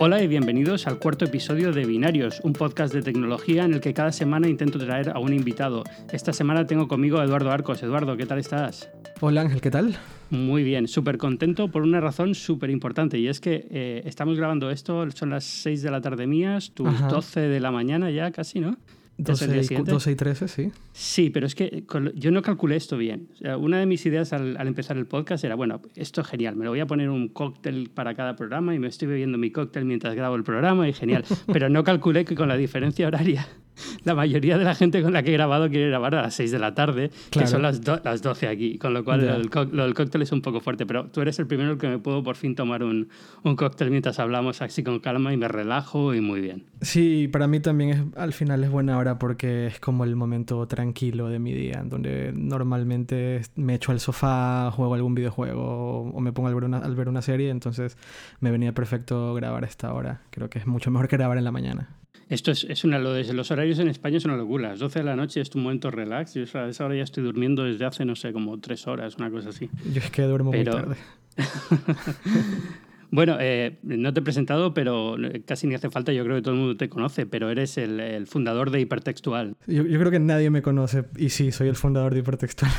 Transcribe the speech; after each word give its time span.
Hola 0.00 0.22
y 0.22 0.28
bienvenidos 0.28 0.86
al 0.86 1.00
cuarto 1.00 1.24
episodio 1.24 1.72
de 1.72 1.84
Binarios, 1.84 2.40
un 2.44 2.52
podcast 2.52 2.94
de 2.94 3.02
tecnología 3.02 3.64
en 3.64 3.74
el 3.74 3.80
que 3.80 3.92
cada 3.92 4.12
semana 4.12 4.46
intento 4.46 4.78
traer 4.78 5.10
a 5.10 5.18
un 5.18 5.32
invitado. 5.32 5.82
Esta 6.12 6.32
semana 6.32 6.68
tengo 6.68 6.86
conmigo 6.86 7.18
a 7.18 7.24
Eduardo 7.24 7.50
Arcos. 7.50 7.82
Eduardo, 7.82 8.16
¿qué 8.16 8.24
tal 8.24 8.38
estás? 8.38 8.88
Hola 9.18 9.40
Ángel, 9.40 9.60
¿qué 9.60 9.72
tal? 9.72 9.96
Muy 10.30 10.62
bien, 10.62 10.86
súper 10.86 11.18
contento 11.18 11.66
por 11.72 11.82
una 11.82 12.00
razón 12.00 12.36
súper 12.36 12.70
importante 12.70 13.18
y 13.18 13.26
es 13.26 13.40
que 13.40 13.66
eh, 13.72 14.02
estamos 14.04 14.36
grabando 14.36 14.70
esto, 14.70 15.10
son 15.10 15.30
las 15.30 15.42
6 15.42 15.82
de 15.82 15.90
la 15.90 16.00
tarde 16.00 16.28
mías, 16.28 16.70
tus 16.70 16.96
12 17.08 17.40
de 17.40 17.58
la 17.58 17.72
mañana 17.72 18.08
ya 18.12 18.30
casi, 18.30 18.60
¿no? 18.60 18.76
12 19.18 20.12
y, 20.12 20.14
13, 20.14 20.48
sí. 20.48 20.70
Sí, 20.92 21.30
pero 21.30 21.46
es 21.46 21.56
que 21.56 21.84
yo 22.14 22.30
no 22.30 22.40
calculé 22.40 22.76
esto 22.76 22.96
bien. 22.96 23.28
una 23.58 23.80
de 23.80 23.86
mis 23.86 24.06
ideas 24.06 24.32
al, 24.32 24.56
empezar 24.66 24.96
el 24.96 25.06
podcast 25.06 25.42
era, 25.44 25.56
bueno, 25.56 25.82
esto 25.96 26.20
es 26.20 26.26
genial, 26.28 26.54
me 26.54 26.64
lo 26.64 26.70
voy 26.70 26.80
a 26.80 26.86
poner 26.86 27.10
un 27.10 27.28
cóctel 27.28 27.90
para 27.92 28.14
cada 28.14 28.36
programa 28.36 28.74
y 28.74 28.78
me 28.78 28.86
estoy 28.86 29.08
bebiendo 29.08 29.36
mi 29.36 29.50
cóctel 29.50 29.84
mientras 29.84 30.14
grabo 30.14 30.36
el 30.36 30.44
programa 30.44 30.88
y 30.88 30.92
genial. 30.92 31.24
pero 31.52 31.68
no 31.68 31.82
calculé 31.82 32.24
que 32.24 32.36
con 32.36 32.48
la 32.48 32.56
diferencia 32.56 33.08
horaria 33.08 33.46
la 34.04 34.14
mayoría 34.14 34.58
de 34.58 34.64
la 34.64 34.74
gente 34.74 35.02
con 35.02 35.12
la 35.12 35.22
que 35.22 35.30
he 35.30 35.32
grabado 35.32 35.68
quiere 35.68 35.88
grabar 35.88 36.14
a 36.14 36.22
las 36.22 36.34
6 36.34 36.50
de 36.50 36.58
la 36.58 36.74
tarde, 36.74 37.10
que 37.30 37.46
son 37.46 37.62
las, 37.62 37.80
las 38.04 38.22
12 38.22 38.48
aquí, 38.48 38.78
con 38.78 38.94
lo 38.94 39.04
cual 39.04 39.22
el, 39.24 39.50
cóctel 39.94 40.22
es 40.22 40.32
un 40.32 40.42
poco 40.42 40.60
fuerte, 40.60 40.86
pero 40.86 41.06
tú 41.06 41.20
eres 41.20 41.38
el 41.38 41.46
primero 41.46 41.72
el 41.72 41.78
que 41.78 41.88
me 41.88 41.98
puedo 41.98 42.22
por 42.22 42.36
fin 42.36 42.54
tomar 42.54 42.82
un, 42.82 43.08
un, 43.42 43.56
cóctel 43.56 43.90
mientras 43.90 44.18
hablamos 44.18 44.62
así 44.62 44.82
con 44.82 45.00
calma 45.00 45.32
y 45.32 45.36
me 45.36 45.48
relajo 45.48 46.14
y 46.14 46.20
muy 46.20 46.40
bien. 46.40 46.64
Sí, 46.80 47.28
para 47.28 47.46
mí 47.46 47.60
también 47.60 47.90
es, 47.90 48.02
al 48.16 48.32
final 48.32 48.62
es 48.64 48.70
buena 48.70 48.98
hora 48.98 49.18
porque 49.18 49.66
es 49.66 49.80
como 49.80 50.04
el 50.04 50.16
momento 50.16 50.66
tranquilo 50.66 51.28
de 51.28 51.38
mi 51.38 51.52
día, 51.52 51.80
en 51.80 51.88
donde 51.88 52.32
normalmente 52.34 53.42
me 53.56 53.74
echo 53.74 53.92
al 53.92 54.00
sofá, 54.00 54.70
juego 54.70 54.94
algún 54.94 55.14
videojuego 55.14 56.10
o 56.12 56.20
me 56.20 56.32
pongo 56.32 56.48
al 56.48 56.54
ver 56.54 56.64
una, 56.64 56.78
al 56.78 56.94
ver 56.94 57.08
una 57.08 57.22
serie, 57.22 57.50
entonces 57.50 57.96
me 58.40 58.50
venía 58.50 58.72
perfecto 58.72 59.34
grabar 59.34 59.64
esta 59.64 59.92
hora. 59.92 60.22
Creo 60.30 60.48
que 60.50 60.58
es 60.58 60.66
mucho 60.66 60.90
mejor 60.90 61.08
que 61.08 61.16
grabar 61.16 61.38
en 61.38 61.44
la 61.44 61.52
mañana. 61.52 61.88
Esto 62.28 62.50
es, 62.50 62.64
es 62.64 62.84
una, 62.84 62.98
lo 62.98 63.12
de 63.12 63.32
los 63.32 63.50
horarios 63.50 63.78
en 63.78 63.88
España 63.88 64.18
es 64.18 64.24
una 64.24 64.36
locura. 64.36 64.70
Las 64.70 64.78
12 64.80 64.98
de 64.98 65.04
la 65.04 65.16
noche 65.16 65.40
es 65.40 65.48
tu 65.48 65.58
momento 65.58 65.90
relax. 65.90 66.34
Yo 66.34 66.42
a 66.58 66.68
esa 66.68 66.84
hora 66.84 66.94
ya 66.94 67.02
estoy 67.02 67.24
durmiendo 67.24 67.64
desde 67.64 67.86
hace, 67.86 68.04
no 68.04 68.14
sé, 68.16 68.32
como 68.32 68.58
tres 68.60 68.86
horas, 68.86 69.16
una 69.16 69.30
cosa 69.30 69.48
así. 69.48 69.70
Yo 69.92 70.00
es 70.00 70.10
que 70.10 70.22
duermo 70.22 70.52
muy 70.52 70.64
tarde. 70.64 70.96
bueno, 73.10 73.38
eh, 73.40 73.78
no 73.82 74.12
te 74.12 74.20
he 74.20 74.22
presentado, 74.22 74.74
pero 74.74 75.16
casi 75.46 75.66
ni 75.66 75.74
hace 75.74 75.88
falta. 75.88 76.12
Yo 76.12 76.22
creo 76.24 76.36
que 76.36 76.42
todo 76.42 76.54
el 76.54 76.60
mundo 76.60 76.76
te 76.76 76.90
conoce, 76.90 77.24
pero 77.24 77.48
eres 77.48 77.78
el, 77.78 77.98
el 77.98 78.26
fundador 78.26 78.70
de 78.70 78.80
Hipertextual. 78.80 79.56
Yo, 79.66 79.86
yo, 79.86 79.98
creo 79.98 80.10
que 80.10 80.20
nadie 80.20 80.50
me 80.50 80.60
conoce. 80.60 81.06
Y 81.16 81.30
sí, 81.30 81.50
soy 81.50 81.68
el 81.68 81.76
fundador 81.76 82.12
de 82.12 82.20
Hipertextual. 82.20 82.72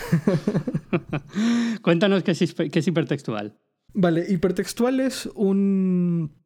Cuéntanos 1.81 2.21
qué 2.21 2.31
es, 2.31 2.53
qué 2.53 2.79
es 2.79 2.87
Hipertextual. 2.87 3.57
Vale, 3.93 4.25
Hipertextual 4.29 4.99
es 4.99 5.27
un 5.33 6.38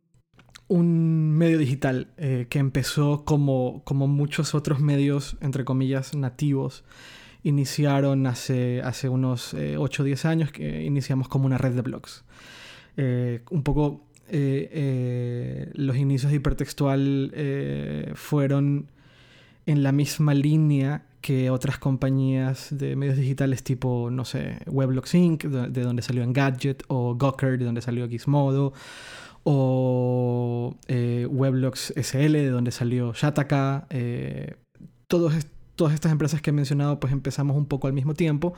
un 0.74 1.32
medio 1.38 1.60
digital 1.60 2.08
eh, 2.18 2.48
que 2.50 2.58
empezó 2.58 3.26
como, 3.26 3.84
como 3.84 4.08
muchos 4.08 4.56
otros 4.56 4.80
medios, 4.80 5.38
entre 5.40 5.66
comillas, 5.66 6.16
nativos. 6.16 6.84
Iniciaron 7.44 8.26
hace, 8.26 8.82
hace 8.82 9.08
unos 9.08 9.54
8 9.54 10.02
o 10.02 10.06
10 10.06 10.26
años, 10.26 10.52
que 10.52 10.84
iniciamos 10.84 11.28
como 11.28 11.46
una 11.46 11.60
red 11.60 11.74
de 11.74 11.82
blogs. 11.82 12.24
Eh, 12.98 13.42
un 13.52 13.62
poco 13.62 14.06
eh, 14.30 15.70
los 15.76 15.96
inicios 15.96 16.32
de 16.32 16.38
hipertextual 16.38 18.12
fueron 18.16 18.88
en 19.68 19.84
la 19.84 19.92
misma 19.92 20.34
línea 20.34 21.06
que 21.22 21.52
otras 21.52 21.78
compañías 21.78 22.68
de 22.72 22.96
medios 22.96 23.18
digitales 23.18 23.64
tipo, 23.64 24.10
no 24.10 24.26
sé, 24.26 24.58
Weblogs 24.66 25.14
Inc., 25.14 25.46
de 25.46 25.82
donde 25.84 26.02
salió 26.02 26.24
Engadget, 26.24 26.84
o 26.88 27.16
Gawker, 27.16 27.58
de 27.60 27.66
donde 27.66 27.82
salió 27.82 28.10
Gizmodo, 28.10 28.74
o 29.44 30.76
eh, 30.88 31.28
Weblogs 31.30 31.94
SL, 31.96 32.34
de 32.34 32.50
donde 32.50 32.72
salió 32.72 33.14
Shataka. 33.14 33.88
Eh, 33.90 34.56
todas 35.08 35.94
estas 35.94 36.12
empresas 36.12 36.42
que 36.42 36.50
he 36.50 36.54
mencionado, 36.54 37.00
pues 37.00 37.14
empezamos 37.14 37.56
un 37.56 37.66
poco 37.66 37.88
al 37.88 37.94
mismo 37.94 38.14
tiempo 38.14 38.54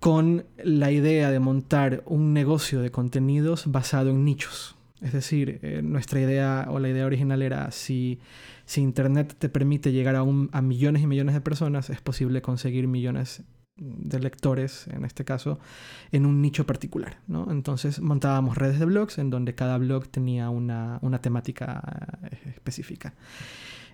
con 0.00 0.44
la 0.62 0.90
idea 0.90 1.30
de 1.30 1.40
montar 1.40 2.02
un 2.04 2.34
negocio 2.34 2.82
de 2.82 2.90
contenidos 2.90 3.72
basado 3.72 4.10
en 4.10 4.24
nichos. 4.24 4.76
Es 5.00 5.14
decir, 5.14 5.60
eh, 5.62 5.80
nuestra 5.82 6.20
idea 6.20 6.66
o 6.70 6.78
la 6.78 6.90
idea 6.90 7.06
original 7.06 7.40
era 7.40 7.70
si, 7.70 8.20
si 8.66 8.82
Internet 8.82 9.34
te 9.38 9.48
permite 9.48 9.92
llegar 9.92 10.16
a, 10.16 10.20
a 10.20 10.62
millones 10.62 11.02
y 11.02 11.06
millones 11.06 11.34
de 11.34 11.40
personas, 11.40 11.88
es 11.88 12.02
posible 12.02 12.42
conseguir 12.42 12.86
millones 12.86 13.44
de 13.76 14.20
lectores, 14.20 14.86
en 14.88 15.04
este 15.04 15.24
caso, 15.24 15.58
en 16.12 16.26
un 16.26 16.40
nicho 16.40 16.66
particular. 16.66 17.18
¿no? 17.26 17.50
Entonces 17.50 18.00
montábamos 18.00 18.56
redes 18.56 18.78
de 18.78 18.84
blogs 18.84 19.18
en 19.18 19.30
donde 19.30 19.54
cada 19.54 19.78
blog 19.78 20.08
tenía 20.08 20.50
una, 20.50 21.00
temática 21.20 22.18
eh, 22.30 22.52
específica. 22.54 23.14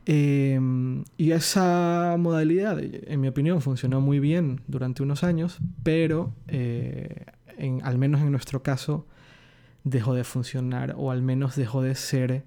Em, 0.07 1.05
y 1.17 1.33
esa 1.33 2.17
modalidad, 2.19 2.79
en 2.81 3.21
mi 3.21 3.29
opinión, 3.29 3.61
funcionó 3.61 4.01
muy 4.01 4.19
bien 4.19 4.63
durante 4.67 5.03
unos 5.03 5.25
años, 5.25 5.59
pero 5.83 6.33
eh, 6.49 7.27
en, 7.59 7.81
al 7.85 7.99
menos 7.99 8.21
en 8.23 8.31
nuestro 8.33 8.62
caso 8.62 9.07
dejó 9.85 10.15
de 10.15 10.25
funcionar 10.25 10.95
o 10.97 11.11
al 11.11 11.23
menos 11.23 11.57
dejó 11.57 11.83
de 11.83 11.95
ser 11.95 12.45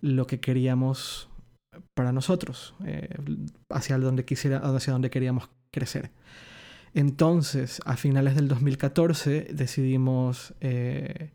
lo 0.00 0.26
que 0.26 0.40
queríamos 0.40 1.28
para 1.94 2.12
nosotros, 2.12 2.74
eh, 2.84 3.08
hacia, 3.70 3.98
donde 3.98 4.24
quisiera, 4.24 4.58
hacia 4.58 4.92
donde 4.92 5.10
queríamos 5.10 5.48
crecer. 5.70 6.10
Entonces, 6.96 7.82
a 7.84 7.98
finales 7.98 8.36
del 8.36 8.48
2014 8.48 9.48
decidimos 9.52 10.54
eh, 10.62 11.34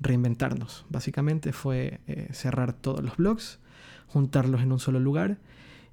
reinventarnos. 0.00 0.86
Básicamente 0.88 1.52
fue 1.52 2.00
eh, 2.06 2.28
cerrar 2.32 2.72
todos 2.72 3.04
los 3.04 3.18
blogs, 3.18 3.58
juntarlos 4.06 4.62
en 4.62 4.72
un 4.72 4.78
solo 4.78 5.00
lugar 5.00 5.36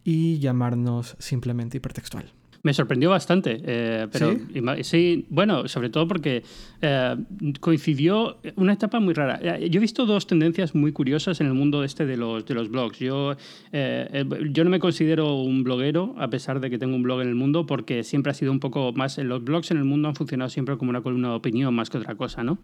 y 0.05 0.39
llamarnos 0.39 1.17
simplemente 1.19 1.75
hipertextual. 1.75 2.31
Me 2.63 2.73
sorprendió 2.75 3.09
bastante, 3.09 3.59
eh, 3.65 4.07
pero 4.11 4.37
¿Sí? 4.83 5.25
bueno, 5.29 5.67
sobre 5.67 5.89
todo 5.89 6.07
porque 6.07 6.43
eh, 6.81 7.15
coincidió 7.59 8.37
una 8.55 8.73
etapa 8.73 8.99
muy 8.99 9.15
rara. 9.15 9.39
Eh, 9.41 9.69
yo 9.69 9.79
he 9.79 9.81
visto 9.81 10.05
dos 10.05 10.27
tendencias 10.27 10.75
muy 10.75 10.91
curiosas 10.91 11.41
en 11.41 11.47
el 11.47 11.53
mundo 11.53 11.83
este 11.83 12.05
de 12.05 12.17
los, 12.17 12.45
de 12.45 12.53
los 12.53 12.69
blogs. 12.69 12.99
Yo, 12.99 13.35
yo 13.71 14.63
no 14.63 14.69
me 14.69 14.79
considero 14.79 15.41
un 15.41 15.63
bloguero, 15.63 16.13
a 16.19 16.29
pesar 16.29 16.59
de 16.59 16.69
que 16.69 16.77
tengo 16.77 16.95
un 16.95 17.01
blog 17.01 17.21
en 17.21 17.29
el 17.29 17.35
mundo, 17.35 17.65
porque 17.65 18.03
siempre 18.03 18.29
ha 18.29 18.35
sido 18.35 18.51
un 18.51 18.59
poco 18.59 18.93
más. 18.93 19.17
Los 19.17 19.43
blogs 19.43 19.71
en 19.71 19.77
el 19.77 19.85
mundo 19.85 20.09
han 20.09 20.15
funcionado 20.15 20.49
siempre 20.49 20.77
como 20.77 20.91
una 20.91 21.01
columna 21.01 21.29
de 21.29 21.35
opinión 21.35 21.73
más 21.73 21.89
que 21.89 21.97
otra 21.97 22.15
cosa, 22.15 22.43
¿no? 22.43 22.59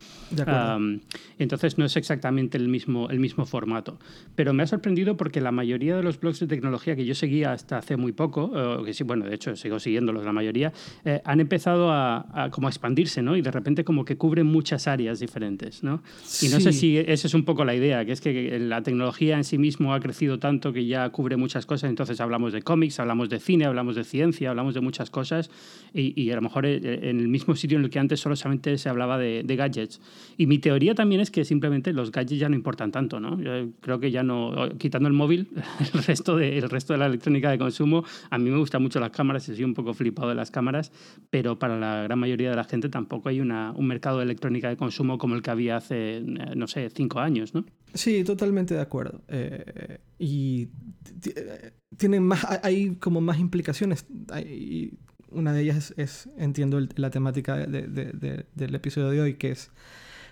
entonces 1.39 1.77
no 1.77 1.85
es 1.85 1.95
exactamente 1.95 2.57
el 2.57 2.67
mismo, 2.67 3.09
el 3.09 3.19
mismo 3.19 3.45
formato. 3.45 3.97
Pero 4.35 4.53
me 4.53 4.63
ha 4.63 4.67
sorprendido 4.67 5.17
porque 5.17 5.41
la 5.41 5.51
mayoría 5.51 5.95
de 5.95 6.03
los 6.03 6.19
blogs 6.19 6.39
de 6.39 6.47
tecnología 6.47 6.95
que 6.95 7.05
yo 7.05 7.15
seguía 7.15 7.51
hasta 7.51 7.77
hace 7.77 7.97
muy 7.97 8.11
poco, 8.11 8.83
que 8.83 8.93
sí, 8.93 9.03
bueno, 9.03 9.25
de 9.25 9.35
hecho 9.35 9.55
sigo 9.55 9.79
siguiéndolos 9.87 10.25
la 10.25 10.33
mayoría, 10.33 10.73
eh, 11.05 11.21
han 11.23 11.39
empezado 11.39 11.91
a, 11.91 12.49
como 12.51 12.67
a 12.67 12.69
expandirse, 12.69 13.21
¿no? 13.21 13.37
Y 13.37 13.41
de 13.41 13.51
repente 13.51 13.85
como 13.85 14.03
que 14.03 14.17
cubren 14.17 14.45
muchas 14.45 14.85
áreas 14.85 15.21
diferentes, 15.21 15.81
¿no? 15.81 16.03
Y 16.41 16.49
no 16.49 16.59
sé 16.59 16.73
si 16.73 16.97
esa 16.97 17.27
es 17.27 17.33
un 17.33 17.45
poco 17.45 17.63
la 17.63 17.73
idea, 17.73 18.03
que 18.03 18.11
es 18.11 18.19
que 18.19 18.59
la 18.59 18.83
tecnología 18.83 19.37
en 19.37 19.45
sí 19.45 19.57
mismo 19.57 19.93
ha 19.93 19.99
crecido 20.01 20.39
tanto 20.39 20.73
que 20.73 20.85
ya 20.85 21.09
cubre 21.09 21.37
muchas 21.37 21.65
cosas, 21.65 21.89
entonces 21.89 22.19
hablamos 22.19 22.51
de 22.51 22.61
cómics, 22.63 22.99
hablamos 22.99 23.29
de 23.29 23.39
cine, 23.39 23.63
hablamos 23.63 23.95
de 23.95 24.03
ciencia, 24.03 24.49
hablamos 24.49 24.73
de 24.73 24.81
muchas 24.81 25.09
cosas, 25.09 25.49
y, 25.93 26.29
a 26.31 26.35
lo 26.35 26.41
mejor 26.41 26.65
eh, 26.65 27.09
en 27.09 27.21
el 27.21 27.29
mismo 27.29 27.55
sitio 27.55 27.77
en 27.77 27.85
el 27.85 27.89
que 27.89 27.99
antes 27.99 28.19
solamente 28.19 28.77
se 28.77 28.89
hablaba 28.89 29.17
de, 29.17 29.55
gadgets. 29.57 30.01
Y 30.37 30.47
mi 30.47 30.59
teoría 30.59 30.93
también 30.95 31.21
es 31.21 31.31
que 31.31 31.45
simplemente 31.45 31.93
los 31.93 32.11
gadgets 32.11 32.39
ya 32.39 32.49
no 32.49 32.55
importan 32.55 32.91
tanto, 32.91 33.19
¿no? 33.21 33.41
Yo 33.41 33.69
creo 33.79 33.99
que 33.99 34.11
ya 34.11 34.21
no, 34.21 34.69
quitando 34.77 35.07
el 35.07 35.13
móvil, 35.13 35.47
el 35.93 36.03
resto 36.03 36.35
de, 36.35 36.57
el 36.57 36.69
resto 36.69 36.91
de 36.91 36.99
la 36.99 37.05
electrónica 37.05 37.49
de 37.49 37.57
consumo, 37.57 38.03
a 38.29 38.37
mí 38.37 38.49
me 38.49 38.57
gustan 38.57 38.81
mucho 38.81 38.99
las 38.99 39.11
cámaras, 39.11 39.47
y 39.47 39.55
soy 39.55 39.63
un 39.63 39.73
poco 39.77 39.93
flipado 39.93 40.29
de 40.29 40.35
las 40.35 40.51
cámaras, 40.51 40.91
pero 41.29 41.57
para 41.57 41.79
la 41.79 42.03
gran 42.03 42.19
mayoría 42.19 42.49
de 42.49 42.55
la 42.55 42.65
gente 42.65 42.89
tampoco 42.89 43.29
hay 43.29 43.39
una, 43.39 43.71
un 43.71 43.87
mercado 43.87 44.17
de 44.17 44.23
electrónica 44.25 44.67
de 44.67 44.75
consumo 44.75 45.17
como 45.17 45.35
el 45.35 45.41
que 45.41 45.51
había 45.51 45.77
hace, 45.77 46.17
eh, 46.17 46.23
no 46.55 46.67
sé, 46.67 46.89
cinco 46.89 47.19
años, 47.19 47.53
¿no? 47.53 47.63
Sí, 47.93 48.23
totalmente 48.23 48.73
de 48.73 48.81
acuerdo. 48.81 49.21
Eh, 49.27 49.99
y 50.19 50.69
tienen 51.95 52.23
más, 52.23 52.45
hay 52.63 52.95
como 52.95 53.21
más 53.21 53.39
implicaciones. 53.39 54.05
Hay, 54.31 54.97
una 55.29 55.53
de 55.53 55.61
ellas 55.61 55.93
es, 55.97 56.29
entiendo, 56.37 56.79
la 56.95 57.09
temática 57.09 57.55
del 57.55 58.75
episodio 58.75 59.09
de 59.09 59.21
hoy, 59.21 59.33
que 59.35 59.51
es 59.51 59.71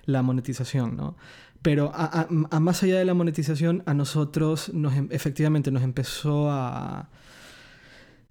la 0.06 0.22
monetización, 0.22 0.96
¿no? 0.96 1.16
Pero 1.62 1.92
a, 1.96 2.28
más 2.30 2.84
allá 2.84 3.00
de 3.00 3.06
la 3.06 3.16
monetización, 3.16 3.81
a 3.88 3.96
nosotros 3.96 4.72
nos, 4.74 4.96
em, 4.96 5.08
efectivamente 5.10 5.72
nos 5.72 5.81
empezó 5.81 6.52
a 6.52 7.10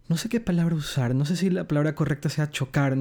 no 0.08 0.16
sé 0.16 0.28
qué 0.28 0.40
palabra 0.40 0.74
usar, 0.74 1.14
no 1.14 1.24
sé 1.24 1.36
si 1.36 1.50
la 1.50 1.66
palabra 1.66 1.94
correcta 1.94 2.28
sea 2.28 2.50
chocar 2.50 2.92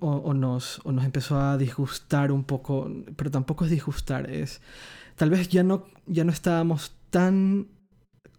o, 0.00 0.34
nos, 0.34 0.80
nos 0.84 1.04
empezó 1.04 1.40
a 1.40 1.56
disgustar 1.56 2.32
un 2.32 2.44
poco, 2.44 2.90
pero 3.16 3.30
tampoco 3.30 3.64
es 3.64 3.70
disgustar, 3.70 4.28
es 4.30 4.60
tal 5.16 5.30
vez 5.30 5.48
ya 5.48 5.62
no, 5.62 5.86
ya 6.06 6.24
no 6.24 6.32
estábamos 6.32 6.96
tan 7.10 7.68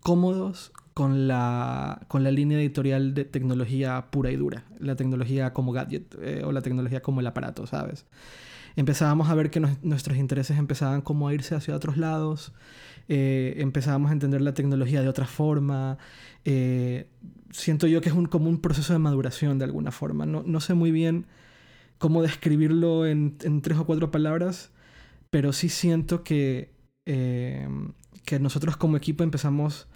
cómodos 0.01 0.71
con 0.93 1.27
la, 1.27 2.01
con 2.09 2.23
la 2.23 2.31
línea 2.31 2.59
editorial 2.59 3.13
de 3.13 3.23
tecnología 3.23 4.07
pura 4.11 4.29
y 4.31 4.35
dura, 4.35 4.65
la 4.79 4.95
tecnología 4.95 5.53
como 5.53 5.71
gadget 5.71 6.15
eh, 6.21 6.43
o 6.43 6.51
la 6.51 6.61
tecnología 6.61 7.01
como 7.01 7.21
el 7.21 7.27
aparato, 7.27 7.65
¿sabes? 7.65 8.05
Empezábamos 8.75 9.29
a 9.29 9.35
ver 9.35 9.49
que 9.49 9.59
nuestros 9.81 10.17
intereses 10.17 10.57
empezaban 10.57 11.01
como 11.01 11.27
a 11.27 11.33
irse 11.33 11.55
hacia 11.55 11.75
otros 11.75 11.97
lados, 11.97 12.53
eh, 13.07 13.55
empezábamos 13.57 14.09
a 14.09 14.13
entender 14.13 14.41
la 14.41 14.53
tecnología 14.53 15.01
de 15.01 15.09
otra 15.09 15.25
forma. 15.25 15.97
Eh, 16.45 17.07
siento 17.51 17.87
yo 17.87 18.01
que 18.01 18.09
es 18.09 18.15
un, 18.15 18.25
como 18.25 18.49
un 18.49 18.61
proceso 18.61 18.93
de 18.93 18.99
maduración 18.99 19.59
de 19.59 19.65
alguna 19.65 19.91
forma. 19.91 20.25
No, 20.25 20.43
no 20.45 20.59
sé 20.61 20.73
muy 20.73 20.91
bien 20.91 21.25
cómo 21.97 22.21
describirlo 22.21 23.05
en, 23.05 23.37
en, 23.43 23.61
tres 23.61 23.77
o 23.77 23.85
cuatro 23.85 24.11
palabras, 24.11 24.71
pero 25.29 25.53
sí 25.53 25.69
siento 25.69 26.23
que, 26.23 26.71
eh, 27.05 27.67
que 28.25 28.39
nosotros 28.39 28.77
como 28.77 28.97
equipo 28.97 29.23
empezamos 29.23 29.87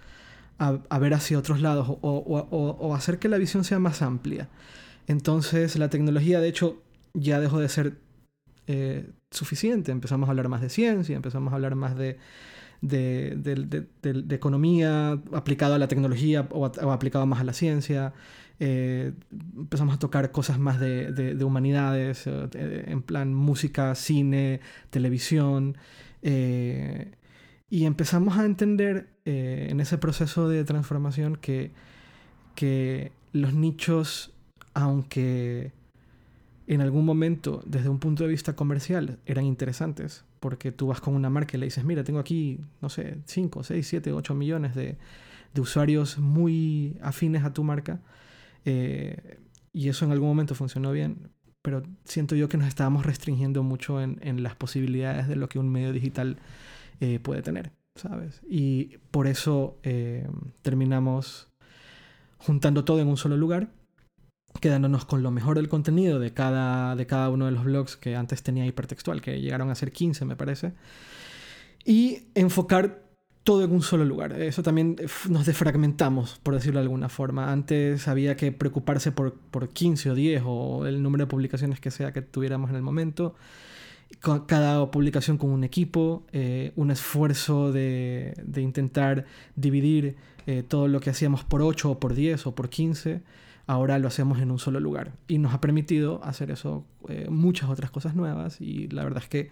a, 0.58 0.78
a 0.88 0.98
ver 0.98 1.14
hacia 1.14 1.38
otros 1.38 1.60
lados 1.60 1.88
o, 1.88 1.96
o, 2.00 2.48
o, 2.50 2.94
hacer 2.94 3.18
que 3.18 3.28
la 3.28 3.38
visión 3.38 3.64
sea 3.64 3.78
más 3.78 4.02
amplia. 4.02 4.48
Entonces 5.06 5.76
la 5.76 5.90
tecnología 5.90 6.40
de 6.40 6.48
hecho 6.48 6.82
ya 7.14 7.40
dejó 7.40 7.60
de 7.60 7.68
ser 7.68 7.98
eh, 8.66 9.10
suficiente. 9.30 9.92
Empezamos 9.92 10.28
a 10.28 10.30
hablar 10.30 10.48
más 10.48 10.60
de 10.60 10.68
ciencia, 10.68 11.14
empezamos 11.14 11.52
a 11.52 11.56
hablar 11.56 11.74
más 11.74 11.96
de, 11.96 12.18
economía 14.30 15.12
aplicado 15.32 15.74
a 15.74 15.78
la 15.78 15.88
tecnología 15.88 16.48
o, 16.50 16.66
aplicado 16.66 17.26
más 17.26 17.40
a 17.40 17.44
la 17.44 17.52
ciencia. 17.52 18.12
Eh, 18.58 19.12
empezamos 19.56 19.94
a 19.94 19.98
tocar 19.98 20.32
cosas 20.32 20.58
más 20.58 20.80
de, 20.80 21.36
humanidades, 21.44 22.26
eh, 22.26 22.84
en 22.88 23.02
plan 23.02 23.34
música, 23.34 23.94
cine, 23.94 24.60
televisión. 24.90 25.76
y 26.22 27.84
empezamos 27.84 28.38
a 28.38 28.44
entender 28.44 29.08
en 29.24 29.80
ese 29.80 29.98
proceso 29.98 30.48
de 30.48 30.64
transformación 30.64 31.36
que 31.36 31.72
los 33.32 33.54
nichos, 33.54 34.32
aunque 34.74 35.72
en 36.66 36.80
algún 36.80 37.04
momento, 37.04 37.62
desde 37.64 37.88
un 37.88 37.98
punto 37.98 38.24
de 38.24 38.30
vista 38.30 38.56
comercial, 38.56 39.18
eran 39.24 39.44
interesantes, 39.44 40.24
porque 40.40 40.72
tú 40.72 40.88
vas 40.88 41.00
con 41.00 41.14
una 41.14 41.30
marca 41.30 41.56
y 41.56 41.60
le 41.60 41.66
dices, 41.66 41.84
mira, 41.84 42.02
tengo 42.02 42.18
aquí, 42.18 42.60
no 42.80 42.88
sé, 42.88 43.18
5, 43.24 43.62
6, 43.62 43.86
7, 43.86 44.12
8 44.12 44.34
millones 44.34 44.74
de, 44.74 44.96
usuarios 45.58 46.18
muy 46.18 46.98
afines 47.00 47.42
a 47.42 47.54
tu 47.54 47.64
marca, 47.64 48.02
eh, 48.66 49.38
y 49.72 49.88
eso 49.88 50.04
en 50.04 50.12
algún 50.12 50.28
momento 50.28 50.54
funcionó 50.54 50.92
bien, 50.92 51.30
pero 51.62 51.82
siento 52.04 52.34
yo 52.34 52.50
que 52.50 52.58
nos 52.58 52.68
estábamos 52.68 53.06
restringiendo 53.06 53.62
mucho 53.62 54.02
en, 54.02 54.18
en 54.20 54.42
las 54.42 54.54
posibilidades 54.54 55.28
de 55.28 55.36
lo 55.36 55.48
que 55.48 55.58
un 55.58 55.70
medio 55.70 55.92
digital 55.92 56.36
eh, 57.00 57.20
puede 57.20 57.42
tener, 57.42 57.72
¿sabes? 57.94 58.42
Y 58.48 58.98
por 59.10 59.26
eso 59.26 59.78
eh, 59.82 60.26
terminamos 60.62 61.48
juntando 62.38 62.84
todo 62.84 63.00
en 63.00 63.08
un 63.08 63.16
solo 63.16 63.36
lugar 63.36 63.68
quedándonos 64.58 65.04
con 65.04 65.22
lo 65.22 65.30
mejor 65.30 65.56
del 65.56 65.68
contenido 65.68 66.18
de 66.18 66.32
cada, 66.32 66.96
de 66.96 67.06
cada 67.06 67.30
uno 67.30 67.46
de 67.46 67.52
los 67.52 67.64
blogs 67.64 67.96
que 67.96 68.16
antes 68.16 68.42
tenía 68.42 68.66
hipertextual, 68.66 69.20
que 69.20 69.40
llegaron 69.40 69.70
a 69.70 69.74
ser 69.74 69.92
15 69.92 70.24
me 70.24 70.36
parece, 70.36 70.72
y 71.84 72.24
enfocar 72.34 73.06
todo 73.46 73.62
en 73.62 73.70
un 73.70 73.82
solo 73.82 74.04
lugar. 74.04 74.32
Eso 74.32 74.64
también 74.64 74.96
nos 75.28 75.46
defragmentamos, 75.46 76.40
por 76.42 76.54
decirlo 76.54 76.80
de 76.80 76.84
alguna 76.84 77.08
forma. 77.08 77.52
Antes 77.52 78.08
había 78.08 78.36
que 78.36 78.50
preocuparse 78.50 79.12
por, 79.12 79.34
por 79.34 79.68
15 79.68 80.10
o 80.10 80.14
10 80.16 80.42
o 80.44 80.86
el 80.86 81.00
número 81.00 81.26
de 81.26 81.30
publicaciones 81.30 81.78
que 81.78 81.92
sea 81.92 82.12
que 82.12 82.22
tuviéramos 82.22 82.70
en 82.70 82.76
el 82.76 82.82
momento. 82.82 83.36
Cada 84.46 84.90
publicación 84.90 85.38
con 85.38 85.50
un 85.50 85.62
equipo, 85.62 86.26
eh, 86.32 86.72
un 86.74 86.90
esfuerzo 86.90 87.70
de, 87.70 88.34
de 88.42 88.62
intentar 88.62 89.26
dividir 89.54 90.16
eh, 90.46 90.64
todo 90.66 90.88
lo 90.88 90.98
que 90.98 91.10
hacíamos 91.10 91.44
por 91.44 91.62
8 91.62 91.90
o 91.90 92.00
por 92.00 92.14
10 92.14 92.48
o 92.48 92.54
por 92.56 92.68
15 92.68 93.22
ahora 93.66 93.98
lo 93.98 94.08
hacemos 94.08 94.40
en 94.40 94.50
un 94.50 94.58
solo 94.58 94.80
lugar. 94.80 95.12
Y 95.28 95.38
nos 95.38 95.54
ha 95.54 95.60
permitido 95.60 96.22
hacer 96.24 96.50
eso, 96.50 96.86
eh, 97.08 97.26
muchas 97.30 97.68
otras 97.68 97.90
cosas 97.90 98.14
nuevas. 98.14 98.60
Y 98.60 98.88
la 98.88 99.04
verdad 99.04 99.22
es 99.22 99.28
que 99.28 99.50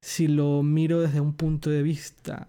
si 0.00 0.28
lo 0.28 0.62
miro 0.62 1.00
desde 1.00 1.20
un 1.20 1.34
punto 1.34 1.70
de 1.70 1.82
vista 1.82 2.48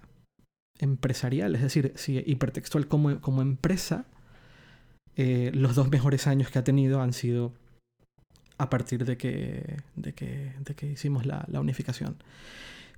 empresarial, 0.79 1.55
es 1.55 1.61
decir, 1.61 1.93
si 1.95 2.21
hipertextual 2.25 2.87
como, 2.87 3.19
como 3.19 3.41
empresa, 3.41 4.05
eh, 5.15 5.51
los 5.53 5.75
dos 5.75 5.89
mejores 5.89 6.27
años 6.27 6.51
que 6.51 6.59
ha 6.59 6.63
tenido 6.63 7.01
han 7.01 7.13
sido 7.13 7.53
a 8.59 8.69
partir 8.69 9.05
de 9.05 9.17
que, 9.17 9.77
de 9.95 10.13
que, 10.13 10.53
de 10.59 10.75
que 10.75 10.91
hicimos 10.91 11.25
la, 11.25 11.45
la 11.47 11.59
unificación. 11.59 12.17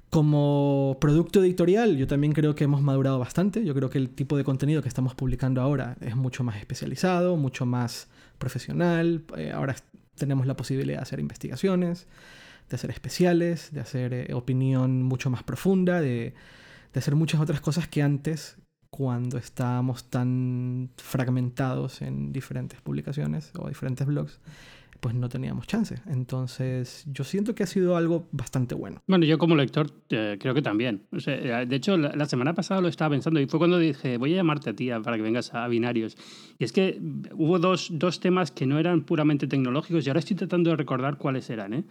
Como 0.10 0.98
producto 1.00 1.44
editorial, 1.44 1.96
yo 1.96 2.08
también 2.08 2.34
creo 2.34 2.56
que 2.56 2.64
hemos 2.64 2.82
madurado 2.82 3.20
bastante. 3.20 3.64
Yo 3.64 3.76
creo 3.76 3.92
que 3.92 4.00
el 4.00 4.10
tipo 4.10 4.38
de 4.38 4.44
contenido 4.44 4.82
que 4.82 4.88
estamos 4.88 5.14
publicando 5.14 5.62
ahora 5.62 5.98
es 6.02 6.16
mucho 6.16 6.44
más 6.44 6.58
especializado, 6.58 7.38
mucho 7.38 7.68
más 7.68 8.08
profesional. 8.40 9.24
Eh, 9.38 9.52
ahora 9.52 9.76
tenemos 10.16 10.48
la 10.48 10.56
posibilidad 10.56 10.98
de 10.98 11.04
hacer 11.04 11.20
investigaciones, 11.20 12.08
de 12.70 12.76
hacer 12.76 12.90
especiales, 12.90 13.72
de 13.72 13.82
hacer 13.82 14.14
eh, 14.14 14.34
opinión 14.34 15.04
mucho 15.04 15.30
más 15.30 15.44
profunda, 15.44 16.02
de, 16.02 16.34
de 16.94 17.00
hacer 17.00 17.16
muchas 17.16 17.40
otras 17.40 17.62
cosas 17.62 17.88
que 17.88 18.02
antes, 18.02 18.58
cuando 18.90 19.38
estábamos 19.38 20.06
tan 20.06 20.90
fragmentados 20.98 22.02
en 22.02 22.34
diferentes 22.34 22.82
publicaciones 22.82 23.52
o 23.60 23.70
diferentes 23.70 24.08
blogs, 24.08 24.40
pues 25.00 25.16
no 25.16 25.30
teníamos 25.30 25.68
chance. 25.68 25.96
Entonces, 26.08 27.04
yo 27.08 27.24
siento 27.24 27.56
que 27.56 27.64
ha 27.64 27.68
sido 27.68 27.96
algo 27.96 28.28
bastante 28.32 28.76
bueno. 28.76 29.02
Bueno, 29.08 29.26
yo 29.26 29.38
como 29.38 29.56
lector 29.56 29.92
eh, 30.10 30.38
creo 30.40 30.54
que 30.54 30.62
también. 30.62 31.04
Eh, 31.26 31.66
de 31.68 31.76
hecho, 31.76 31.98
la, 31.98 32.26
semana 32.26 32.54
pasada 32.54 32.82
lo 32.82 32.88
estaba 32.88 33.12
pensando 33.12 33.40
y 33.40 33.48
fue 33.48 33.60
cuando 33.60 33.78
dije, 33.78 34.18
voy 34.18 34.34
a 34.34 34.38
llamarte 34.38 34.72
a 34.72 34.74
ti 34.74 34.90
para 35.04 35.18
que 35.18 35.24
vengas 35.24 35.54
a 35.54 35.68
Binarios. 35.68 36.18
Y 36.58 36.64
es 36.64 36.72
que 36.72 37.00
hubo 37.34 37.60
dos, 37.60 37.90
dos 37.92 38.20
temas 38.20 38.52
que 38.52 38.66
no 38.66 38.80
eran 38.80 39.02
puramente 39.02 39.48
tecnológicos 39.48 40.06
y 40.06 40.10
ahora 40.10 40.20
estoy 40.20 40.36
tratando 40.36 40.70
de 40.72 40.76
recordar 40.76 41.18
cuáles 41.18 41.50
eran. 41.50 41.74
¿eh? 41.74 41.84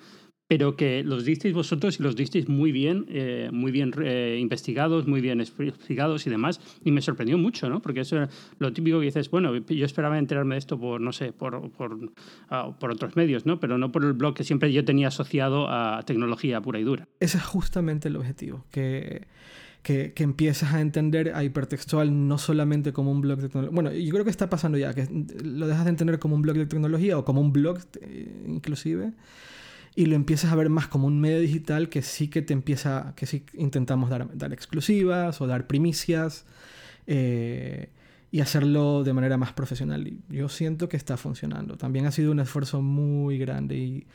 Pero 0.48 0.76
que 0.76 1.04
los 1.04 1.26
disteis 1.26 1.54
vosotros 1.54 2.00
y 2.00 2.02
los 2.02 2.16
disteis 2.16 2.48
muy 2.48 2.72
bien, 2.72 3.04
eh, 3.10 3.50
muy 3.52 3.70
bien 3.70 3.92
eh, 4.02 4.38
investigados, 4.40 5.06
muy 5.06 5.20
bien 5.20 5.42
explicados 5.42 6.26
y 6.26 6.30
demás. 6.30 6.58
Y 6.82 6.90
me 6.90 7.02
sorprendió 7.02 7.36
mucho, 7.36 7.68
¿no? 7.68 7.82
Porque 7.82 8.00
eso 8.00 8.16
era 8.16 8.30
lo 8.58 8.72
típico 8.72 8.98
que 8.98 9.06
dices, 9.06 9.30
bueno, 9.30 9.54
yo 9.54 9.84
esperaba 9.84 10.18
enterarme 10.18 10.54
de 10.54 10.60
esto 10.60 10.80
por, 10.80 11.02
no 11.02 11.12
sé, 11.12 11.32
por, 11.32 11.70
por, 11.72 12.12
ah, 12.48 12.74
por 12.80 12.90
otros 12.90 13.14
medios, 13.14 13.44
¿no? 13.44 13.60
Pero 13.60 13.76
no 13.76 13.92
por 13.92 14.02
el 14.04 14.14
blog 14.14 14.34
que 14.34 14.42
siempre 14.42 14.72
yo 14.72 14.86
tenía 14.86 15.08
asociado 15.08 15.68
a 15.68 16.02
tecnología 16.06 16.62
pura 16.62 16.80
y 16.80 16.84
dura. 16.84 17.06
Ese 17.20 17.36
es 17.36 17.44
justamente 17.44 18.08
el 18.08 18.16
objetivo, 18.16 18.64
que... 18.72 19.28
Que, 19.80 20.12
que, 20.12 20.24
empiezas 20.24 20.74
a 20.74 20.80
entender 20.80 21.34
a 21.34 21.44
hipertextual 21.44 22.26
no 22.26 22.36
solamente 22.36 22.92
como 22.92 23.12
un 23.12 23.20
blog 23.20 23.38
de 23.38 23.48
tecnología. 23.48 23.74
Bueno, 23.74 23.92
yo 23.92 24.12
creo 24.12 24.24
que 24.24 24.30
está 24.30 24.50
pasando 24.50 24.76
ya, 24.76 24.92
que 24.92 25.08
lo 25.42 25.68
dejas 25.68 25.84
de 25.84 25.90
entender 25.90 26.18
como 26.18 26.34
un 26.34 26.42
blog 26.42 26.56
de 26.56 26.66
tecnología 26.66 27.16
o 27.16 27.24
como 27.24 27.40
un 27.40 27.52
blog 27.52 27.78
eh, 28.02 28.44
inclusive, 28.48 29.12
y 29.98 30.06
lo 30.06 30.14
empiezas 30.14 30.52
a 30.52 30.54
ver 30.54 30.70
más 30.70 30.86
como 30.86 31.08
un 31.08 31.20
medio 31.20 31.40
digital 31.40 31.88
que 31.88 32.02
sí 32.02 32.28
que 32.28 32.40
te 32.40 32.52
empieza, 32.52 33.14
que 33.16 33.26
sí 33.26 33.44
intentamos 33.54 34.10
dar, 34.10 34.28
dar 34.38 34.52
exclusivas 34.52 35.40
o 35.40 35.48
dar 35.48 35.66
primicias 35.66 36.46
eh, 37.08 37.90
y 38.30 38.38
hacerlo 38.38 39.02
de 39.02 39.12
manera 39.12 39.36
más 39.38 39.52
profesional. 39.54 40.06
Y 40.06 40.22
yo 40.28 40.48
siento 40.48 40.88
que 40.88 40.96
está 40.96 41.16
funcionando. 41.16 41.76
También 41.76 42.06
ha 42.06 42.12
sido 42.12 42.30
un 42.30 42.38
esfuerzo 42.38 42.80
muy 42.80 43.38
grande 43.38 43.76
y 43.76 44.06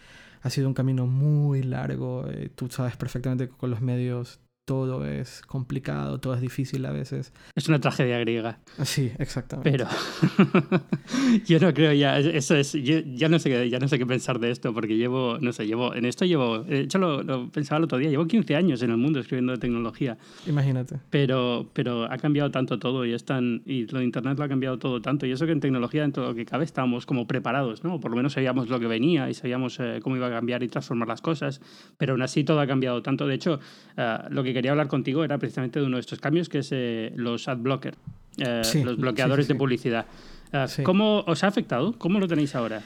ha 0.41 0.49
sido 0.49 0.69
un 0.69 0.73
camino 0.73 1.05
muy 1.05 1.63
largo. 1.63 2.29
Eh, 2.29 2.49
tú 2.55 2.69
sabes 2.69 2.95
perfectamente 2.95 3.49
con 3.49 3.69
los 3.69 3.81
medios 3.81 4.39
todo 4.65 5.05
es 5.05 5.41
complicado, 5.41 6.19
todo 6.19 6.35
es 6.35 6.41
difícil 6.41 6.85
a 6.85 6.91
veces. 6.91 7.33
Es 7.55 7.67
una 7.67 7.79
tragedia 7.79 8.17
griega. 8.19 8.59
Sí, 8.83 9.11
exactamente. 9.19 9.69
Pero 9.69 9.87
yo 11.45 11.59
no 11.59 11.73
creo 11.73 11.91
ya, 11.93 12.17
eso 12.17 12.55
es, 12.55 12.71
ya 12.73 13.29
no 13.29 13.39
sé 13.39 13.69
ya 13.69 13.79
no 13.79 13.87
sé 13.87 13.99
qué 13.99 14.05
pensar 14.05 14.39
de 14.39 14.51
esto 14.51 14.73
porque 14.73 14.95
llevo, 14.95 15.37
no 15.41 15.51
sé, 15.51 15.67
llevo, 15.67 15.93
en 15.93 16.05
esto 16.05 16.25
llevo, 16.25 16.59
de 16.59 16.81
hecho 16.81 16.97
lo, 16.97 17.49
pensaba 17.51 17.79
el 17.79 17.83
otro 17.83 17.97
día, 17.97 18.09
llevo 18.09 18.25
15 18.25 18.55
años 18.55 18.81
en 18.83 18.91
el 18.91 18.97
mundo 18.97 19.19
escribiendo 19.19 19.51
de 19.51 19.57
tecnología. 19.57 20.17
Imagínate. 20.47 20.99
Pero, 21.09 21.69
pero 21.73 22.05
ha 22.11 22.17
cambiado 22.17 22.49
tanto 22.51 22.79
todo 22.79 23.05
y 23.05 23.13
es 23.13 23.25
y 23.65 23.87
lo 23.87 23.99
de 23.99 24.05
internet 24.05 24.37
lo 24.37 24.43
ha 24.43 24.49
cambiado 24.49 24.77
todo 24.77 25.01
tanto 25.01 25.25
y 25.25 25.31
eso 25.31 25.45
que 25.45 25.51
en 25.51 25.59
tecnología 25.59 26.01
dentro 26.01 26.23
de 26.23 26.29
lo 26.29 26.35
que 26.35 26.45
cabe 26.45 26.63
estábamos 26.63 27.05
como 27.05 27.27
preparados, 27.27 27.83
¿no? 27.83 27.99
Por 27.99 28.11
lo 28.11 28.17
menos 28.17 28.33
sabíamos 28.33 28.69
lo 28.69 28.79
que 28.79 28.87
venía 28.87 29.29
y 29.29 29.33
sabíamos 29.33 29.79
eh, 29.79 29.99
cómo 30.01 30.15
iba 30.15 30.27
a 30.27 30.31
cambiar 30.31 30.63
y 30.63 30.67
transformar 30.67 31.07
las 31.07 31.21
cosas, 31.21 31.61
pero 31.97 32.13
aún 32.13 32.21
así 32.21 32.43
todo 32.43 32.59
ha 32.59 32.67
cambiado 32.67 33.01
tanto. 33.01 33.27
De 33.27 33.35
hecho, 33.35 33.59
eh, 33.97 34.17
lo 34.29 34.43
que 34.43 34.52
quería 34.53 34.71
hablar 34.71 34.87
contigo 34.87 35.23
era 35.23 35.37
precisamente 35.37 35.79
de 35.79 35.85
uno 35.85 35.97
de 35.97 36.01
estos 36.01 36.19
cambios, 36.19 36.49
que 36.49 36.59
es 36.59 36.69
eh, 36.71 37.11
los 37.15 37.47
ad 37.47 37.57
blocker, 37.57 37.95
eh, 38.37 38.61
los 38.83 38.97
bloqueadores 38.97 39.47
de 39.47 39.55
publicidad. 39.55 40.05
Eh, 40.51 40.83
¿Cómo 40.83 41.21
os 41.21 41.43
ha 41.43 41.47
afectado? 41.47 41.97
¿Cómo 41.97 42.19
lo 42.19 42.27
tenéis 42.27 42.55
ahora? 42.55 42.81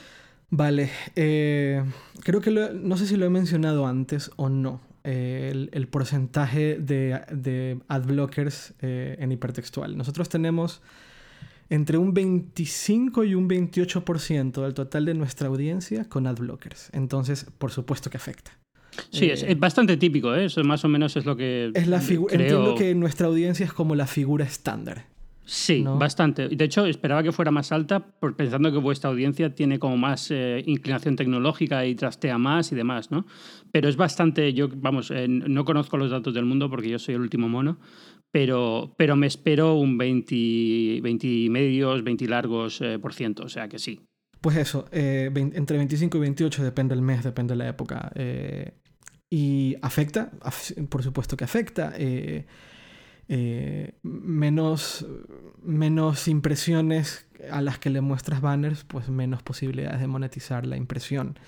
Vale, 0.50 0.90
creo 1.14 2.40
que 2.40 2.50
no 2.50 2.96
sé 2.96 3.06
si 3.06 3.16
lo 3.16 3.26
he 3.26 3.30
mencionado 3.30 3.86
antes 3.86 4.30
o 4.36 4.48
no. 4.48 4.80
El, 5.04 5.88
porcentaje 5.90 6.78
de, 6.78 7.20
de 7.30 7.78
ad 7.88 8.02
blockers 8.02 8.74
en 8.80 9.32
hipertextual. 9.32 9.96
Nosotros 9.96 10.28
tenemos 10.28 10.82
entre 11.70 11.98
un 11.98 12.14
25 12.14 13.24
y 13.24 13.34
un 13.34 13.48
28% 13.48 14.62
del 14.62 14.74
total 14.74 15.04
de 15.04 15.14
nuestra 15.14 15.48
audiencia 15.48 16.08
con 16.08 16.26
ad 16.26 16.36
blockers. 16.36 16.90
Entonces, 16.92 17.46
por 17.58 17.70
supuesto 17.70 18.10
que 18.10 18.16
afecta. 18.16 18.52
Sí, 19.10 19.30
es, 19.30 19.42
eh, 19.42 19.54
bastante 19.54 19.96
típico, 19.96 20.34
¿eh? 20.34 20.46
eso 20.46 20.62
más 20.64 20.84
o 20.84 20.88
menos 20.88 21.16
es 21.16 21.24
lo 21.24 21.36
que. 21.36 21.70
Es 21.74 21.86
la 21.86 22.00
Entiendo 22.00 22.74
que 22.74 22.94
nuestra 22.94 23.26
audiencia 23.26 23.64
es 23.64 23.72
como 23.72 23.94
la 23.94 24.06
figura 24.06 24.44
estándar. 24.44 25.06
Sí, 25.48 25.82
bastante. 25.82 26.46
De 26.48 26.64
hecho, 26.66 26.84
esperaba 26.84 27.22
que 27.22 27.32
fuera 27.32 27.50
más 27.50 27.72
alta, 27.72 28.04
pensando 28.36 28.70
que 28.70 28.76
vuestra 28.76 29.08
audiencia 29.08 29.54
tiene 29.54 29.78
como 29.78 29.96
más 29.96 30.30
eh, 30.30 30.62
inclinación 30.66 31.16
tecnológica 31.16 31.86
y 31.86 31.94
trastea 31.94 32.36
más 32.36 32.70
y 32.70 32.74
demás, 32.74 33.10
¿no? 33.10 33.24
Pero 33.72 33.88
es 33.88 33.96
bastante, 33.96 34.52
yo, 34.52 34.68
vamos, 34.68 35.10
eh, 35.10 35.26
no 35.26 35.64
conozco 35.64 35.96
los 35.96 36.10
datos 36.10 36.34
del 36.34 36.44
mundo 36.44 36.68
porque 36.68 36.90
yo 36.90 36.98
soy 36.98 37.14
el 37.14 37.22
último 37.22 37.48
mono, 37.48 37.78
pero, 38.30 38.94
pero 38.98 39.16
me 39.16 39.26
espero 39.26 39.76
un 39.76 39.96
20, 39.96 41.00
20 41.00 41.48
medios, 41.48 42.04
20 42.04 42.28
largos 42.28 42.82
eh, 42.82 42.98
por 42.98 43.14
ciento, 43.14 43.44
o 43.44 43.48
sea 43.48 43.70
que 43.70 43.78
sí. 43.78 44.02
Pues 44.42 44.54
eso, 44.58 44.84
entre 44.92 45.78
25 45.78 46.18
y 46.18 46.20
28 46.20 46.62
depende 46.62 46.94
el 46.94 47.00
mes, 47.00 47.24
depende 47.24 47.56
la 47.56 47.68
época. 47.68 48.12
Y 49.30 49.76
afecta, 49.82 50.30
por 50.88 51.02
supuesto 51.02 51.36
que 51.36 51.44
afecta. 51.44 51.92
Eh, 53.30 53.92
menos, 54.02 55.06
menos 55.62 56.28
impresiones 56.28 57.28
a 57.50 57.60
las 57.60 57.78
que 57.78 57.90
le 57.90 58.00
muestras 58.00 58.40
banners, 58.40 58.84
pues 58.84 59.10
menos 59.10 59.42
posibilidades 59.42 60.00
de 60.00 60.06
monetizar 60.06 60.66
la 60.66 60.76
impresión. 60.76 61.38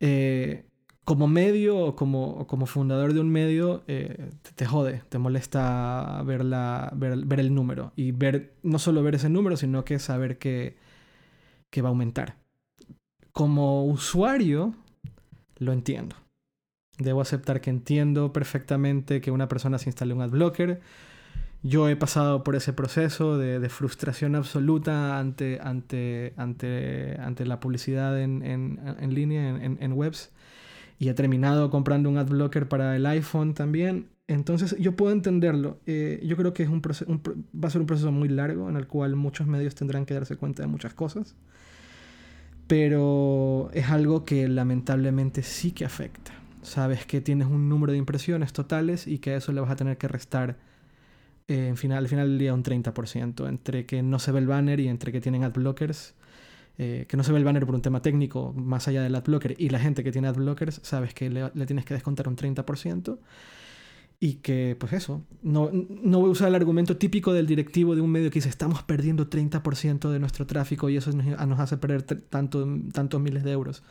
Eh, 0.00 0.64
como 1.04 1.26
medio 1.26 1.78
o 1.78 1.96
como, 1.96 2.46
como, 2.46 2.66
fundador 2.66 3.14
de 3.14 3.20
un 3.20 3.30
medio, 3.30 3.82
eh, 3.88 4.30
te, 4.54 4.66
jode, 4.66 5.02
te 5.08 5.18
molesta 5.18 6.22
ver, 6.24 6.44
la, 6.44 6.92
ver, 6.94 7.40
el 7.40 7.54
número. 7.54 7.92
Y 7.96 8.12
ver, 8.12 8.54
no 8.62 8.78
solo 8.78 9.02
ver 9.02 9.14
ese 9.14 9.30
número, 9.30 9.56
sino 9.56 9.84
que 9.84 9.98
saber 9.98 10.38
que, 10.38 10.76
que 11.70 11.82
va 11.82 11.88
a 11.88 11.90
aumentar. 11.90 12.36
Como 13.32 13.86
usuario, 13.86 14.74
lo 15.56 15.72
entiendo. 15.72 16.14
Debo 16.98 17.20
aceptar 17.20 17.60
que 17.60 17.70
entiendo 17.70 18.32
perfectamente 18.32 19.20
que 19.20 19.30
una 19.30 19.48
persona 19.48 19.78
se 19.78 19.88
instale 19.88 20.14
un 20.14 20.22
adblocker, 20.22 20.80
yo 21.62 21.88
he 21.88 21.96
pasado 21.96 22.44
por 22.44 22.54
ese 22.54 22.72
proceso 22.72 23.36
de, 23.36 23.68
frustración 23.68 24.36
absoluta 24.36 25.18
ante, 25.18 25.58
ante, 25.60 26.32
ante, 26.36 27.16
ante 27.20 27.46
la 27.46 27.58
publicidad 27.58 28.20
en, 28.20 28.42
en, 28.42 29.14
línea, 29.14 29.48
en, 29.48 29.92
webs, 29.92 30.30
y 31.00 31.08
he 31.08 31.14
terminado 31.14 31.70
comprando 31.70 32.08
un 32.10 32.18
adblocker 32.18 32.68
para 32.68 32.94
el 32.94 33.06
iPhone 33.06 33.54
también. 33.54 34.08
Entonces 34.28 34.76
yo 34.78 34.94
puedo 34.94 35.12
entenderlo. 35.12 35.80
Eh, 35.86 36.22
yo 36.24 36.36
creo 36.36 36.52
que 36.52 36.62
es 36.62 36.68
un, 36.68 36.80
va 36.80 37.68
a 37.68 37.70
ser 37.70 37.80
un 37.80 37.86
proceso 37.86 38.12
muy 38.12 38.28
largo 38.28 38.68
en 38.68 38.76
el 38.76 38.86
cual 38.86 39.16
muchos 39.16 39.46
medios 39.46 39.74
tendrán 39.74 40.06
que 40.06 40.14
darse 40.14 40.36
cuenta 40.36 40.62
de 40.62 40.68
muchas 40.68 40.94
cosas. 40.94 41.34
Pero 42.68 43.70
es 43.72 43.88
algo 43.88 44.24
que 44.24 44.46
lamentablemente 44.46 45.42
sí 45.42 45.72
que 45.72 45.84
afecta. 45.84 46.32
Sabes 46.68 47.06
que 47.06 47.20
tienes 47.20 47.48
un 47.48 47.68
número 47.68 47.92
de 47.92 47.98
impresiones 47.98 48.52
totales 48.52 49.06
y 49.06 49.18
que 49.18 49.30
a 49.30 49.36
eso 49.36 49.52
le 49.52 49.60
vas 49.60 49.70
a 49.70 49.76
tener 49.76 49.98
que 49.98 50.08
restar 50.08 50.56
en 51.48 51.76
final, 51.76 51.98
al 51.98 52.08
final 52.08 52.28
del 52.28 52.38
día 52.38 52.54
un 52.54 52.62
30%, 52.62 53.48
entre 53.48 53.86
que 53.86 54.02
no 54.02 54.18
se 54.18 54.32
ve 54.32 54.38
el 54.38 54.46
banner 54.46 54.80
y 54.80 54.88
entre 54.88 55.12
que 55.12 55.20
tienen 55.20 55.44
adblockers. 55.44 56.14
Eh, 56.80 57.06
que 57.08 57.16
no 57.16 57.24
se 57.24 57.32
ve 57.32 57.38
el 57.38 57.44
banner 57.44 57.66
por 57.66 57.74
un 57.74 57.82
tema 57.82 58.02
técnico, 58.02 58.52
más 58.52 58.86
allá 58.86 59.02
del 59.02 59.12
adblocker, 59.16 59.56
y 59.58 59.68
la 59.70 59.80
gente 59.80 60.04
que 60.04 60.12
tiene 60.12 60.28
adblockers, 60.28 60.80
sabes 60.84 61.12
que 61.12 61.28
le, 61.28 61.50
tienes 61.66 61.84
que 61.84 61.94
descontar 61.94 62.28
un 62.28 62.36
30%. 62.36 63.18
Y 64.20 64.34
que, 64.34 64.76
pues 64.78 64.92
eso, 64.92 65.22
no, 65.42 65.70
no 65.72 66.20
voy 66.20 66.28
a 66.28 66.32
usar 66.32 66.48
el 66.48 66.56
argumento 66.56 66.96
típico 66.96 67.32
del 67.32 67.46
directivo 67.46 67.94
de 67.94 68.00
un 68.00 68.10
medio 68.10 68.30
que 68.30 68.36
dice 68.36 68.48
estamos 68.48 68.82
perdiendo 68.82 69.30
30% 69.30 70.10
de 70.10 70.18
nuestro 70.18 70.44
tráfico 70.46 70.88
y 70.88 70.96
eso 70.96 71.12
nos, 71.12 71.60
hace 71.60 71.76
perder 71.76 72.02
tanto, 72.02 72.66
tantos 72.92 73.20
miles 73.20 73.44
de 73.44 73.52
euros. 73.52 73.82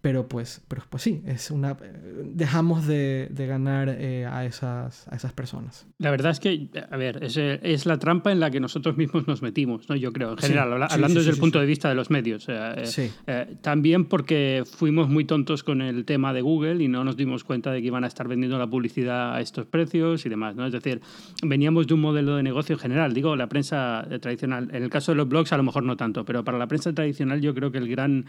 Pero 0.00 0.28
pues, 0.28 0.62
pero 0.68 0.82
pues 0.88 1.02
sí, 1.02 1.22
es 1.26 1.50
una, 1.50 1.76
dejamos 2.22 2.86
de, 2.86 3.28
de 3.32 3.46
ganar 3.48 3.88
eh, 3.88 4.26
a, 4.26 4.44
esas, 4.44 5.08
a 5.08 5.16
esas 5.16 5.32
personas. 5.32 5.86
La 5.98 6.12
verdad 6.12 6.30
es 6.30 6.38
que, 6.38 6.68
a 6.88 6.96
ver, 6.96 7.24
es, 7.24 7.36
es, 7.36 7.84
la 7.84 7.98
trampa 7.98 8.30
en 8.30 8.38
la 8.38 8.48
que 8.52 8.60
nosotros 8.60 8.96
mismos 8.96 9.26
nos 9.26 9.42
metimos, 9.42 9.88
¿no? 9.88 9.96
yo 9.96 10.12
creo, 10.12 10.32
en 10.32 10.38
general, 10.38 10.80
hablando 10.88 11.18
desde 11.18 11.32
el 11.32 11.38
punto 11.38 11.58
de 11.58 11.66
vista 11.66 11.88
de 11.88 11.96
los 11.96 12.10
medios. 12.10 12.46
Eh, 12.48 13.10
eh, 13.26 13.56
también 13.60 14.04
porque 14.04 14.62
fuimos 14.64 15.08
muy 15.08 15.24
tontos 15.24 15.64
con 15.64 15.82
el 15.82 16.04
tema 16.04 16.32
de 16.32 16.42
Google 16.42 16.82
y 16.82 16.86
no 16.86 17.02
nos 17.02 17.16
dimos 17.16 17.42
cuenta 17.42 17.72
de 17.72 17.80
que 17.80 17.88
iban 17.88 18.04
a 18.04 18.06
estar 18.06 18.28
vendiendo 18.28 18.56
la 18.56 18.68
publicidad 18.68 19.34
a 19.34 19.40
estos 19.40 19.66
precios 19.66 20.24
y 20.26 20.28
demás. 20.28 20.54
¿no? 20.54 20.64
Es 20.64 20.72
decir, 20.72 21.00
veníamos 21.42 21.88
de 21.88 21.94
un 21.94 22.00
modelo 22.00 22.36
de 22.36 22.44
negocio 22.44 22.78
general, 22.78 23.14
digo, 23.14 23.34
la 23.34 23.48
prensa 23.48 24.06
tradicional. 24.20 24.68
En 24.72 24.84
el 24.84 24.90
caso 24.90 25.10
de 25.10 25.16
los 25.16 25.28
blogs 25.28 25.52
a 25.52 25.56
lo 25.56 25.64
mejor 25.64 25.82
no 25.82 25.96
tanto, 25.96 26.24
pero 26.24 26.44
para 26.44 26.56
la 26.56 26.68
prensa 26.68 26.92
tradicional 26.92 27.40
yo 27.40 27.52
creo 27.52 27.72
que 27.72 27.78
el 27.78 27.88
gran, 27.88 28.26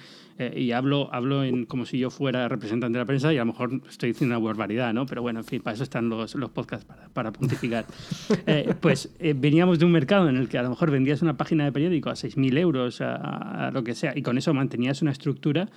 y 0.56 0.72
hablo, 0.72 1.14
hablo 1.14 1.44
en 1.44 1.59
como 1.66 1.86
si 1.86 1.98
yo 2.00 2.10
fuera 2.10 2.48
representante 2.48 2.98
de 2.98 3.04
la 3.04 3.06
prensa 3.06 3.34
y 3.34 3.38
a 3.38 3.42
lo 3.42 3.48
mejor 3.48 3.82
estoy 3.89 4.10
diciendo 4.10 4.38
una 4.38 4.46
barbaridad, 4.46 4.94
¿no? 4.94 5.06
Pero 5.06 5.22
bueno, 5.22 5.39
en 5.39 5.46
fin, 5.46 5.62
para 5.62 5.75
eso 5.75 5.84
están 5.84 6.10
los, 6.10 6.36
los 6.36 6.50
podcasts, 6.51 6.86
para, 6.86 7.10
para 7.10 7.32
pontificar. 7.32 7.86
Eh, 8.46 8.74
pues 8.80 9.13
eh, 9.20 9.36
veníamos 9.38 9.80
de 9.80 9.86
un 9.86 9.92
mercado 9.92 10.30
en 10.30 10.38
el 10.38 10.50
que 10.50 10.58
a 10.58 10.63
lo 10.63 10.70
mejor 10.70 10.92
vendías 10.92 11.22
una 11.22 11.38
página 11.38 11.66
de 11.66 11.72
periódico 11.72 12.10
a 12.10 12.13
6.000 12.13 12.58
euros, 12.58 13.01
a, 13.01 13.70
lo 13.74 13.84
que 13.84 13.96
sea, 13.96 14.18
y 14.18 14.22
con 14.22 14.38
eso 14.38 14.54
mantenías 14.54 15.01
una 15.01 15.12
estructura 15.12 15.70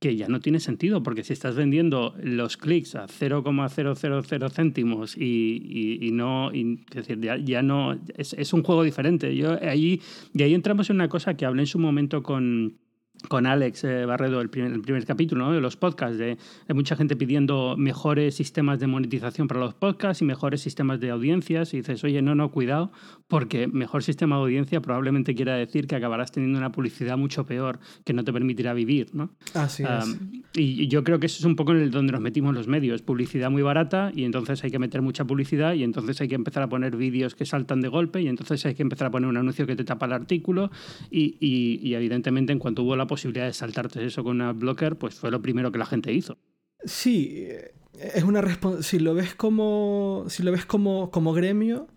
que 0.00 0.16
ya 0.16 0.28
no 0.28 0.40
tiene 0.40 0.60
sentido, 0.60 1.02
porque 1.02 1.24
si 1.24 1.32
estás 1.32 1.54
vendiendo 1.56 2.14
los 2.22 2.56
clics 2.56 2.94
a 2.94 3.06
0,000 3.08 4.50
céntimos 4.50 5.16
y, 5.16 5.98
y, 6.00 6.10
no, 6.12 6.50
es 6.50 6.94
decir, 6.94 7.20
ya, 7.44 7.62
no, 7.62 7.98
es, 8.16 8.32
es, 8.32 8.52
un 8.52 8.62
juego 8.62 8.82
diferente. 8.82 9.34
Yo 9.36 9.58
ahí, 9.62 10.00
y 10.34 10.42
ahí 10.42 10.54
entramos 10.54 10.90
en 10.90 10.96
una 10.96 11.08
cosa 11.08 11.34
que 11.34 11.44
hablé 11.46 11.62
en 11.62 11.66
su 11.66 11.78
momento 11.78 12.22
con, 12.22 12.78
con 13.26 13.46
Alex 13.46 13.84
eh, 13.84 14.04
Barredo, 14.04 14.40
el 14.40 14.48
primer, 14.48 14.72
el 14.72 14.80
primer 14.80 15.04
capítulo 15.04 15.50
de 15.52 15.60
los 15.60 15.76
podcasts, 15.76 16.18
de, 16.18 16.38
mucha 16.68 16.94
gente 16.94 17.16
pidiendo 17.16 17.76
mejores 17.76 18.36
sistemas 18.36 18.78
de 18.78 18.86
monetización 18.86 19.48
para 19.48 19.60
los 19.60 19.74
podcasts 19.74 20.22
y 20.22 20.24
mejores 20.24 20.60
sistemas 20.60 21.00
de 21.00 21.10
audiencias. 21.10 21.74
Y 21.74 21.78
dices, 21.78 22.04
oye, 22.04 22.22
no, 22.22 22.34
no, 22.34 22.50
cuidado, 22.50 22.92
porque 23.26 23.66
mejor 23.66 24.04
sistema 24.04 24.36
de 24.36 24.42
audiencia 24.42 24.80
probablemente 24.80 25.34
quiera 25.34 25.54
decir 25.56 25.86
que 25.86 25.96
acabarás 25.96 26.30
teniendo 26.30 26.58
una 26.58 26.70
publicidad 26.70 27.16
mucho 27.16 27.44
peor 27.44 27.80
que 28.04 28.12
no 28.12 28.22
te 28.22 28.32
permitirá 28.32 28.72
vivir. 28.72 29.08
¿no? 29.14 29.30
Así 29.54 29.82
es. 29.82 30.18
Y 30.54 30.88
yo 30.88 31.04
creo 31.04 31.18
que 31.18 31.26
eso 31.26 31.38
es 31.38 31.44
un 31.44 31.56
poco 31.56 31.72
en 31.72 31.78
el 31.78 31.90
donde 31.90 32.12
nos 32.12 32.20
metimos 32.20 32.54
los 32.54 32.68
medios. 32.68 33.02
Publicidad 33.02 33.50
muy 33.50 33.62
barata 33.62 34.12
y 34.14 34.24
entonces 34.24 34.62
hay 34.64 34.70
que 34.70 34.78
meter 34.78 35.02
mucha 35.02 35.24
publicidad 35.24 35.74
y 35.74 35.82
entonces 35.82 36.20
hay 36.20 36.28
que 36.28 36.34
empezar 36.34 36.62
a 36.62 36.68
poner 36.68 36.96
vídeos 36.96 37.34
que 37.34 37.44
saltan 37.44 37.80
de 37.80 37.88
golpe 37.88 38.22
y 38.22 38.28
entonces 38.28 38.64
hay 38.66 38.74
que 38.74 38.82
empezar 38.82 39.08
a 39.08 39.10
poner 39.10 39.28
un 39.28 39.36
anuncio 39.36 39.66
que 39.66 39.76
te 39.76 39.84
tapa 39.84 40.06
el 40.06 40.12
artículo 40.12 40.70
y, 41.10 41.36
y, 41.40 41.80
y 41.82 41.94
evidentemente 41.94 42.52
en 42.52 42.58
cuanto 42.58 42.82
hubo 42.82 42.96
la 42.96 43.07
posibilidad 43.08 43.46
de 43.46 43.52
saltarte 43.52 44.04
eso 44.04 44.22
con 44.22 44.36
una 44.36 44.52
blocker, 44.52 44.96
pues 44.96 45.16
fue 45.16 45.32
lo 45.32 45.42
primero 45.42 45.72
que 45.72 45.78
la 45.78 45.86
gente 45.86 46.12
hizo. 46.12 46.38
Sí, 46.84 47.48
es 47.98 48.22
una 48.22 48.42
si 48.82 48.98
lo 48.98 49.14
ves 49.14 49.34
como 49.34 50.24
si 50.28 50.42
lo 50.42 50.52
ves 50.52 50.64
como, 50.64 51.10
como 51.10 51.32
gremio 51.32 51.88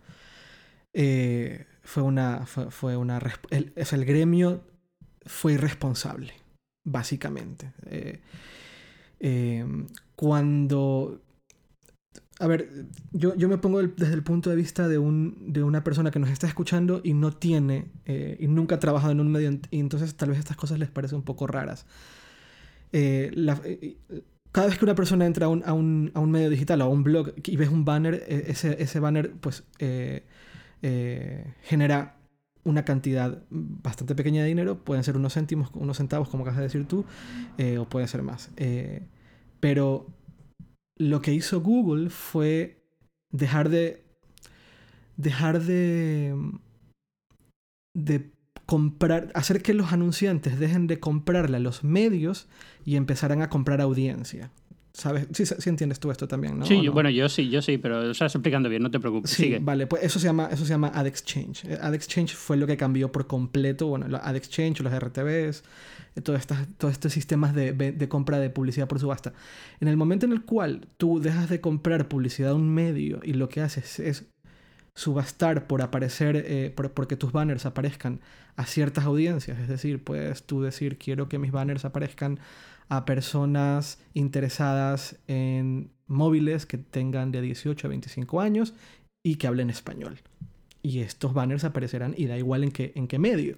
eh, 0.94 1.66
fue 1.84 2.04
una 2.04 2.46
fue, 2.46 2.98
una 2.98 3.22
el, 3.50 3.74
el 3.76 4.06
gremio 4.06 4.64
fue 5.26 5.54
irresponsable 5.54 6.34
básicamente 6.84 7.74
eh, 7.86 8.20
eh, 9.20 9.66
cuando 10.16 11.22
a 12.42 12.48
ver, 12.48 12.88
yo, 13.12 13.36
yo 13.36 13.48
me 13.48 13.60
pongo 13.60 13.84
desde 13.84 14.16
el 14.16 14.24
punto 14.24 14.50
de 14.50 14.56
vista 14.56 14.88
de, 14.88 14.98
un, 14.98 15.54
de 15.54 15.62
una 15.62 15.84
persona 15.84 16.10
que 16.10 16.18
nos 16.18 16.32
está 16.32 16.48
escuchando 16.48 17.00
y 17.04 17.14
no 17.14 17.32
tiene 17.32 17.86
eh, 18.06 18.36
y 18.40 18.48
nunca 18.48 18.76
ha 18.76 18.80
trabajado 18.80 19.12
en 19.12 19.20
un 19.20 19.32
medio 19.32 19.60
y 19.70 19.80
entonces 19.80 20.16
tal 20.16 20.30
vez 20.30 20.40
estas 20.40 20.58
cosas 20.58 20.80
les 20.80 20.90
parecen 20.90 21.18
un 21.20 21.24
poco 21.24 21.46
raras. 21.46 21.86
Eh, 22.94 23.32
eh, 23.36 24.24
cada 24.52 24.68
vez 24.68 24.80
que 24.80 24.86
una 24.86 24.96
persona 24.96 25.28
entra 25.28 25.46
a 25.46 25.50
un, 25.50 25.62
a, 25.64 25.74
un, 25.74 26.12
a 26.16 26.20
un, 26.20 26.32
medio 26.32 26.50
digital 26.50 26.82
o 26.82 26.86
a 26.86 26.88
un 26.88 27.04
blog 27.04 27.32
y 27.46 27.58
ves 27.58 27.70
un 27.70 27.86
banner, 27.86 28.26
ese, 28.28 28.82
ese 28.82 29.00
banner 29.00 29.34
pues 29.34 29.64
genera 31.62 32.16
una 32.64 32.86
cantidad 32.86 33.44
bastante 33.52 34.16
pequeña 34.16 34.42
de 34.42 34.48
dinero, 34.48 34.84
pueden 34.84 35.04
ser 35.04 35.16
unos 35.16 35.36
céntimos, 35.36 35.70
unos 35.76 35.98
centavos 35.98 36.28
como 36.28 36.42
acabas 36.42 36.58
de 36.58 36.64
decir 36.64 36.88
tú, 36.88 37.06
o 37.80 37.86
puede 37.86 38.08
ser 38.08 38.24
más. 38.24 38.50
pero 39.60 40.08
lo 41.02 41.22
que 41.22 41.34
hizo 41.34 41.62
Google 41.62 42.10
fue 42.10 42.84
dejar 43.32 43.70
de. 43.70 44.04
dejar 45.18 45.62
de. 45.62 46.36
de 47.96 48.32
comprar. 48.66 49.32
hacer 49.34 49.64
que 49.64 49.74
los 49.74 49.92
anunciantes 49.92 50.60
dejen 50.60 50.88
de 50.88 51.00
comprarle 51.00 51.58
a 51.58 51.60
los 51.60 51.84
medios 51.84 52.48
y 52.86 52.96
empezaran 52.98 53.42
a 53.42 53.50
comprar 53.50 53.82
audiencia. 53.82 54.52
¿Sabes? 54.94 55.28
Sí, 55.32 55.46
sí, 55.46 55.70
entiendes 55.70 56.00
tú 56.00 56.12
esto 56.12 56.28
también, 56.28 56.60
¿no? 56.60 56.66
Sí, 56.66 56.90
bueno, 56.90 57.10
yo 57.10 57.30
sí, 57.30 57.50
yo 57.50 57.62
sí, 57.62 57.78
pero 57.78 58.02
lo 58.04 58.12
estás 58.12 58.36
explicando 58.36 58.68
bien, 58.68 58.84
no 58.84 58.92
te 58.92 59.00
preocupes. 59.00 59.32
Sí, 59.32 59.58
vale, 59.62 59.88
pues 59.88 60.04
eso 60.04 60.20
se 60.20 60.26
llama, 60.26 60.50
eso 60.52 60.66
se 60.66 60.72
llama 60.72 60.92
Ad 60.94 61.08
Exchange. 61.08 61.66
Ad 61.82 61.94
Exchange 61.94 62.36
fue 62.36 62.58
lo 62.58 62.68
que 62.68 62.76
cambió 62.76 63.10
por 63.10 63.26
completo, 63.26 63.88
bueno, 63.88 64.06
Ad 64.22 64.36
Exchange, 64.36 64.82
los 64.82 64.94
RTBs, 64.94 65.64
todos 66.24 66.92
estos 66.92 67.14
sistemas 67.14 67.56
de, 67.56 68.08
compra 68.10 68.40
de 68.40 68.50
publicidad 68.50 68.88
por 68.88 69.00
subasta. 69.00 69.34
En 69.80 69.88
el 69.88 69.96
momento 69.96 70.26
en 70.26 70.34
el 70.34 70.44
cual 70.44 70.88
tú 70.98 71.22
dejas 71.22 71.50
de 71.50 71.62
comprar 71.62 72.10
publicidad 72.10 72.52
a 72.52 72.56
un 72.56 72.70
medio 72.70 73.22
y 73.24 73.34
lo 73.34 73.48
que 73.48 73.62
haces 73.62 74.00
es 74.00 74.26
subastar 74.94 75.68
por 75.68 75.82
aparecer, 75.82 76.44
eh, 76.46 76.74
porque 76.76 77.16
tus 77.16 77.32
banners 77.32 77.66
aparezcan 77.66 78.20
a 78.58 78.66
ciertas 78.66 79.06
audiencias, 79.06 79.58
es 79.58 79.70
decir, 79.70 80.04
puedes 80.04 80.44
tú 80.44 80.62
decir 80.62 80.98
quiero 80.98 81.30
que 81.30 81.40
mis 81.40 81.54
banners 81.54 81.86
aparezcan 81.86 82.40
a 82.90 83.06
personas 83.06 84.00
interesadas 84.14 85.18
en 85.28 85.92
móviles 86.08 86.66
que 86.66 86.78
tengan 86.78 87.32
de 87.32 87.42
18 87.42 87.88
a 87.88 87.90
25 87.90 88.42
años 88.42 88.74
y 89.24 89.36
que 89.36 89.48
hablen 89.48 89.70
español. 89.70 90.20
y 90.84 91.02
estos 91.02 91.36
banners 91.36 91.64
aparecerán 91.64 92.16
y 92.18 92.26
da 92.26 92.40
igual 92.40 92.64
en 92.64 92.72
qué, 92.72 92.92
en 92.96 93.08
qué 93.08 93.20
medio. 93.20 93.58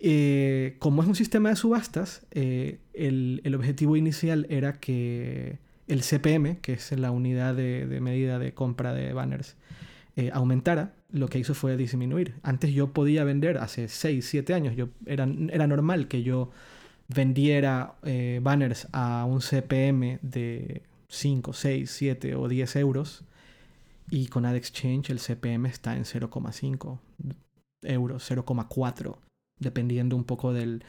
Eh, 0.00 0.76
como 0.78 1.00
es 1.02 1.08
un 1.08 1.14
sistema 1.14 1.48
de 1.48 1.56
subastas, 1.56 2.26
eh, 2.30 2.78
el, 2.92 3.40
el, 3.44 3.54
objetivo 3.54 3.96
inicial 3.96 4.46
era 4.50 4.74
que 4.74 5.58
el 5.88 6.02
CPM, 6.02 6.58
que 6.58 6.74
es 6.74 6.92
la 6.92 7.10
unidad 7.10 7.54
de, 7.54 7.86
medida 8.00 8.38
de 8.38 8.52
compra 8.52 8.92
de 8.92 9.12
banners, 9.12 9.56
eh, 10.16 10.30
aumentara, 10.32 10.94
lo 11.10 11.28
que 11.28 11.38
hizo 11.38 11.54
fue 11.54 11.76
disminuir. 11.76 12.34
Antes 12.42 12.72
yo 12.72 12.92
podía 12.92 13.24
vender, 13.24 13.58
hace 13.58 13.88
6, 13.88 14.26
7 14.26 14.54
años, 14.54 14.76
yo, 14.76 14.88
era, 15.06 15.28
era 15.50 15.66
normal 15.66 16.08
que 16.08 16.22
yo 16.22 16.50
vendiera 17.08 17.94
banners 18.42 18.88
a 18.92 19.24
un 19.24 19.40
CPM 19.40 20.18
de 20.22 20.82
5, 21.08 21.52
6, 21.52 21.90
7 21.90 22.34
o 22.34 22.48
10 22.48 22.76
euros 22.76 23.24
y 24.10 24.26
con 24.28 24.46
AdExchange 24.46 25.10
el 25.10 25.18
CPM 25.18 25.66
está 25.66 25.96
en 25.96 26.04
0,5 26.04 26.98
euros, 27.82 28.30
0,4, 28.30 29.16
dependiendo 29.58 30.16
un 30.16 30.24
poco 30.24 30.52
del, 30.52 30.84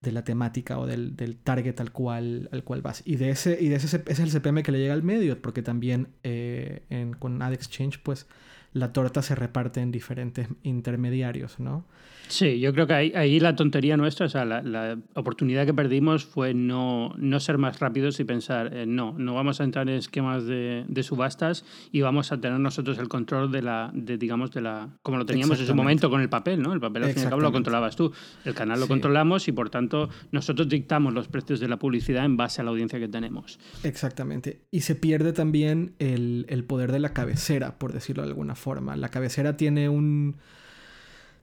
de 0.00 0.12
la 0.12 0.24
temática 0.24 0.78
o 0.78 0.86
del, 0.86 1.16
del, 1.16 1.36
target 1.36 1.80
al 1.80 1.92
cual, 1.92 2.48
al 2.52 2.64
cual 2.64 2.82
vas. 2.82 3.02
Y 3.04 3.16
de 3.16 3.30
ese, 3.30 3.56
y 3.60 3.68
de 3.68 3.76
ese, 3.76 4.02
es 4.06 4.18
el 4.18 4.30
CPM 4.30 4.62
que 4.62 4.72
le 4.72 4.78
llega 4.78 4.94
al 4.94 5.02
medio, 5.02 5.40
porque 5.40 5.62
también 5.62 6.08
eh, 6.22 6.84
en, 6.90 7.14
con 7.14 7.40
AdExchange, 7.40 7.98
pues 8.02 8.26
la 8.72 8.92
torta 8.92 9.22
se 9.22 9.34
reparte 9.34 9.80
en 9.80 9.90
diferentes 9.90 10.48
intermediarios, 10.62 11.60
¿no? 11.60 11.84
Sí, 12.28 12.60
yo 12.60 12.72
creo 12.72 12.86
que 12.86 12.94
ahí, 12.94 13.12
ahí 13.14 13.40
la 13.40 13.56
tontería 13.56 13.98
nuestra, 13.98 14.24
o 14.24 14.28
sea, 14.28 14.46
la, 14.46 14.62
la, 14.62 14.98
oportunidad 15.14 15.66
que 15.66 15.74
perdimos 15.74 16.24
fue 16.24 16.54
no, 16.54 17.12
no 17.18 17.40
ser 17.40 17.58
más 17.58 17.78
rápidos 17.78 18.18
y 18.20 18.24
pensar, 18.24 18.72
eh, 18.74 18.86
no, 18.86 19.14
no 19.18 19.34
vamos 19.34 19.60
a 19.60 19.64
entrar 19.64 19.86
en 19.90 19.96
esquemas 19.96 20.46
de, 20.46 20.86
de, 20.88 21.02
subastas 21.02 21.66
y 21.90 22.00
vamos 22.00 22.32
a 22.32 22.40
tener 22.40 22.58
nosotros 22.58 22.96
el 22.98 23.08
control 23.08 23.52
de 23.52 23.60
la, 23.60 23.90
de, 23.92 24.16
digamos, 24.16 24.50
de 24.52 24.62
la, 24.62 24.88
como 25.02 25.18
lo 25.18 25.26
teníamos 25.26 25.58
en 25.58 25.64
ese 25.64 25.74
momento 25.74 26.08
con 26.08 26.22
el 26.22 26.30
papel, 26.30 26.62
¿no? 26.62 26.72
El 26.72 26.80
papel 26.80 27.04
al 27.04 27.10
fin 27.10 27.22
y 27.22 27.24
al 27.24 27.30
cabo 27.30 27.42
lo 27.42 27.52
controlabas 27.52 27.96
tú, 27.96 28.12
el 28.46 28.54
canal 28.54 28.80
lo 28.80 28.86
sí. 28.86 28.88
controlamos 28.88 29.46
y 29.48 29.52
por 29.52 29.68
tanto 29.68 30.08
nosotros 30.30 30.70
dictamos 30.70 31.12
los 31.12 31.28
precios 31.28 31.60
de 31.60 31.68
la 31.68 31.78
publicidad 31.78 32.24
en 32.24 32.38
base 32.38 32.62
a 32.62 32.64
la 32.64 32.70
audiencia 32.70 32.98
que 32.98 33.08
tenemos. 33.08 33.58
Exactamente. 33.82 34.62
Y 34.70 34.82
se 34.82 34.94
pierde 34.94 35.34
también 35.34 35.94
el, 35.98 36.46
el 36.48 36.64
poder 36.64 36.92
de 36.92 37.00
la 37.00 37.12
cabecera, 37.12 37.78
por 37.78 37.92
decirlo 37.92 38.22
de 38.22 38.30
alguna 38.30 38.54
forma. 38.54 38.61
La 38.96 39.08
cabecera 39.08 39.56
tiene 39.56 39.88
un 39.88 40.36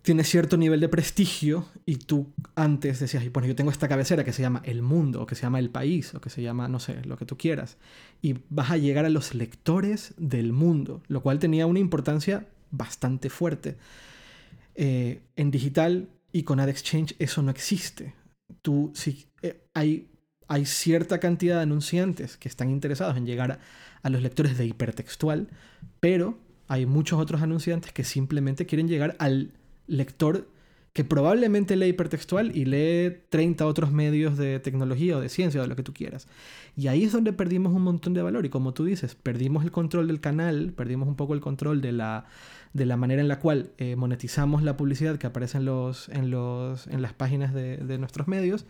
tiene 0.01 0.23
cierto 0.23 0.57
nivel 0.57 0.79
de 0.79 0.89
prestigio 0.89 1.65
y 1.85 1.97
tú 1.97 2.27
antes 2.55 2.99
decías, 2.99 3.23
bueno, 3.31 3.47
yo 3.47 3.55
tengo 3.55 3.69
esta 3.69 3.87
cabecera 3.87 4.23
que 4.23 4.33
se 4.33 4.41
llama 4.41 4.61
El 4.63 4.81
Mundo, 4.81 5.21
o 5.21 5.25
que 5.25 5.35
se 5.35 5.43
llama 5.43 5.59
El 5.59 5.69
País, 5.69 6.15
o 6.15 6.21
que 6.21 6.29
se 6.29 6.41
llama, 6.41 6.67
no 6.67 6.79
sé, 6.79 7.03
lo 7.05 7.17
que 7.17 7.25
tú 7.25 7.37
quieras. 7.37 7.77
Y 8.21 8.37
vas 8.49 8.71
a 8.71 8.77
llegar 8.77 9.05
a 9.05 9.09
los 9.09 9.33
lectores 9.33 10.13
del 10.17 10.53
mundo, 10.53 11.03
lo 11.07 11.21
cual 11.21 11.39
tenía 11.39 11.65
una 11.65 11.79
importancia 11.79 12.47
bastante 12.71 13.29
fuerte. 13.29 13.77
Eh, 14.75 15.19
en 15.35 15.51
digital 15.51 16.07
y 16.31 16.43
con 16.43 16.59
AdExchange 16.59 17.15
eso 17.19 17.41
no 17.41 17.51
existe. 17.51 18.13
Tú, 18.61 18.91
sí, 18.95 19.27
eh, 19.41 19.61
hay, 19.73 20.07
hay 20.47 20.65
cierta 20.65 21.19
cantidad 21.19 21.57
de 21.57 21.63
anunciantes 21.63 22.37
que 22.37 22.47
están 22.47 22.69
interesados 22.69 23.17
en 23.17 23.25
llegar 23.25 23.59
a 24.01 24.09
los 24.09 24.21
lectores 24.21 24.57
de 24.57 24.65
hipertextual, 24.65 25.49
pero 25.99 26.37
hay 26.69 26.85
muchos 26.85 27.19
otros 27.19 27.41
anunciantes 27.41 27.91
que 27.91 28.03
simplemente 28.05 28.65
quieren 28.65 28.87
llegar 28.87 29.15
al 29.19 29.51
lector 29.87 30.47
que 30.93 31.03
probablemente 31.03 31.75
lee 31.75 31.87
hipertextual 31.87 32.55
y 32.55 32.65
lee 32.65 33.23
30 33.29 33.65
otros 33.65 33.91
medios 33.91 34.37
de 34.37 34.59
tecnología 34.59 35.17
o 35.17 35.21
de 35.21 35.29
ciencia 35.29 35.59
o 35.59 35.63
de 35.63 35.69
lo 35.69 35.75
que 35.75 35.83
tú 35.83 35.93
quieras. 35.93 36.27
Y 36.75 36.87
ahí 36.87 37.03
es 37.03 37.11
donde 37.11 37.33
perdimos 37.33 37.73
un 37.73 37.81
montón 37.81 38.13
de 38.13 38.21
valor. 38.21 38.45
Y 38.45 38.49
como 38.49 38.73
tú 38.73 38.85
dices, 38.85 39.15
perdimos 39.15 39.63
el 39.63 39.71
control 39.71 40.07
del 40.07 40.19
canal, 40.19 40.73
perdimos 40.75 41.07
un 41.07 41.15
poco 41.15 41.33
el 41.33 41.41
control 41.41 41.81
de 41.81 41.91
la, 41.91 42.25
de 42.73 42.85
la 42.85 42.97
manera 42.97 43.21
en 43.21 43.27
la 43.27 43.39
cual 43.39 43.71
eh, 43.77 43.95
monetizamos 43.95 44.61
la 44.61 44.77
publicidad 44.77 45.17
que 45.17 45.27
aparece 45.27 45.57
en, 45.57 45.65
los, 45.65 46.09
en, 46.09 46.29
los, 46.29 46.85
en 46.87 47.01
las 47.01 47.13
páginas 47.13 47.53
de, 47.53 47.77
de 47.77 47.97
nuestros 47.97 48.27
medios. 48.27 48.65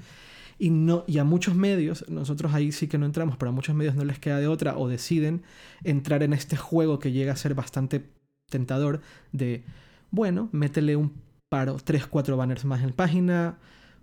Y, 0.61 1.17
a 1.17 1.23
muchos 1.23 1.55
medios, 1.55 2.05
nosotros 2.09 2.53
ahí 2.53 2.73
sí 2.73 2.87
que 2.87 2.97
no 2.97 3.05
entramos, 3.05 3.37
pero 3.37 3.49
a 3.49 3.53
muchos 3.53 3.73
medios 3.75 3.95
no 3.95 4.03
les 4.03 4.19
queda 4.19 4.39
de 4.39 4.47
otra 4.47 4.77
o 4.77 4.89
deciden 4.89 5.43
entrar 5.85 6.21
en 6.21 6.33
este 6.33 6.57
juego 6.57 6.99
que 6.99 7.13
llega 7.13 7.31
a 7.31 7.37
ser 7.37 7.55
bastante 7.55 8.09
tentador 8.49 8.99
de 9.31 9.63
bueno, 10.11 10.49
métele 10.51 10.97
un 10.97 11.13
paro, 11.47 11.77
3, 11.81 12.07
4 12.07 12.35
banners 12.35 12.65
más 12.65 12.83
en 12.83 12.91
página. 12.91 13.57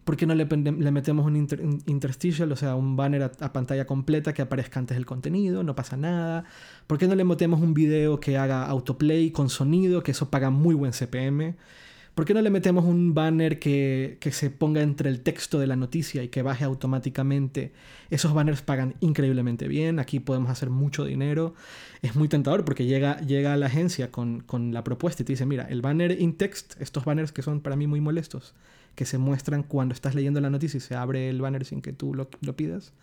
¿Por 0.04 0.16
qué 0.16 0.24
no 0.24 0.34
le, 0.34 0.46
metemos 0.46 1.26
un, 1.26 1.36
inter, 1.36 1.60
interstitial, 1.86 2.50
o 2.52 2.56
sea, 2.56 2.74
un 2.76 2.96
banner 2.96 3.24
a, 3.24 3.32
a, 3.40 3.52
pantalla 3.52 3.86
completa 3.86 4.32
que 4.32 4.40
aparezca 4.40 4.78
antes 4.78 4.96
del 4.96 5.04
contenido? 5.04 5.62
No 5.62 5.74
pasa 5.74 5.96
nada. 5.96 6.44
¿Por 6.86 6.96
qué 6.96 7.08
no 7.08 7.16
le 7.16 7.24
metemos 7.24 7.60
un 7.60 7.74
video 7.74 8.18
que 8.20 8.38
haga 8.38 8.64
autoplay 8.66 9.30
con 9.30 9.50
sonido, 9.50 10.02
que 10.02 10.12
eso 10.12 10.30
paga 10.30 10.50
muy 10.50 10.74
buen 10.74 10.92
CPM? 10.92 11.56
¿Por 12.16 12.24
qué 12.24 12.32
no 12.32 12.40
le 12.40 12.48
metemos 12.48 12.86
un 12.86 13.12
banner 13.12 13.58
que, 13.58 14.16
que, 14.20 14.32
se 14.32 14.48
ponga 14.48 14.80
entre 14.80 15.10
el 15.10 15.20
texto 15.20 15.58
de 15.58 15.66
la 15.66 15.76
noticia 15.76 16.22
y 16.22 16.28
que 16.28 16.40
baje 16.40 16.64
automáticamente? 16.64 17.74
Esos 18.08 18.32
banners 18.32 18.62
pagan 18.62 18.94
increíblemente 19.00 19.68
bien, 19.68 19.98
aquí 19.98 20.18
podemos 20.18 20.48
hacer 20.48 20.70
mucho 20.70 21.04
dinero. 21.04 21.54
Es 22.00 22.16
muy 22.16 22.28
tentador 22.28 22.64
porque 22.64 22.86
llega, 22.86 23.20
llega 23.20 23.52
a 23.52 23.58
la 23.58 23.66
agencia 23.66 24.10
con, 24.10 24.40
con 24.40 24.72
la 24.72 24.82
propuesta 24.82 25.22
y 25.22 25.26
te 25.26 25.34
dice, 25.34 25.44
mira, 25.44 25.64
el 25.64 25.82
banner 25.82 26.18
in 26.18 26.38
text, 26.38 26.80
estos 26.80 27.04
banners 27.04 27.32
que 27.32 27.42
son 27.42 27.60
para 27.60 27.76
mí 27.76 27.86
muy 27.86 28.00
molestos, 28.00 28.54
que 28.94 29.04
se 29.04 29.18
muestran 29.18 29.62
cuando 29.62 29.92
estás 29.92 30.14
leyendo 30.14 30.40
la 30.40 30.48
noticia 30.48 30.78
y 30.78 30.80
se 30.80 30.94
abre 30.94 31.28
el 31.28 31.42
banner 31.42 31.66
sin 31.66 31.82
que 31.82 31.92
tú 31.92 32.14
lo, 32.14 32.30
lo 32.40 32.56
pidas. 32.56 32.94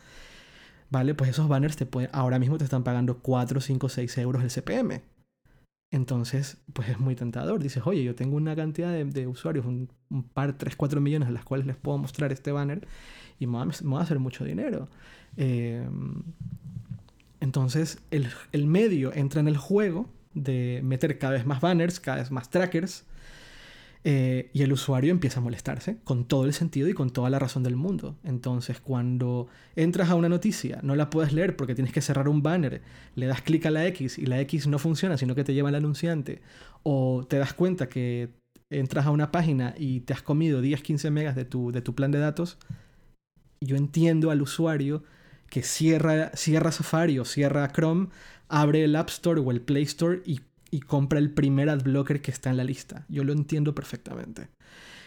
Vale, 0.89 1.13
pues 1.13 1.30
esos 1.30 1.47
banners 1.47 1.76
te 1.76 1.86
pueden, 1.86 2.10
ahora 2.13 2.39
mismo 2.39 2.58
te 2.58 2.63
están 2.63 2.84
pagando 2.84 3.19
4, 3.19 3.62
5, 3.62 3.89
6 3.89 4.17
euros 4.17 4.41
el 4.41 4.49
CPM. 4.49 5.12
Entonces, 5.94 6.58
pues 6.74 6.90
es 6.90 7.00
muy 7.00 7.16
tentador. 7.16 7.62
Dices, 7.62 7.84
oye, 7.86 8.04
yo 8.04 8.16
tengo 8.16 8.36
una 8.36 8.56
cantidad 8.56 8.92
de, 8.92 9.06
de 9.06 9.28
usuarios, 9.28 9.64
un, 9.64 9.90
un, 10.10 10.24
par, 10.24 10.58
3, 10.58 10.76
4 10.76 11.00
millones 11.00 11.30
a 11.30 11.32
las 11.32 11.46
cuales 11.46 11.68
les 11.68 11.76
puedo 11.76 12.00
mostrar 12.00 12.32
este 12.32 12.52
banner 12.52 12.88
y 13.40 13.46
me 13.46 13.60
va, 13.60 13.66
me 13.66 13.94
va 13.94 14.00
a 14.00 14.02
hacer 14.02 14.18
mucho 14.18 14.44
dinero. 14.44 14.90
Eh, 15.38 15.88
entonces, 17.42 18.00
el, 18.10 18.28
el, 18.54 18.66
medio 18.66 19.14
entra 19.14 19.40
en 19.40 19.48
el 19.48 19.56
juego 19.56 20.10
de 20.34 20.82
meter 20.84 21.20
cada 21.20 21.34
vez 21.34 21.46
más 21.46 21.62
banners, 21.62 22.00
cada 22.00 22.18
vez 22.18 22.32
más 22.32 22.50
trackers, 22.50 23.06
eh, 24.06 24.50
y 24.52 24.63
el 24.63 24.74
usuario 24.74 25.12
empieza 25.12 25.39
a 25.39 25.44
molestarse 25.44 25.98
con 26.04 26.26
todo 26.26 26.44
el 26.44 26.54
sentido 26.54 26.89
y 26.89 26.94
con 26.94 27.12
toda 27.12 27.30
la 27.30 27.39
razón 27.39 27.63
del 27.63 27.78
mundo. 27.78 28.18
Entonces, 28.24 28.82
cuando 28.82 29.48
entras 29.76 30.10
a 30.10 30.16
una 30.16 30.28
noticia, 30.28 30.80
no 30.84 30.96
la 30.96 31.10
puedes 31.10 31.32
leer 31.32 31.56
porque 31.56 31.74
tienes 31.74 31.94
que 31.94 32.02
cerrar 32.02 32.28
un 32.28 32.44
banner, 32.44 32.82
le 33.16 33.28
das 33.28 33.42
clic 33.42 33.66
a 33.66 33.72
la 33.72 33.88
X 33.88 34.18
y 34.20 34.26
la 34.26 34.42
X 34.42 34.68
no 34.68 34.78
funciona, 34.78 35.18
sino 35.18 35.36
que 35.36 35.46
te 35.46 35.54
lleva 35.54 35.70
al 35.70 35.76
anunciante, 35.76 36.42
o 36.84 37.26
te 37.30 37.38
das 37.38 37.54
cuenta 37.54 37.88
que 37.88 38.30
entras 38.70 39.06
a 39.06 39.12
una 39.12 39.32
página 39.32 39.74
y 39.78 40.02
te 40.02 40.13
has 40.13 40.22
comido 40.22 40.62
10-15 40.62 41.10
megas 41.10 41.36
de 41.36 41.46
tu, 41.46 41.72
de 41.72 41.82
tu 41.82 41.96
plan 41.96 42.12
de 42.12 42.20
datos, 42.20 42.58
yo 43.62 43.78
entiendo 43.78 44.32
al 44.32 44.42
usuario 44.42 45.04
que 45.50 45.63
cierra, 45.63 46.32
cierra 46.34 46.72
Safari 46.72 47.20
o 47.20 47.26
cierra 47.26 47.72
Chrome, 47.72 48.10
abre 48.50 48.84
el 48.84 48.96
App 48.96 49.10
Store 49.10 49.39
o 49.39 49.52
el 49.52 49.62
Play 49.62 49.84
Store 49.84 50.22
y 50.26 50.42
y 50.74 50.80
compra 50.80 51.20
el 51.20 51.30
primer 51.30 51.70
adblocker 51.70 52.20
que 52.24 52.32
está 52.32 52.50
en 52.50 52.58
la 52.58 52.64
lista. 52.64 53.06
Yo 53.08 53.24
lo 53.24 53.32
entiendo 53.32 53.76
perfectamente. 53.76 54.48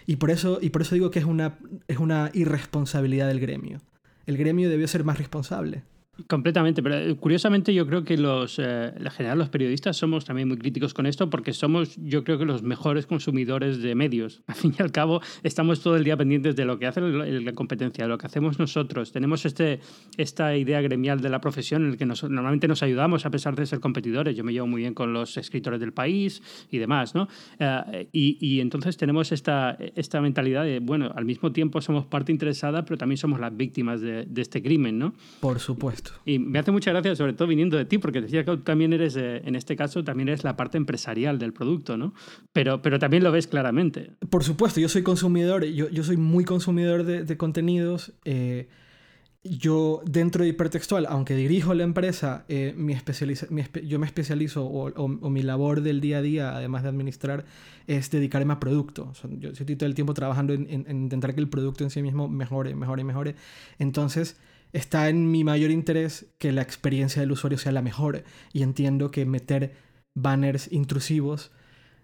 Y 0.07 0.15
por 0.15 0.31
eso, 0.31 0.61
y 0.63 0.71
por 0.71 0.83
eso 0.83 0.95
digo 0.95 1.11
que 1.11 1.19
es 1.19 1.25
una, 1.25 1.59
es 1.89 1.99
una 1.99 2.31
irresponsabilidad 2.35 3.27
del 3.27 3.41
gremio. 3.41 3.81
El 4.27 4.37
gremio 4.37 4.71
debió 4.71 4.87
ser 4.87 5.03
más 5.03 5.19
responsable. 5.19 5.83
Completamente, 6.29 6.83
pero 6.83 6.97
eh, 6.97 7.15
curiosamente 7.15 7.75
yo 7.75 7.87
creo 7.87 8.03
que 8.05 8.17
los, 8.17 8.59
eh, 8.59 8.93
en 8.97 9.11
general 9.11 9.39
los 9.39 9.51
periodistas 9.51 9.99
somos 9.99 10.25
también 10.25 10.49
muy 10.49 10.57
críticos 10.57 10.95
con 10.95 11.05
esto 11.05 11.29
porque 11.29 11.53
somos 11.53 11.95
yo 11.97 12.25
creo 12.25 12.39
que 12.39 12.47
los 12.47 12.63
mejores 12.63 13.07
consumidores 13.07 13.83
de 13.83 13.95
medios. 13.95 14.43
Al 14.47 14.55
fin 14.55 14.75
y 14.79 14.83
al 14.83 14.93
cabo 14.93 15.21
estamos 15.43 15.83
todo 15.83 15.97
el 15.97 16.05
día 16.05 16.17
pendientes 16.17 16.57
de 16.57 16.65
lo 16.65 16.79
que 16.79 16.87
hace 16.87 17.03
la 17.03 17.53
competencia, 17.53 18.05
de 18.05 18.09
lo 18.09 18.17
que 18.17 18.27
hacemos 18.27 18.59
nosotros. 18.59 19.13
Tenemos 19.13 19.45
este, 19.45 19.81
esta 20.17 20.57
idea 20.57 20.81
gremial 20.81 21.21
de 21.21 21.29
la 21.29 21.41
profesión 21.41 21.85
en 21.85 21.91
la 21.93 21.97
que 21.99 22.07
normalmente 22.07 22.67
nos 22.67 22.83
ayudamos 22.83 23.27
a 23.27 23.31
pesar 23.31 23.55
de 23.55 23.67
ser 23.67 23.81
competidores. 23.81 24.35
Yo 24.35 24.43
me 24.43 24.53
llevo 24.53 24.67
muy 24.67 24.81
bien 24.81 24.95
con 24.95 25.13
los 25.13 25.37
escritores 25.37 25.81
del 25.81 25.93
país 25.93 26.43
y 26.71 26.79
demás, 26.79 27.15
¿no? 27.15 27.29
Uh, 27.61 28.07
y, 28.13 28.39
y, 28.41 28.61
entonces 28.61 28.97
tenemos 28.97 29.33
esta, 29.33 29.77
esta 29.95 30.21
mentalidad 30.21 30.65
de, 30.65 30.81
bueno, 30.81 31.13
al 31.15 31.25
mismo 31.25 31.53
tiempo 31.53 31.81
somos 31.81 32.07
parte 32.07 32.33
interesada, 32.33 32.85
pero 32.85 32.97
también 32.97 33.19
somos 33.19 33.39
las 33.39 33.55
víctimas 33.55 34.01
de, 34.01 34.25
de 34.25 34.43
este 34.43 34.63
crimen, 34.63 34.99
¿no? 34.99 35.15
Por 35.41 35.61
supuesto. 35.61 36.06
Y 36.25 36.39
me 36.39 36.59
hace 36.59 36.71
mucha 36.71 36.91
gracia, 36.91 37.15
sobre 37.17 37.33
todo 37.33 37.49
viniendo 37.49 37.77
de 37.77 37.85
ti, 37.85 37.99
porque 37.99 38.21
decía 38.21 38.45
que 38.45 38.57
también 38.59 38.93
eres, 38.93 39.17
eh, 39.17 39.43
en 39.45 39.57
este 39.57 39.77
caso, 39.77 40.05
también 40.05 40.29
eres 40.29 40.45
la 40.45 40.57
parte 40.57 40.77
empresarial 40.77 41.39
del 41.39 41.53
producto, 41.53 41.97
¿no? 41.97 42.15
Pero, 42.53 42.83
pero 42.83 42.99
también 42.99 43.23
lo 43.23 43.33
ves 43.33 43.47
claramente. 43.47 44.13
Por 44.31 44.45
supuesto, 44.45 44.81
yo 44.81 44.89
soy 44.89 45.03
consumidor, 45.03 45.65
yo, 45.65 45.89
yo 45.89 46.05
soy 46.05 46.17
muy 46.17 46.45
consumidor 46.45 47.05
de, 47.05 47.25
de 47.25 47.37
contenidos. 47.37 48.13
Eh, 48.25 48.69
yo, 49.51 50.03
dentro 50.05 50.43
de 50.43 50.51
hipertextual, 50.51 51.07
aunque 51.09 51.35
dirijo 51.35 51.73
la 51.75 51.85
empresa, 51.85 52.45
eh, 52.49 52.75
mi 52.77 52.93
especializa, 52.93 53.47
mi 53.51 53.61
espe 53.61 53.87
yo 53.87 53.99
me 53.99 54.07
especializo, 54.07 54.65
o, 54.65 54.89
o, 54.89 55.05
o, 55.05 55.31
mi 55.31 55.43
labor 55.43 55.83
del 55.83 56.01
día 56.01 56.19
a 56.19 56.23
día, 56.23 56.57
además 56.57 56.83
de 56.83 56.89
administrar, 56.89 57.45
es 57.87 58.11
dedicarme 58.11 58.53
a 58.53 58.61
producto. 58.61 59.09
O 59.11 59.15
sea, 59.15 59.31
yo 59.39 59.51
estoy 59.51 59.77
todo 59.77 59.89
el 59.89 59.95
tiempo 59.95 60.15
trabajando 60.15 60.53
en, 60.53 60.67
en, 60.69 60.87
en 60.89 61.03
intentar 61.03 61.35
que 61.35 61.41
el 61.41 61.49
producto 61.49 61.85
en 61.85 61.91
sí 61.91 62.03
mismo 62.03 62.29
mejore, 62.29 62.75
mejore, 62.75 63.05
mejore. 63.05 63.35
Entonces 63.79 64.37
está 64.73 65.09
en 65.09 65.31
mi 65.31 65.45
mayor 65.45 65.71
interés 65.71 66.27
que 66.39 66.53
la 66.53 66.63
experiencia 66.63 67.21
del 67.21 67.33
usuario 67.33 67.59
sea 67.59 67.73
la 67.73 67.83
mejor 67.83 68.25
y 68.53 68.63
entiendo 68.63 69.11
que 69.11 69.25
meter 69.27 69.75
banners 70.15 70.71
intrusivos 70.73 71.53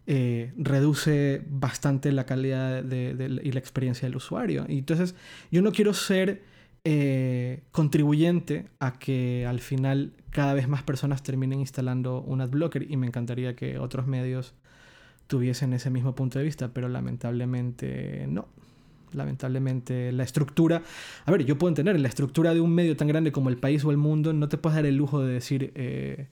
eh, 0.07 0.53
reduce 0.57 1.43
bastante 1.49 2.11
la 2.11 2.27
calidad 2.27 2.85
y 2.85 3.53
la 3.53 3.59
experiencia 3.59 4.09
del 4.09 4.17
usuario. 4.17 4.65
Y 4.69 4.79
entonces 4.79 5.15
yo 5.51 5.63
no 5.63 5.73
quiero 5.73 5.95
ser 5.95 6.43
eh, 6.85 7.63
contribuyente 7.71 8.67
a 8.81 8.99
que 8.99 9.47
al 9.47 9.61
final 9.61 10.13
cada 10.31 10.55
vez 10.55 10.67
más 10.67 10.83
personas 10.83 11.23
terminen 11.23 11.61
instalando 11.61 12.21
un 12.23 12.41
adblocker 12.41 12.91
y 12.91 12.97
me 12.97 13.07
encantaría 13.07 13.55
que 13.55 13.79
otros 13.79 14.09
medios 14.09 14.55
tuviesen 15.29 15.73
ese 15.73 15.91
mismo 15.91 16.15
punto 16.17 16.41
de 16.41 16.45
vista, 16.45 16.73
pero 16.75 16.89
lamentablemente 16.89 18.27
no. 18.29 18.49
Lamentablemente 19.15 20.13
la 20.13 20.25
estructura, 20.25 20.83
a 21.25 21.31
ver, 21.31 21.45
yo 21.45 21.59
puedo 21.59 21.69
entender, 21.71 21.99
la 22.01 22.09
estructura 22.09 22.55
de 22.55 22.61
un 22.61 22.75
medio 22.75 22.97
tan 22.97 23.09
grande 23.09 23.33
como 23.33 23.49
el 23.49 23.57
país 23.57 23.85
o 23.85 23.91
el 23.91 23.97
mundo, 23.97 24.33
no 24.33 24.49
te 24.49 24.59
puedes 24.59 24.77
dar 24.77 24.87
el 24.87 24.97
lujo 24.97 25.21
de 25.23 25.35
decir, 25.35 25.73
eh, 25.75 26.29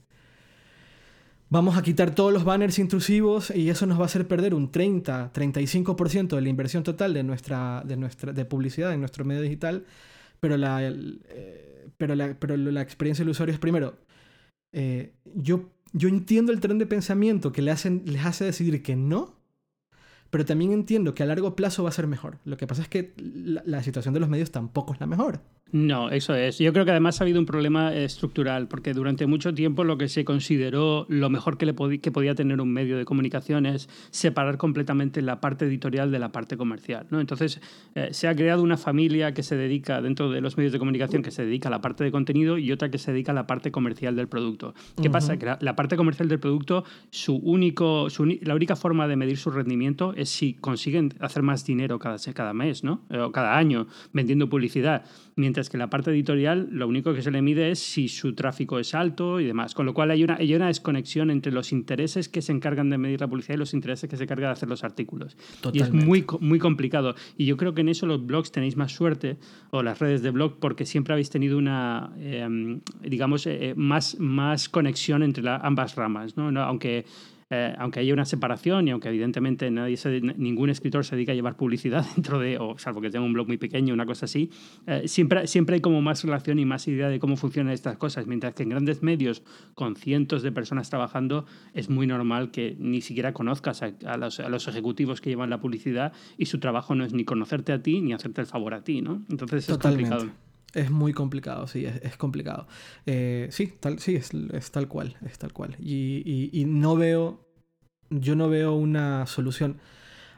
vamos 1.48 1.76
a 1.76 1.82
quitar 1.82 2.14
todos 2.14 2.32
los 2.32 2.44
banners 2.44 2.78
intrusivos 2.78 3.50
y 3.50 3.70
eso 3.70 3.86
nos 3.86 3.98
va 3.98 4.02
a 4.02 4.06
hacer 4.06 4.26
perder 4.26 4.54
un 4.54 4.70
30, 4.70 5.32
35% 5.32 6.36
de 6.36 6.40
la 6.40 6.48
inversión 6.48 6.82
total 6.82 7.12
de 7.12 7.22
nuestra, 7.22 7.82
de 7.84 7.96
nuestra 7.96 8.32
de 8.32 8.44
publicidad 8.44 8.92
en 8.94 9.00
nuestro 9.00 9.24
medio 9.24 9.42
digital, 9.42 9.84
pero 10.38 10.56
la, 10.56 10.80
eh, 10.82 11.88
pero 11.98 12.14
la, 12.14 12.34
pero 12.38 12.56
la 12.56 12.80
experiencia 12.80 13.24
del 13.24 13.30
usuario 13.30 13.52
es 13.52 13.60
primero, 13.60 13.98
eh, 14.72 15.12
yo, 15.34 15.70
yo 15.92 16.08
entiendo 16.08 16.52
el 16.52 16.60
tren 16.60 16.78
de 16.78 16.86
pensamiento 16.86 17.52
que 17.52 17.62
les 17.62 17.84
hace 18.24 18.44
decidir 18.44 18.82
que 18.82 18.96
no, 18.96 19.39
pero 20.30 20.44
también 20.44 20.72
entiendo 20.72 21.14
que 21.14 21.22
a 21.22 21.26
largo 21.26 21.56
plazo 21.56 21.82
va 21.82 21.88
a 21.88 21.92
ser 21.92 22.06
mejor. 22.06 22.38
Lo 22.44 22.56
que 22.56 22.66
pasa 22.66 22.82
es 22.82 22.88
que 22.88 23.12
la 23.18 23.82
situación 23.82 24.14
de 24.14 24.20
los 24.20 24.28
medios 24.28 24.50
tampoco 24.50 24.94
es 24.94 25.00
la 25.00 25.06
mejor. 25.06 25.40
No, 25.72 26.10
eso 26.10 26.34
es. 26.34 26.58
Yo 26.58 26.72
creo 26.72 26.84
que 26.84 26.90
además 26.90 27.20
ha 27.20 27.24
habido 27.24 27.38
un 27.38 27.46
problema 27.46 27.94
estructural, 27.94 28.66
porque 28.66 28.92
durante 28.92 29.26
mucho 29.26 29.54
tiempo 29.54 29.84
lo 29.84 29.98
que 29.98 30.08
se 30.08 30.24
consideró 30.24 31.06
lo 31.08 31.30
mejor 31.30 31.58
que, 31.58 31.66
le 31.66 31.74
que 32.00 32.10
podía 32.10 32.34
tener 32.34 32.60
un 32.60 32.72
medio 32.72 32.98
de 32.98 33.04
comunicación 33.04 33.66
es 33.66 33.88
separar 34.10 34.56
completamente 34.56 35.22
la 35.22 35.40
parte 35.40 35.66
editorial 35.66 36.10
de 36.10 36.18
la 36.18 36.32
parte 36.32 36.56
comercial. 36.56 37.06
¿no? 37.10 37.20
Entonces, 37.20 37.60
eh, 37.94 38.08
se 38.10 38.26
ha 38.26 38.34
creado 38.34 38.62
una 38.62 38.76
familia 38.76 39.32
que 39.32 39.42
se 39.42 39.56
dedica, 39.56 40.02
dentro 40.02 40.30
de 40.30 40.40
los 40.40 40.56
medios 40.56 40.72
de 40.72 40.78
comunicación, 40.78 41.22
que 41.22 41.30
se 41.30 41.44
dedica 41.44 41.68
a 41.68 41.70
la 41.70 41.80
parte 41.80 42.02
de 42.02 42.10
contenido 42.10 42.58
y 42.58 42.72
otra 42.72 42.90
que 42.90 42.98
se 42.98 43.12
dedica 43.12 43.30
a 43.30 43.34
la 43.34 43.46
parte 43.46 43.70
comercial 43.70 44.16
del 44.16 44.26
producto. 44.26 44.74
¿Qué 45.00 45.08
pasa? 45.08 45.38
Que 45.38 45.54
la, 45.60 45.76
parte 45.76 45.96
comercial 45.96 46.28
del 46.28 46.40
producto, 46.40 46.84
su 47.10 47.36
único, 47.36 48.08
la 48.42 48.54
única 48.54 48.74
forma 48.74 49.06
de 49.06 49.16
medir 49.16 49.36
su 49.36 49.50
rendimiento 49.50 50.14
es 50.16 50.30
si 50.30 50.54
consiguen 50.54 51.14
hacer 51.20 51.42
más 51.42 51.64
dinero 51.64 51.98
cada, 51.98 52.16
cada 52.34 52.52
mes 52.52 52.82
¿no? 52.82 53.02
o 53.10 53.30
cada 53.30 53.56
año 53.56 53.86
vendiendo 54.12 54.48
publicidad. 54.48 55.04
Mientras 55.36 55.59
que 55.68 55.76
la 55.78 55.90
parte 55.90 56.10
editorial 56.10 56.68
lo 56.70 56.88
único 56.88 57.12
que 57.12 57.22
se 57.22 57.30
le 57.30 57.42
mide 57.42 57.70
es 57.70 57.78
si 57.78 58.08
su 58.08 58.34
tráfico 58.34 58.78
es 58.78 58.94
alto 58.94 59.40
y 59.40 59.44
demás. 59.44 59.74
Con 59.74 59.86
lo 59.86 59.94
cual 59.94 60.10
hay 60.10 60.24
una, 60.24 60.36
hay 60.36 60.54
una 60.54 60.68
desconexión 60.68 61.30
entre 61.30 61.52
los 61.52 61.72
intereses 61.72 62.28
que 62.28 62.40
se 62.40 62.52
encargan 62.52 62.88
de 62.90 62.98
medir 62.98 63.20
la 63.20 63.28
publicidad 63.28 63.56
y 63.56 63.58
los 63.58 63.74
intereses 63.74 64.08
que 64.08 64.16
se 64.16 64.24
encargan 64.24 64.48
de 64.48 64.52
hacer 64.52 64.68
los 64.68 64.84
artículos. 64.84 65.36
Y 65.72 65.82
es 65.82 65.92
muy, 65.92 66.24
muy 66.40 66.58
complicado. 66.58 67.14
Y 67.36 67.46
yo 67.46 67.56
creo 67.56 67.74
que 67.74 67.82
en 67.82 67.88
eso 67.88 68.06
los 68.06 68.24
blogs 68.24 68.52
tenéis 68.52 68.76
más 68.76 68.92
suerte, 68.92 69.36
o 69.70 69.82
las 69.82 69.98
redes 69.98 70.22
de 70.22 70.30
blog, 70.30 70.58
porque 70.58 70.86
siempre 70.86 71.12
habéis 71.12 71.30
tenido 71.30 71.58
una, 71.58 72.12
em, 72.18 72.80
digamos, 73.02 73.46
eh, 73.46 73.74
más, 73.76 74.18
más 74.18 74.68
conexión 74.68 75.22
entre 75.22 75.48
ambas 75.48 75.96
ramas. 75.96 76.36
¿no? 76.36 76.48
Aunque 76.62 77.04
eh, 77.52 77.74
aunque 77.78 77.98
haya 77.98 78.14
una 78.14 78.24
separación 78.24 78.86
y 78.86 78.92
aunque 78.92 79.08
evidentemente 79.08 79.68
nadie 79.72 79.98
ningún 80.36 80.70
escritor 80.70 81.04
se 81.04 81.16
dedica 81.16 81.32
a 81.32 81.34
llevar 81.34 81.56
publicidad 81.56 82.06
dentro 82.14 82.38
de, 82.38 82.58
o 82.58 82.78
salvo 82.78 83.00
que 83.00 83.10
tenga 83.10 83.24
un 83.24 83.32
blog 83.32 83.48
muy 83.48 83.58
pequeño, 83.58 83.92
una 83.92 84.06
cosa 84.06 84.26
así, 84.26 84.50
eh, 84.86 85.08
siempre, 85.08 85.48
siempre 85.48 85.74
hay 85.74 85.80
como 85.80 86.00
más 86.00 86.22
relación 86.22 86.60
y 86.60 86.64
más 86.64 86.86
idea 86.86 87.08
de 87.08 87.18
cómo 87.18 87.36
funcionan 87.36 87.72
estas 87.72 87.96
cosas, 87.96 88.28
mientras 88.28 88.54
que 88.54 88.62
en 88.62 88.68
grandes 88.68 89.02
medios 89.02 89.42
con 89.74 89.96
cientos 89.96 90.42
de 90.42 90.52
personas 90.52 90.90
trabajando 90.90 91.44
es 91.74 91.90
muy 91.90 92.06
normal 92.06 92.52
que 92.52 92.76
ni 92.78 93.00
siquiera 93.00 93.32
conozcas 93.32 93.82
a, 93.82 94.16
los, 94.16 94.68
ejecutivos 94.68 95.20
que 95.20 95.30
llevan 95.30 95.50
la 95.50 95.60
publicidad 95.60 96.12
y 96.38 96.46
su 96.46 96.60
trabajo 96.60 96.94
no 96.94 97.04
es 97.04 97.12
ni 97.12 97.24
conocerte 97.24 97.72
a 97.72 97.82
ti 97.82 98.00
ni 98.00 98.12
hacerte 98.12 98.42
el 98.42 98.46
favor 98.46 98.74
a 98.74 98.84
ti, 98.84 99.02
¿no? 99.02 99.22
Entonces 99.28 99.68
es 99.68 99.78
complicado. 99.78 100.30
Es 100.74 100.90
muy 100.90 101.12
complicado, 101.12 101.66
sí, 101.66 101.84
es, 101.86 102.16
complicado. 102.16 102.66
Eh, 103.06 103.48
sí, 103.50 103.74
tal, 103.80 103.98
sí 103.98 104.16
es, 104.16 104.30
tal 104.70 104.88
cual, 104.88 105.16
es 105.26 105.38
tal 105.38 105.52
cual. 105.52 105.76
Y, 105.80 106.50
y, 106.52 106.64
no 106.64 106.96
veo, 106.96 107.46
yo 108.10 108.36
no 108.36 108.48
veo 108.48 108.74
una 108.74 109.26
solución 109.26 109.80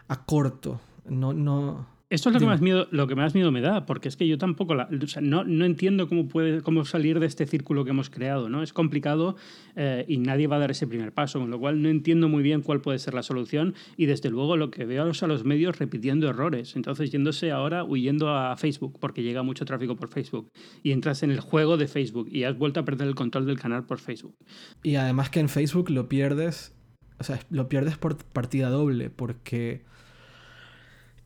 a 0.09 0.25
corto. 0.25 0.81
No, 1.05 1.33
no, 1.33 1.87
esto 2.13 2.29
es 2.29 2.35
lo 2.35 2.41
que, 2.41 2.47
más 2.47 2.61
miedo, 2.61 2.89
lo 2.91 3.07
que 3.07 3.15
más 3.15 3.35
miedo 3.35 3.51
me 3.51 3.63
da, 3.63 3.87
porque 3.87 4.09
es 4.09 4.19
que 4.19 4.29
yo 4.29 4.37
tampoco 4.37 4.75
no, 4.75 5.45
no, 5.45 5.65
entiendo 5.65 6.09
cómo, 6.09 6.29
puede, 6.29 6.61
cómo 6.61 6.85
salir 6.85 7.19
de 7.21 7.27
este 7.27 7.47
círculo 7.47 7.85
que 7.85 7.91
hemos 7.91 8.11
creado. 8.11 8.51
¿no? 8.51 8.63
Es 8.63 8.75
complicado 8.75 9.37
eh, 9.77 10.05
y 10.07 10.19
nadie 10.19 10.47
va 10.47 10.57
a 10.57 10.59
dar 10.59 10.71
ese 10.71 10.87
primer 10.87 11.13
paso, 11.13 11.41
con 11.41 11.49
lo 11.49 11.59
cual 11.59 11.81
no 11.81 11.89
entiendo 11.89 12.29
muy 12.29 12.43
bien 12.43 12.61
cuál 12.61 12.83
puede 12.83 12.99
ser 12.99 13.15
la 13.15 13.23
solución 13.23 13.75
y 13.97 14.05
desde 14.05 14.29
luego 14.29 14.59
lo 14.59 14.71
que 14.71 14.85
veo 14.85 15.05
a 15.05 15.27
los 15.27 15.45
medios 15.45 15.79
repitiendo 15.79 16.29
errores. 16.29 16.77
Entonces 16.77 17.11
yéndose 17.11 17.51
ahora 17.51 17.83
huyendo 17.83 18.29
a 18.29 18.55
Facebook, 18.59 18.99
porque 19.01 19.23
llega 19.23 19.43
mucho 19.43 19.65
tráfico 19.65 19.97
por 19.97 20.09
Facebook, 20.09 20.51
y 20.83 20.93
entras 20.93 21.23
en 21.23 21.31
el 21.31 21.41
juego 21.41 21.79
de 21.79 21.89
Facebook 21.89 22.29
y 22.31 22.45
has 22.45 22.59
vuelto 22.59 22.81
a 22.81 22.85
perder 22.85 23.09
el 23.09 23.15
control 23.15 23.47
del 23.47 23.59
canal 23.59 23.87
por 23.87 23.99
Facebook. 23.99 24.37
Y 24.83 24.97
además 24.97 25.31
que 25.31 25.41
en 25.41 25.49
Facebook 25.49 25.89
lo 25.89 26.11
pierdes, 26.11 26.75
o 27.19 27.25
sea, 27.25 27.41
lo 27.49 27.71
pierdes 27.71 27.97
por 27.97 28.17
partida 28.19 28.69
doble, 28.69 29.09
porque 29.09 29.83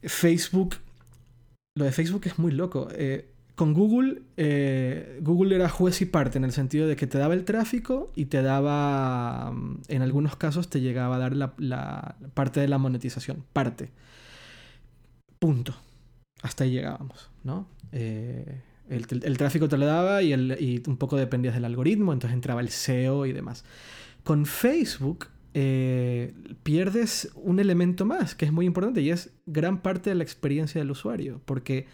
Facebook, 0.03 0.77
lo 1.77 1.85
de 1.85 1.93
Facebook 1.93 2.23
es 2.27 2.39
muy 2.39 2.53
loco. 2.53 2.89
Eh, 2.93 3.31
con 3.55 3.73
Google, 3.73 4.23
eh, 4.37 5.19
Google 5.23 5.57
era 5.57 5.69
juez 5.69 6.03
y 6.03 6.05
parte 6.05 6.37
en 6.37 6.45
el 6.45 6.53
sentido 6.53 6.87
de 6.87 6.95
que 6.95 7.07
te 7.07 7.17
daba 7.17 7.33
el 7.33 7.45
tráfico 7.45 8.13
y 8.15 8.27
te 8.27 8.43
daba, 8.43 9.51
mm, 9.51 9.83
en 9.89 10.03
algunos 10.03 10.37
casos 10.37 10.69
te 10.69 10.81
llegaba 10.81 11.17
a 11.17 11.19
dar 11.19 11.35
la, 11.35 12.17
parte 12.35 12.61
de 12.61 12.69
la 12.69 12.79
monetización, 12.79 13.45
parte. 13.53 13.91
Punto. 15.39 15.75
Hasta 16.43 16.65
ahí 16.65 16.73
llegábamos, 16.73 17.31
¿no? 17.45 17.67
Eh, 17.93 18.61
el, 18.91 19.39
tráfico 19.39 19.69
te 19.69 19.79
lo 19.79 19.87
daba 19.87 20.23
y, 20.23 20.35
y 20.35 20.83
un 20.87 20.97
poco 20.99 21.17
dependías 21.17 21.55
del 21.55 21.65
algoritmo, 21.65 22.13
entonces 22.13 22.35
entraba 22.35 22.61
el 22.61 22.69
SEO 22.69 23.25
y 23.27 23.33
demás. 23.33 23.65
Con 24.23 24.45
Facebook 24.45 25.29
eh, 25.59 26.35
pierdes 26.65 27.33
un 27.35 27.61
elemento 27.61 28.05
más 28.05 28.35
que 28.35 28.45
es 28.45 28.53
muy 28.53 28.67
importante 28.67 29.01
y 29.01 29.09
es 29.09 29.33
gran 29.47 29.81
parte 29.81 30.11
de 30.11 30.17
la 30.17 30.23
experiencia 30.23 30.83
del 30.83 30.91
usuario. 30.91 31.41
Porque 31.47 31.87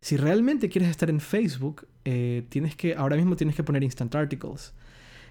si 0.00 0.16
realmente 0.16 0.68
quieres 0.68 0.88
estar 0.88 1.10
en 1.10 1.18
Facebook, 1.18 1.88
eh, 2.04 2.44
tienes 2.48 2.76
que, 2.76 2.94
ahora 2.94 3.16
mismo 3.16 3.34
tienes 3.34 3.56
que 3.56 3.64
poner 3.64 3.82
Instant 3.82 4.14
Articles. 4.14 4.72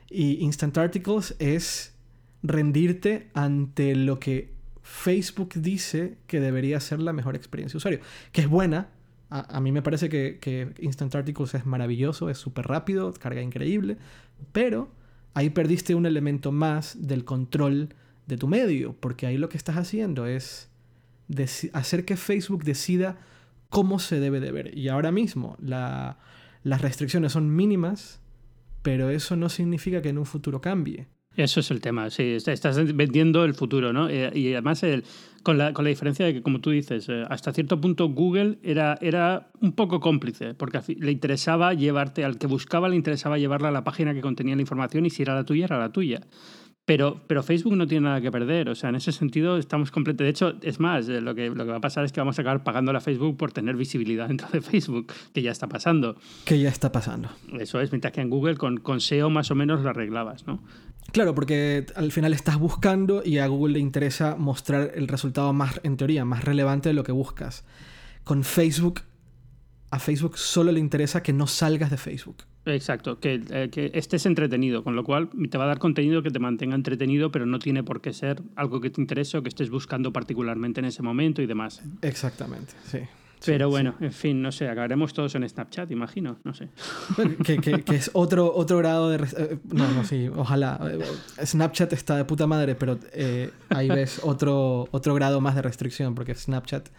Y 0.10 0.34
Instant 0.44 0.78
Articles 0.78 1.38
es 1.40 1.96
rendirte 2.44 3.30
ante 3.34 3.96
lo 3.96 4.20
que 4.20 4.52
Facebook 4.82 5.54
dice 5.56 6.18
que 6.28 6.42
debería 6.42 6.82
ser 6.82 7.00
la 7.00 7.14
mejor 7.14 7.38
experiencia 7.38 7.76
de 7.76 7.78
usuario. 7.78 8.00
Que 8.34 8.42
es 8.42 8.50
buena. 8.50 8.90
A, 9.30 9.62
mí 9.62 9.72
me 9.72 9.82
parece 9.82 10.10
que, 10.10 10.40
que 10.42 10.74
Instant 10.80 11.16
Articles 11.16 11.54
es 11.54 11.66
maravilloso, 11.66 12.30
es 12.30 12.38
súper 12.38 12.68
rápido, 12.68 13.14
carga 13.14 13.42
increíble. 13.42 13.96
Pero 14.52 14.90
ahí 15.38 15.52
perdiste 15.52 15.94
un 15.94 16.08
elemento 16.08 16.52
más 16.52 16.98
del 17.00 17.24
control 17.24 17.90
de 18.26 18.38
tu 18.38 18.48
medio, 18.48 18.96
porque 19.00 19.28
ahí 19.28 19.38
lo 19.38 19.50
que 19.50 19.58
estás 19.58 19.78
haciendo 19.78 20.26
es 20.26 20.72
hacer 21.74 22.06
que 22.06 22.18
Facebook 22.18 22.64
decida 22.64 23.20
cómo 23.70 24.00
se 24.00 24.20
debe 24.20 24.40
de 24.40 24.52
ver. 24.52 24.76
Y 24.76 24.88
ahora 24.88 25.12
mismo 25.12 25.56
las 25.60 26.82
restricciones 26.82 27.34
son 27.34 27.56
mínimas, 27.56 28.20
pero 28.82 29.12
eso 29.12 29.36
no 29.36 29.50
significa 29.50 30.02
que 30.02 30.10
en 30.10 30.18
un 30.18 30.26
futuro 30.26 30.60
cambie. 30.60 31.06
Eso 31.38 31.60
es 31.60 31.70
el 31.70 31.82
tema, 31.82 32.10
sí, 32.10 32.38
estás 32.48 32.96
vendiendo 32.96 33.46
el 33.46 33.54
futuro, 33.54 33.94
¿no? 33.94 34.10
Eh, 34.10 34.32
y 34.34 34.54
además 34.54 34.84
con, 35.44 35.60
la, 35.60 35.72
con, 35.72 35.86
la, 35.86 35.90
diferencia 35.90 36.26
de 36.26 36.34
que, 36.34 36.42
como 36.42 36.62
tú 36.62 36.72
dices, 36.72 37.08
eh, 37.10 37.26
hasta 37.30 37.54
cierto 37.54 37.80
punto 37.80 38.10
Google 38.10 38.58
era, 38.64 38.98
era 39.02 39.52
un 39.62 39.74
poco 39.74 40.00
cómplice, 40.00 40.56
porque 40.56 40.82
le 41.00 41.12
interesaba 41.12 41.76
llevarte, 41.76 42.26
al 42.26 42.40
que 42.40 42.48
buscaba 42.48 42.90
le 42.90 42.96
interesaba 42.96 43.38
llevarla 43.38 43.68
a 43.68 43.72
la 43.72 43.84
página 43.84 44.16
que 44.16 44.22
contenía 44.22 44.56
la 44.56 44.62
información 44.62 45.06
y 45.06 45.12
si 45.12 45.22
era 45.22 45.36
la 45.36 45.44
tuya, 45.44 45.66
era 45.66 45.78
la 45.78 45.92
tuya. 45.92 46.22
Pero, 46.88 47.20
pero 47.28 47.44
Facebook 47.44 47.76
no 47.76 47.86
tiene 47.86 48.06
nada 48.06 48.22
que 48.22 48.32
perder, 48.32 48.70
o 48.70 48.74
sea, 48.74 48.88
en 48.88 48.96
ese 48.96 49.12
sentido 49.12 49.58
estamos 49.58 49.92
completos. 49.92 50.24
De 50.24 50.30
hecho, 50.30 50.54
es 50.62 50.80
más, 50.80 51.10
eh, 51.10 51.20
lo 51.20 51.36
que, 51.36 51.50
lo 51.50 51.66
que 51.66 51.72
va 51.72 51.76
a 51.76 51.82
pasar 51.82 52.06
es 52.06 52.14
que 52.14 52.22
vamos 52.22 52.40
a 52.40 52.44
acabar 52.44 52.64
pagando 52.64 52.96
a 52.96 53.02
Facebook 53.02 53.36
por 53.36 53.52
tener 53.52 53.76
visibilidad 53.76 54.30
dentro 54.30 54.48
de 54.54 54.62
Facebook, 54.62 55.12
que 55.34 55.42
ya 55.42 55.52
está 55.52 55.68
pasando. 55.68 56.16
Que 56.46 56.58
ya 56.58 56.70
está 56.70 56.94
pasando. 56.94 57.28
Eso 57.60 57.82
es, 57.82 57.92
mientras 57.92 58.14
que 58.14 58.22
en 58.22 58.30
Google 58.30 58.56
con, 58.56 58.78
con 58.78 59.02
SEO 59.02 59.30
más 59.30 59.52
o 59.52 59.56
menos 59.56 59.82
lo 59.82 59.90
arreglabas, 59.90 60.48
¿no? 60.48 60.64
Claro, 61.12 61.36
porque 61.36 61.88
al 61.94 62.14
final 62.14 62.32
estás 62.32 62.58
buscando 62.58 63.22
y 63.22 63.40
a 63.40 63.48
Google 63.48 63.74
le 63.74 63.80
interesa 63.80 64.38
mostrar 64.38 64.94
el 64.96 65.10
resultado 65.10 65.52
más, 65.52 65.82
en 65.84 65.98
teoría, 65.98 66.24
más 66.24 66.46
relevante 66.46 66.88
de 66.88 66.94
lo 66.94 67.04
que 67.04 67.12
buscas. 67.12 67.66
Con 68.24 68.46
Facebook, 68.46 69.02
a 69.92 70.00
Facebook 70.00 70.38
solo 70.38 70.72
le 70.72 70.80
interesa 70.80 71.22
que 71.22 71.34
no 71.34 71.48
salgas 71.48 71.92
de 71.92 71.98
Facebook. 71.98 72.44
Exacto, 72.68 73.20
que, 73.20 73.42
eh, 73.50 73.70
que, 73.72 73.92
estés 73.94 74.26
entretenido, 74.26 74.84
con 74.84 74.96
lo 74.96 75.04
cual 75.04 75.30
te 75.50 75.58
va 75.58 75.66
a 75.66 75.68
dar 75.68 75.80
contenido 75.80 76.22
que 76.22 76.32
te 76.32 76.40
mantenga 76.40 76.76
entretenido, 76.76 77.32
pero 77.32 77.46
no 77.46 77.60
tiene 77.60 77.84
por 77.84 78.02
qué 78.02 78.14
ser 78.14 78.42
algo 78.56 78.82
que 78.82 78.90
te 78.90 79.02
interese 79.02 79.38
o 79.38 79.44
que 79.44 79.50
estés 79.50 79.70
buscando 79.70 80.12
particularmente 80.12 80.80
en 80.80 80.86
ese 80.86 81.02
momento 81.02 81.42
y 81.42 81.46
demás. 81.48 81.82
Exactamente, 82.02 82.74
sí. 82.86 83.00
Pero 83.46 83.70
bueno, 83.70 83.96
en 84.00 84.12
fin, 84.12 84.42
no 84.42 84.52
sé, 84.52 84.68
acabaremos 84.68 85.14
todos 85.14 85.36
en 85.36 85.48
Snapchat, 85.48 85.92
imagino, 85.92 86.40
no 86.44 86.54
sé. 86.54 86.70
que, 87.44 87.60
que, 87.60 87.96
es 87.96 88.10
otro, 88.14 88.52
otro 88.54 88.80
grado 88.80 89.10
de... 89.10 89.18
Eh, 89.18 89.60
no, 89.72 89.90
no, 89.92 90.04
sí, 90.04 90.28
ojalá. 90.36 90.80
Snapchat 91.44 91.94
está 91.94 92.18
de 92.18 92.26
puta 92.26 92.48
madre, 92.48 92.76
pero 92.76 92.98
eh, 93.14 93.52
ahí 93.70 93.88
ves 93.90 94.22
otro, 94.24 94.88
otro 94.92 95.14
grado 95.14 95.40
más 95.40 95.56
de 95.56 95.62
restricción, 95.62 96.16
porque 96.16 96.34
Snapchat 96.34 96.90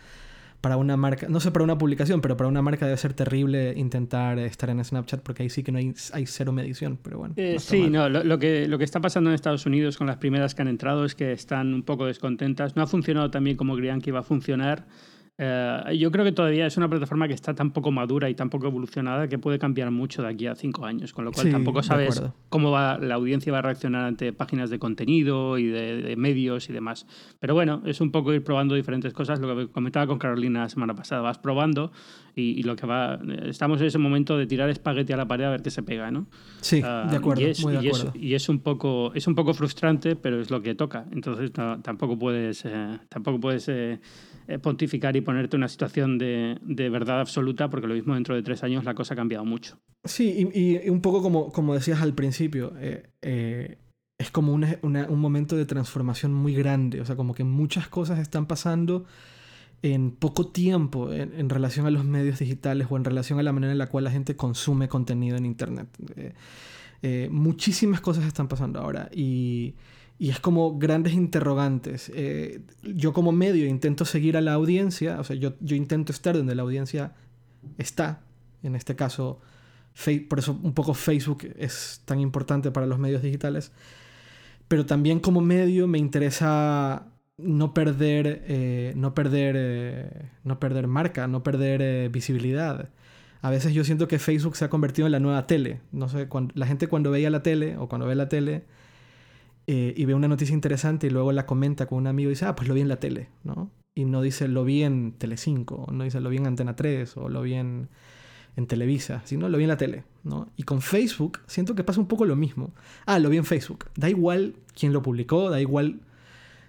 para 0.60 0.76
una 0.76 0.96
marca, 0.96 1.28
no 1.28 1.38
sé 1.40 1.52
para 1.52 1.64
una 1.64 1.78
publicación, 1.78 2.20
pero 2.20 2.36
para 2.36 2.48
una 2.48 2.62
marca 2.62 2.86
debe 2.86 2.98
ser 2.98 3.14
terrible 3.14 3.74
intentar 3.76 4.38
estar 4.38 4.70
en 4.70 4.84
Snapchat 4.84 5.20
porque 5.20 5.44
ahí 5.44 5.50
sí 5.50 5.62
que 5.62 5.70
no 5.70 5.78
hay, 5.78 5.94
hay 6.12 6.26
cero 6.26 6.52
medición, 6.52 6.98
pero 7.00 7.18
bueno. 7.18 7.34
Eh, 7.36 7.56
sí, 7.60 7.88
no, 7.88 8.08
lo, 8.08 8.38
que, 8.38 8.66
lo 8.66 8.76
que 8.78 8.84
está 8.84 9.00
pasando 9.00 9.30
en 9.30 9.34
Estados 9.34 9.66
Unidos 9.66 9.96
con 9.96 10.06
las 10.06 10.16
primeras 10.16 10.54
que 10.54 10.62
han 10.62 10.68
entrado 10.68 11.04
es 11.04 11.14
que 11.14 11.32
están 11.32 11.74
un 11.74 11.82
poco 11.82 12.06
descontentas. 12.06 12.74
No 12.74 12.82
ha 12.82 12.86
funcionado 12.86 13.30
tan 13.30 13.44
bien 13.44 13.56
como 13.56 13.76
creían 13.76 14.00
que 14.00 14.10
iba 14.10 14.20
a 14.20 14.24
funcionar. 14.24 14.86
Eh, 15.40 15.96
yo 15.96 16.10
creo 16.10 16.24
que 16.24 16.32
todavía 16.32 16.66
es 16.66 16.76
una 16.76 16.88
plataforma 16.88 17.28
que 17.28 17.34
está 17.34 17.54
tan 17.54 17.70
poco 17.70 17.92
madura 17.92 18.28
y 18.28 18.34
tan 18.34 18.50
poco 18.50 18.66
evolucionada 18.66 19.28
que 19.28 19.38
puede 19.38 19.60
cambiar 19.60 19.92
mucho 19.92 20.20
de 20.20 20.28
aquí 20.28 20.48
a 20.48 20.56
cinco 20.56 20.84
años, 20.84 21.12
con 21.12 21.24
lo 21.24 21.30
cual 21.30 21.52
tampoco 21.52 21.80
sabes 21.84 22.20
cómo 22.48 22.72
va, 22.72 22.98
la 22.98 23.14
audiencia 23.14 23.52
va 23.52 23.60
a 23.60 23.62
reaccionar 23.62 24.04
ante 24.04 24.32
páginas 24.32 24.68
de 24.68 24.80
contenido 24.80 25.56
y 25.56 25.68
de, 25.68 26.16
medios 26.16 26.68
y 26.68 26.72
demás. 26.72 27.06
Pero 27.38 27.54
bueno, 27.54 27.82
es 27.86 28.00
un 28.00 28.10
poco 28.10 28.34
ir 28.34 28.42
probando 28.42 28.74
diferentes 28.74 29.12
cosas, 29.12 29.38
lo 29.38 29.56
que 29.56 29.68
comentaba 29.68 30.08
con 30.08 30.18
Carolina 30.18 30.62
la 30.62 30.68
semana 30.68 30.96
pasada, 30.96 31.20
vas 31.20 31.38
probando 31.38 31.92
y, 32.34 32.62
lo 32.62 32.76
que 32.76 32.86
va, 32.86 33.18
estamos 33.46 33.80
en 33.80 33.86
ese 33.86 33.98
momento 33.98 34.36
de 34.36 34.46
tirar 34.46 34.70
espagueti 34.70 35.12
a 35.12 35.16
la 35.16 35.26
pared 35.26 35.44
a 35.44 35.50
ver 35.50 35.62
qué 35.62 35.70
se 35.70 35.82
pega, 35.82 36.10
¿no? 36.10 36.26
Sí, 36.60 36.80
de 36.80 36.86
ah, 36.86 37.10
acuerdo, 37.12 37.42
y 37.42 37.44
es, 37.46 37.62
muy 37.62 37.72
de 37.72 37.88
acuerdo. 37.88 38.12
Y 38.14 38.34
es, 38.34 38.48
un 38.48 38.60
poco, 38.60 39.12
es 39.14 39.26
un 39.26 39.34
poco 39.34 39.54
frustrante, 39.54 40.16
pero 40.16 40.40
es 40.40 40.50
lo 40.50 40.62
que 40.62 40.74
toca, 40.74 41.06
entonces 41.12 41.52
tampoco 41.52 42.18
puedes, 42.18 42.64
eh, 42.64 42.98
tampoco 43.08 43.40
puedes 43.40 43.68
eh, 43.68 44.00
eh, 44.50 44.58
pontificar 44.58 45.14
y 45.14 45.20
ponerte 45.20 45.56
una 45.56 45.68
situación 45.68 46.16
de, 46.16 46.56
de, 46.62 46.88
verdad 46.88 47.20
absoluta, 47.20 47.68
porque 47.68 47.86
lo 47.86 47.92
mismo 47.92 48.14
dentro 48.14 48.34
de 48.34 48.42
tres 48.42 48.62
años 48.62 48.82
la 48.82 48.94
cosa 48.94 49.12
ha 49.12 49.16
cambiado 49.16 49.44
mucho. 49.44 49.78
Sí, 50.04 50.48
y, 50.54 50.88
un 50.88 51.02
poco 51.02 51.20
como, 51.20 51.52
como 51.52 51.74
decías 51.74 52.00
al 52.00 52.14
principio, 52.14 52.72
eh, 52.78 53.10
eh, 53.20 53.76
es 54.16 54.30
como 54.30 54.54
un 54.54 55.20
momento 55.20 55.54
de 55.54 55.66
transformación 55.66 56.32
muy 56.32 56.54
grande, 56.54 57.02
o 57.02 57.04
sea, 57.04 57.14
como 57.14 57.34
que 57.34 57.44
muchas 57.44 57.88
cosas 57.88 58.18
están 58.20 58.46
pasando 58.46 59.04
en 59.82 60.10
poco 60.10 60.48
tiempo 60.48 61.12
en, 61.12 61.48
relación 61.48 61.86
a 61.86 61.90
los 61.90 62.04
medios 62.04 62.38
digitales 62.40 62.88
o 62.90 62.96
en 62.96 63.04
relación 63.04 63.38
a 63.38 63.42
la 63.42 63.52
manera 63.52 63.72
en 63.72 63.78
la 63.78 63.86
cual 63.86 64.04
la 64.04 64.10
gente 64.10 64.34
consume 64.36 64.88
contenido 64.88 65.36
en 65.36 65.46
Internet. 65.46 65.88
muchísimas 67.30 68.00
cosas 68.00 68.24
están 68.24 68.48
pasando 68.48 68.80
ahora 68.80 69.08
y 69.14 69.74
y 70.18 70.30
es 70.30 70.40
como 70.40 70.78
grandes 70.78 71.12
interrogantes. 71.14 72.10
Eh, 72.14 72.60
yo 72.82 73.12
como 73.12 73.30
medio 73.30 73.66
intento 73.66 74.04
seguir 74.04 74.36
a 74.36 74.40
la 74.40 74.54
audiencia, 74.54 75.20
o 75.20 75.24
sea, 75.24 75.36
yo, 75.36 75.54
yo 75.60 75.76
intento 75.76 76.12
estar 76.12 76.36
donde 76.36 76.56
la 76.56 76.62
audiencia 76.62 77.14
está. 77.78 78.20
En 78.64 78.74
este 78.74 78.96
caso, 78.96 79.40
por 80.28 80.40
eso 80.40 80.58
un 80.60 80.74
poco 80.74 80.94
Facebook 80.94 81.48
es 81.56 82.02
tan 82.04 82.18
importante 82.18 82.72
para 82.72 82.86
los 82.86 82.98
medios 82.98 83.22
digitales. 83.22 83.70
Pero 84.66 84.86
también 84.86 85.20
como 85.20 85.40
medio 85.40 85.86
me 85.86 85.98
interesa 85.98 87.06
no 87.38 87.72
perder, 87.72 88.44
eh, 88.46 88.92
no 88.96 89.14
perder, 89.14 89.54
eh, 89.58 90.28
no 90.44 90.60
perder 90.60 90.86
marca, 90.86 91.26
no 91.26 91.42
perder 91.42 92.10
visibilidad. 92.10 92.90
A 93.40 93.50
veces 93.50 93.72
yo 93.72 93.84
siento 93.84 94.08
que 94.08 94.18
Facebook 94.18 94.56
se 94.56 94.64
ha 94.64 94.70
convertido 94.70 95.06
en 95.06 95.12
la 95.12 95.20
nueva 95.20 95.46
tele. 95.46 95.80
No 95.92 96.08
sé, 96.08 96.28
cuando, 96.28 96.52
la 96.56 96.66
gente 96.66 96.88
cuando 96.88 97.10
veía 97.10 97.30
la 97.30 97.42
tele 97.42 97.76
o 97.76 97.88
cuando 97.88 98.06
ve 98.06 98.14
la 98.14 98.28
tele 98.28 98.64
eh, 99.66 99.94
y 99.96 100.04
ve 100.04 100.14
una 100.14 100.28
noticia 100.28 100.54
interesante 100.54 101.06
y 101.06 101.10
luego 101.10 101.30
la 101.32 101.46
comenta 101.46 101.86
con 101.86 101.98
un 101.98 102.06
amigo 102.08 102.30
y 102.30 102.32
dice, 102.32 102.46
ah, 102.46 102.56
pues 102.56 102.68
lo 102.68 102.74
vi 102.74 102.80
en 102.80 102.88
la 102.88 103.00
tele, 103.00 103.28
¿no? 103.44 103.70
Y 103.94 104.04
no 104.04 104.22
dice, 104.22 104.48
lo 104.48 104.64
vi 104.64 104.82
en 104.82 105.12
Telecinco, 105.12 105.84
o 105.88 105.92
no 105.92 106.04
dice, 106.04 106.20
lo 106.20 106.30
vi 106.30 106.38
en 106.38 106.46
Antena 106.46 106.74
3, 106.74 107.16
o 107.16 107.28
lo 107.28 107.42
vi 107.42 107.54
en, 107.54 107.88
en 108.56 108.66
Televisa, 108.66 109.22
sino 109.24 109.48
lo 109.48 109.58
vi 109.58 109.64
en 109.64 109.68
la 109.68 109.76
tele, 109.76 110.04
¿no? 110.24 110.48
Y 110.56 110.62
con 110.62 110.80
Facebook 110.80 111.40
siento 111.46 111.74
que 111.74 111.84
pasa 111.84 112.00
un 112.00 112.06
poco 112.06 112.24
lo 112.24 112.34
mismo. 112.34 112.72
Ah, 113.06 113.18
lo 113.18 113.28
vi 113.28 113.36
en 113.36 113.44
Facebook. 113.44 113.86
Da 113.96 114.08
igual 114.08 114.54
quién 114.78 114.92
lo 114.92 115.02
publicó, 115.02 115.50
da 115.50 115.60
igual 115.60 116.00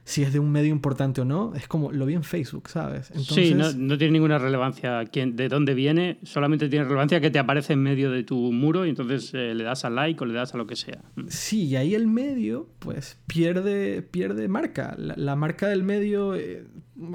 si 0.10 0.24
es 0.24 0.34
de 0.34 0.40
un 0.40 0.52
medio 0.52 0.72
importante 0.72 1.22
o 1.22 1.26
no, 1.26 1.54
es 1.54 1.68
como 1.68 1.92
lo 1.92 2.08
vi 2.08 2.16
en 2.16 2.24
Facebook, 2.24 2.68
¿sabes? 2.68 3.12
Sí, 3.16 3.54
no, 3.54 3.96
tiene 3.96 4.14
ninguna 4.14 4.40
relevancia 4.40 5.06
quién, 5.06 5.36
de 5.36 5.50
dónde 5.50 5.76
viene, 5.76 6.18
solamente 6.24 6.68
tiene 6.68 6.86
relevancia 6.86 7.22
que 7.22 7.30
te 7.30 7.38
aparece 7.38 7.74
en 7.74 7.84
medio 7.84 8.10
de 8.10 8.24
tu 8.24 8.52
muro 8.52 8.88
y 8.88 8.90
entonces 8.90 9.32
eh, 9.36 9.54
le 9.54 9.64
das 9.64 9.86
a 9.86 9.92
like 9.92 10.24
o 10.24 10.26
le 10.26 10.34
das 10.34 10.56
a 10.56 10.58
lo 10.58 10.66
que 10.66 10.76
sea. 10.76 11.04
Mm. 11.16 11.26
Sí, 11.28 11.66
y 11.66 11.76
ahí 11.76 11.94
el 11.94 12.08
medio, 12.08 12.68
pues 12.80 13.20
pierde, 13.28 14.02
pierde 14.02 14.48
marca. 14.48 14.96
La, 14.98 15.36
marca 15.36 15.68
del 15.68 15.84
medio, 15.84 16.34
eh, 16.34 16.66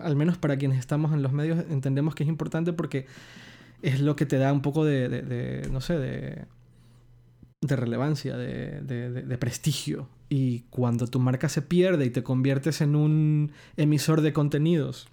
al 0.01 0.15
menos 0.15 0.39
para 0.39 0.57
quienes 0.57 0.79
estamos 0.79 1.13
en 1.13 1.21
los 1.21 1.33
medios, 1.33 1.65
entendemos 1.69 2.15
que 2.15 2.23
es 2.23 2.29
importante 2.29 2.73
porque 2.73 3.07
es 3.83 4.01
lo 4.01 4.15
que 4.15 4.25
te 4.25 4.39
da 4.39 4.53
un 4.53 4.63
poco 4.63 4.85
de 4.85 5.67
no 5.69 5.81
sé, 5.81 5.99
de 5.99 6.45
de 7.67 7.77
relevancia, 7.77 8.37
de, 8.37 9.39
prestigio. 9.39 10.09
Y 10.37 10.65
cuando 10.71 11.07
tu 11.07 11.21
marca 11.21 11.49
se 11.49 11.63
pierde 11.63 12.07
y 12.07 12.11
te 12.11 12.25
conviertes 12.25 12.81
en 12.81 12.97
un 12.97 13.53
emisor 13.77 14.21
de 14.21 14.33
contenidos 14.33 15.07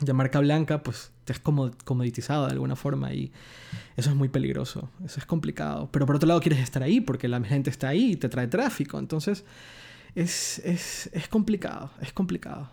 de 0.00 0.12
marca 0.12 0.38
blanca, 0.38 0.84
pues 0.84 1.10
te 1.24 1.32
has 1.32 1.40
comoditizado 1.40 2.46
de 2.46 2.52
alguna 2.52 2.76
forma 2.76 3.12
y 3.12 3.32
eso 3.96 4.10
es 4.10 4.14
muy 4.14 4.28
peligroso, 4.28 4.88
eso 5.04 5.18
es 5.18 5.26
complicado. 5.26 5.88
Pero 5.90 6.06
por 6.06 6.14
otro 6.14 6.28
lado 6.28 6.38
quieres 6.38 6.60
estar 6.60 6.84
ahí 6.84 7.00
porque 7.00 7.26
la 7.26 7.42
gente 7.42 7.70
está 7.70 7.88
ahí 7.88 8.12
y 8.12 8.16
te 8.16 8.28
trae 8.28 8.46
tráfico, 8.46 9.00
entonces 9.00 9.44
es, 10.14 10.60
es, 10.60 11.26
complicado, 11.28 11.90
es 12.00 12.12
complicado. 12.12 12.70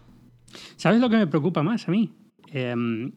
¿Sabes 0.75 1.01
lo 1.01 1.09
que 1.09 1.17
me 1.17 1.25
preocupa 1.25 1.63
más 1.63 1.87
a 1.87 1.91
mí? 1.91 2.13
Em, 2.51 3.13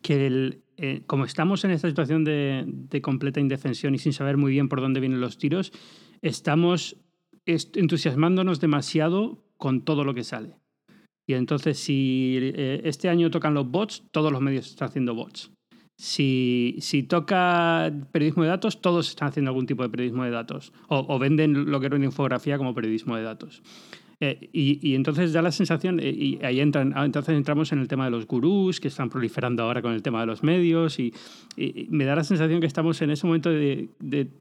que 0.00 0.26
el, 0.26 0.62
eh, 0.78 1.02
como 1.06 1.26
estamos 1.26 1.62
en 1.64 1.72
esta 1.72 1.88
situación 1.88 2.24
de, 2.24 3.00
completa 3.02 3.38
indefensión 3.38 3.94
y 3.94 3.98
sin 3.98 4.14
saber 4.14 4.38
muy 4.38 4.52
bien 4.52 4.70
por 4.70 4.80
dónde 4.80 4.98
vienen 4.98 5.20
los 5.20 5.36
tiros, 5.36 5.72
estamos 6.22 6.96
entusiasmándonos 7.48 8.60
demasiado 8.60 9.42
con 9.56 9.82
todo 9.82 10.04
lo 10.04 10.14
que 10.14 10.24
sale. 10.24 10.56
Y 11.26 11.34
entonces, 11.34 11.78
si 11.78 12.38
eh, 12.40 12.80
este 12.84 13.08
año 13.08 13.30
tocan 13.30 13.54
los 13.54 13.70
bots, 13.70 14.04
todos 14.12 14.32
los 14.32 14.40
medios 14.40 14.66
están 14.66 14.88
haciendo 14.88 15.14
bots. 15.14 15.50
Si, 15.98 16.76
si, 16.80 17.02
toca 17.02 17.92
periodismo 18.12 18.44
de 18.44 18.50
datos, 18.50 18.80
todos 18.80 19.08
están 19.08 19.28
haciendo 19.28 19.50
algún 19.50 19.66
tipo 19.66 19.82
de 19.82 19.88
periodismo 19.88 20.24
de 20.24 20.30
datos. 20.30 20.72
O, 20.88 21.18
venden 21.18 21.70
lo 21.70 21.80
que 21.80 21.86
era 21.86 21.96
una 21.96 22.04
infografía 22.04 22.56
como 22.56 22.72
periodismo 22.72 23.16
de 23.16 23.24
datos. 23.24 23.62
Eh, 24.20 24.48
y, 24.52 24.96
entonces 24.96 25.32
da 25.32 25.42
la 25.42 25.52
sensación, 25.52 26.00
eh, 26.00 26.10
y 26.10 26.44
ahí 26.44 26.58
entran, 26.58 26.92
ah, 26.96 27.04
entonces 27.04 27.36
entramos 27.36 27.70
en 27.70 27.78
el 27.78 27.86
tema 27.86 28.04
de 28.06 28.10
los 28.10 28.26
gurús 28.26 28.80
que 28.80 28.88
están 28.88 29.08
proliferando 29.10 29.62
ahora 29.62 29.80
con 29.80 29.92
el 29.92 30.02
tema 30.02 30.20
de 30.20 30.26
los 30.26 30.42
medios, 30.42 30.98
y, 30.98 31.14
me 31.88 32.04
da 32.04 32.14
la 32.14 32.22
sensación 32.22 32.60
que 32.60 32.66
estamos 32.66 33.02
en 33.02 33.10
ese 33.10 33.26
momento 33.26 33.50
de, 33.50 33.88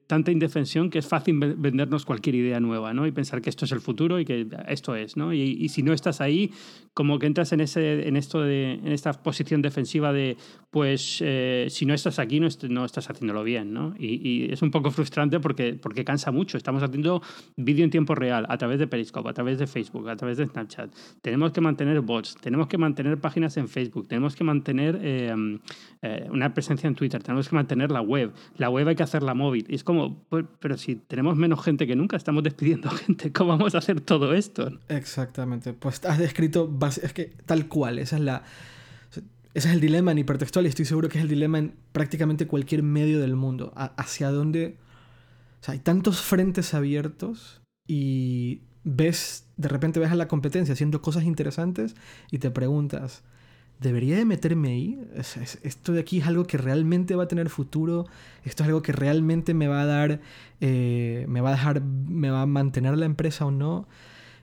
tanta 0.06 0.32
indefensión 0.32 0.92
que 0.92 1.00
es 1.00 1.08
fácil 1.08 1.40
vendernos 1.40 2.06
cualquier 2.06 2.36
idea 2.36 2.60
nueva, 2.60 2.94
¿no? 2.94 3.08
Y 3.08 3.12
pensar 3.12 3.42
que 3.42 3.50
esto 3.50 3.66
es 3.66 3.72
el 3.72 3.82
futuro 3.82 4.20
y 4.20 4.26
que 4.26 4.48
esto 4.68 4.96
es, 4.96 5.18
¿no? 5.18 5.34
Y, 5.34 5.68
si 5.70 5.84
no 5.84 5.94
estás 5.94 6.22
ahí, 6.22 6.52
como 6.94 7.20
que 7.20 7.28
entras 7.28 7.52
en, 7.54 7.62
ese, 7.62 8.08
en, 8.08 8.18
esto 8.18 8.42
de, 8.42 8.74
en 8.74 8.92
esta 8.92 9.14
posición 9.14 9.62
defensiva 9.62 10.14
de, 10.14 10.38
pues, 10.72 11.20
eh, 11.26 11.68
si 11.70 11.86
no 11.86 11.94
estás 11.94 12.20
aquí, 12.20 12.40
no, 12.40 12.48
no 12.70 12.86
estás 12.86 13.10
haciéndolo 13.10 13.44
bien, 13.44 13.74
¿no? 13.74 13.96
Y, 14.00 14.52
es 14.52 14.62
un 14.62 14.72
poco 14.72 14.92
frustrante 14.92 15.40
porque, 15.40 15.74
porque 15.74 16.04
cansa 16.04 16.32
mucho. 16.32 16.58
Estamos 16.58 16.84
haciendo 16.84 17.22
vídeo 17.56 17.84
en 17.84 17.90
tiempo 17.90 18.16
real, 18.16 18.46
a 18.50 18.58
través 18.58 18.80
de 18.80 18.88
Periscope, 18.88 19.30
a 19.30 19.34
través 19.34 19.60
de 19.60 19.67
Facebook, 19.68 20.10
a 20.10 20.16
través 20.16 20.38
de 20.38 20.46
Snapchat. 20.46 20.90
Tenemos 21.22 21.52
que 21.52 21.62
mantener 21.62 22.02
bots, 22.02 22.36
tenemos 22.36 22.68
que 22.68 22.78
mantener 22.78 23.20
páginas 23.20 23.58
en 23.58 23.68
Facebook, 23.68 24.08
tenemos 24.08 24.36
que 24.36 24.44
mantener 24.44 25.00
eh, 25.02 25.60
eh, 26.02 26.28
una 26.32 26.54
presencia 26.54 26.88
en 26.88 26.96
Twitter, 26.96 27.22
tenemos 27.22 27.50
que 27.50 27.56
mantener 27.56 27.92
la 27.92 28.02
web. 28.02 28.34
La 28.58 28.70
web 28.70 28.88
hay 28.88 28.96
que 28.96 29.04
hacerla 29.04 29.34
móvil. 29.34 29.66
Y 29.70 29.76
es 29.76 29.84
como, 29.84 30.24
pues, 30.30 30.46
pero 30.60 30.78
si 30.78 30.96
tenemos 30.96 31.36
menos 31.36 31.64
gente 31.64 31.88
que 31.88 31.96
nunca, 31.96 32.18
estamos 32.18 32.44
despidiendo 32.44 32.90
gente, 33.06 33.32
¿cómo 33.32 33.52
vamos 33.52 33.76
a 33.76 33.80
hacer 33.80 34.02
todo 34.02 34.34
esto? 34.34 34.72
Exactamente. 34.90 35.74
Pues 35.74 36.04
has 36.06 36.18
descrito, 36.18 36.78
es 37.02 37.14
que 37.14 37.34
tal 37.46 37.68
cual, 37.68 38.00
esa 38.00 38.18
es 38.18 38.22
la... 38.22 38.44
Ese 39.54 39.70
es 39.70 39.74
el 39.74 39.82
dilema 39.82 40.12
en 40.12 40.20
hipertextual 40.20 40.66
y 40.66 40.70
estoy 40.70 40.86
seguro 40.86 41.10
que 41.10 41.18
es 41.18 41.24
el 41.24 41.30
dilema 41.30 41.58
en 41.58 41.74
prácticamente 41.92 42.46
cualquier 42.46 42.84
medio 42.84 43.20
del 43.20 43.36
mundo. 43.36 43.74
hacia 43.76 44.30
dónde... 44.30 44.78
O 45.60 45.64
sea, 45.64 45.74
hay 45.74 45.80
tantos 45.80 46.22
frentes 46.22 46.76
abiertos 46.76 47.64
y 47.88 48.62
ves, 48.84 49.47
de 49.58 49.68
repente 49.68 50.00
ves 50.00 50.12
a 50.12 50.16
la 50.16 50.28
competencia 50.28 50.74
haciendo 50.74 51.02
cosas 51.02 51.24
interesantes 51.24 51.96
y 52.32 52.38
te 52.38 52.52
preguntas, 52.52 53.24
¿debería 53.80 54.16
de 54.16 54.26
meterme 54.26 54.70
ahí? 54.70 55.00
¿Esto 55.64 55.94
de 55.94 56.00
aquí 56.00 56.20
es 56.20 56.28
algo 56.28 56.46
que 56.46 56.58
realmente 56.58 57.16
va 57.16 57.24
a 57.24 57.28
tener 57.28 57.50
futuro? 57.50 58.06
¿Esto 58.46 58.64
es 58.64 58.68
algo 58.68 58.82
que 58.82 58.92
realmente 58.92 59.54
me 59.54 59.68
va 59.68 59.82
a 59.82 59.86
dar, 59.86 60.22
eh, 60.62 61.26
me 61.28 61.42
va 61.42 61.50
a 61.50 61.52
dejar, 61.54 61.82
me 61.82 62.30
va 62.30 62.44
a 62.44 62.46
mantener 62.46 62.98
la 62.98 63.06
empresa 63.06 63.46
o 63.46 63.52
no? 63.52 63.88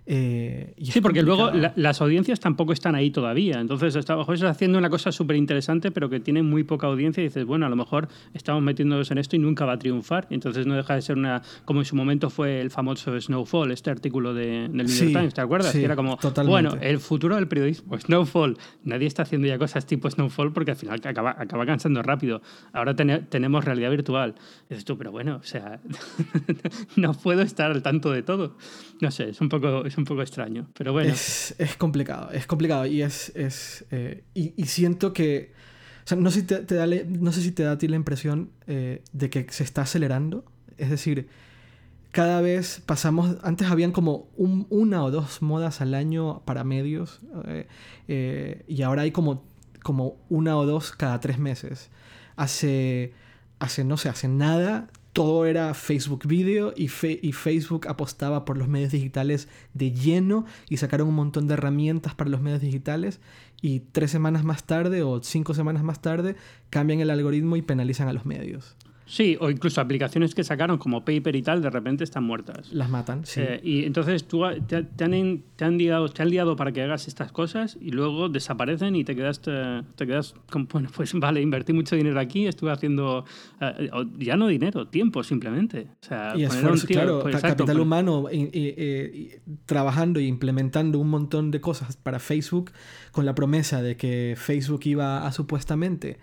Eh, 0.06 0.74
sí, 0.82 1.00
porque 1.00 1.22
luego 1.22 1.50
las 1.76 2.00
audiencias 2.00 2.40
tampoco 2.40 2.72
están 2.72 2.94
ahí 2.94 3.10
todavía. 3.10 3.60
Entonces, 3.60 3.96
estamos 3.96 4.28
haciendo 4.42 4.78
una 4.78 4.90
cosa 4.90 5.12
súper 5.12 5.36
interesante, 5.36 5.90
pero 5.90 6.10
que 6.10 6.20
tiene 6.20 6.42
muy 6.42 6.64
poca 6.64 6.86
audiencia. 6.86 7.22
Y 7.22 7.24
dices, 7.24 7.44
bueno, 7.44 7.66
a 7.66 7.68
lo 7.68 7.76
mejor 7.76 8.08
estamos 8.34 8.62
metiéndonos 8.62 9.10
en 9.10 9.18
esto 9.18 9.36
y 9.36 9.38
nunca 9.38 9.64
va 9.64 9.74
a 9.74 9.78
triunfar. 9.78 10.26
Entonces, 10.30 10.66
no 10.66 10.74
deja 10.74 10.94
de 10.94 11.02
ser 11.02 11.16
una. 11.16 11.42
Como 11.64 11.80
en 11.80 11.86
su 11.86 11.96
momento 11.96 12.30
fue 12.30 12.60
el 12.60 12.70
famoso 12.70 13.18
Snowfall, 13.18 13.70
este 13.70 13.90
artículo 13.90 14.34
de, 14.34 14.68
del 14.68 14.72
New 14.72 14.86
York 14.86 15.12
Times, 15.12 15.34
¿te 15.34 15.40
acuerdas? 15.40 15.72
que 15.72 15.84
era 15.84 15.96
como, 15.96 16.18
bueno, 16.46 16.76
el 16.80 16.98
futuro 16.98 17.36
del 17.36 17.48
periodismo, 17.48 17.98
Snowfall. 17.98 18.56
Nadie 18.84 19.06
está 19.06 19.22
haciendo 19.22 19.46
ya 19.48 19.58
cosas 19.58 19.86
tipo 19.86 20.10
Snowfall 20.10 20.52
porque 20.52 20.72
al 20.72 20.76
final 20.76 21.00
acaba, 21.04 21.34
acaba 21.38 21.66
cansando 21.66 22.02
rápido. 22.02 22.42
Ahora 22.72 22.94
tenemos 22.94 23.64
realidad 23.64 23.90
virtual. 23.90 24.34
dices 24.68 24.84
tú, 24.84 24.98
pero 24.98 25.10
bueno, 25.10 25.36
o 25.36 25.42
sea, 25.42 25.80
no 26.96 27.14
puedo 27.14 27.42
estar 27.42 27.70
al 27.70 27.82
tanto 27.82 28.10
de 28.10 28.22
todo. 28.22 28.56
No 29.00 29.10
sé, 29.10 29.30
es 29.30 29.40
un 29.40 29.48
poco 29.48 29.84
un 29.98 30.04
poco 30.04 30.22
extraño, 30.22 30.68
pero 30.76 30.92
bueno. 30.92 31.12
Es, 31.12 31.54
complicado, 31.78 32.30
es 32.30 32.46
complicado 32.46 32.86
y 32.86 33.02
es... 33.02 33.30
es 33.34 33.84
eh, 33.90 34.24
y, 34.34 34.64
siento 34.66 35.12
que... 35.12 35.52
O 36.04 36.06
sea, 36.06 36.18
no 36.18 36.30
sé 36.30 36.40
si 36.40 36.46
te, 36.46 36.74
da, 36.74 36.86
no 36.86 37.32
sé 37.32 37.40
si 37.40 37.52
te 37.52 37.62
da 37.62 37.72
a 37.72 37.78
ti 37.78 37.88
la 37.88 37.96
impresión 37.96 38.50
eh, 38.66 39.02
de 39.12 39.30
que 39.30 39.46
se 39.50 39.64
está 39.64 39.82
acelerando. 39.82 40.44
Es 40.76 40.90
decir, 40.90 41.28
cada 42.10 42.40
vez 42.42 42.82
pasamos, 42.84 43.36
antes 43.42 43.70
habían 43.70 43.92
como 43.92 44.28
una 44.36 45.02
o 45.02 45.10
dos 45.10 45.40
modas 45.40 45.80
al 45.80 45.94
año 45.94 46.42
para 46.44 46.62
medios 46.62 47.20
eh, 48.08 48.64
y 48.68 48.82
ahora 48.82 49.02
hay 49.02 49.12
como, 49.12 49.44
como 49.82 50.18
una 50.28 50.58
o 50.58 50.66
dos 50.66 50.92
cada 50.92 51.20
tres 51.20 51.38
meses. 51.38 51.90
Hace, 52.36 53.14
hace, 53.58 53.84
no 53.84 53.96
sé, 53.96 54.10
hace 54.10 54.28
nada 54.28 54.90
todo 55.14 55.46
era 55.46 55.72
Facebook 55.74 56.26
Video 56.26 56.74
y, 56.76 56.88
Facebook 56.88 57.86
apostaba 57.86 58.44
por 58.44 58.58
los 58.58 58.66
medios 58.66 58.90
digitales 58.90 59.48
de 59.72 59.92
lleno 59.92 60.44
y 60.68 60.78
sacaron 60.78 61.06
un 61.08 61.14
montón 61.14 61.46
de 61.46 61.54
herramientas 61.54 62.16
para 62.16 62.30
los 62.30 62.42
medios 62.42 62.60
digitales 62.60 63.20
y 63.62 63.80
tres 63.80 64.10
semanas 64.10 64.42
más 64.42 64.64
tarde 64.64 65.04
o 65.04 65.22
cinco 65.22 65.54
semanas 65.54 65.84
más 65.84 66.02
tarde 66.02 66.34
cambian 66.68 66.98
el 66.98 67.10
algoritmo 67.10 67.54
y 67.54 67.62
penalizan 67.62 68.08
a 68.08 68.12
los 68.12 68.26
medios. 68.26 68.76
Sí, 69.06 69.36
o 69.40 69.50
incluso 69.50 69.80
aplicaciones 69.80 70.34
que 70.34 70.44
sacaron 70.44 70.78
como 70.78 71.04
Paper 71.04 71.36
y 71.36 71.42
tal, 71.42 71.60
de 71.60 71.70
repente 71.70 72.04
están 72.04 72.24
muertas. 72.24 72.72
Las 72.72 72.88
matan, 72.88 73.26
sí. 73.26 73.40
Eh, 73.42 73.60
y 73.62 73.84
entonces 73.84 74.24
tú 74.24 74.42
te, 74.66 74.76
han, 74.76 75.42
te, 75.56 75.64
han 75.64 75.78
liado, 75.78 76.08
te 76.08 76.22
han 76.22 76.30
liado 76.30 76.56
para 76.56 76.72
que 76.72 76.82
hagas 76.82 77.06
estas 77.06 77.30
cosas 77.30 77.76
y 77.80 77.90
luego 77.90 78.28
desaparecen 78.28 78.96
y 78.96 79.04
te 79.04 79.14
quedas, 79.14 79.40
te, 79.40 80.06
quedas 80.06 80.34
como, 80.50 80.66
bueno, 80.72 80.88
pues 80.94 81.12
vale, 81.14 81.42
invertí 81.42 81.72
mucho 81.72 81.96
dinero 81.96 82.18
aquí, 82.18 82.46
estuve 82.46 82.72
haciendo, 82.72 83.24
eh, 83.60 83.90
ya 84.18 84.36
no 84.36 84.46
dinero, 84.46 84.88
tiempo 84.88 85.22
simplemente. 85.22 85.88
O 86.02 86.06
sea, 86.06 86.32
y 86.36 86.44
esfuerzo, 86.44 86.86
claro, 86.86 87.20
pues, 87.22 87.40
capital 87.40 87.80
humano 87.80 88.26
trabajando 89.66 90.18
e 90.18 90.24
implementando 90.24 90.98
un 90.98 91.10
montón 91.10 91.50
de 91.50 91.60
cosas 91.60 91.96
para 91.96 92.18
Facebook 92.18 92.72
con 93.12 93.26
la 93.26 93.34
promesa 93.34 93.82
de 93.82 93.96
que 93.96 94.34
Facebook 94.36 94.80
iba 94.84 95.26
a 95.26 95.32
supuestamente 95.32 96.18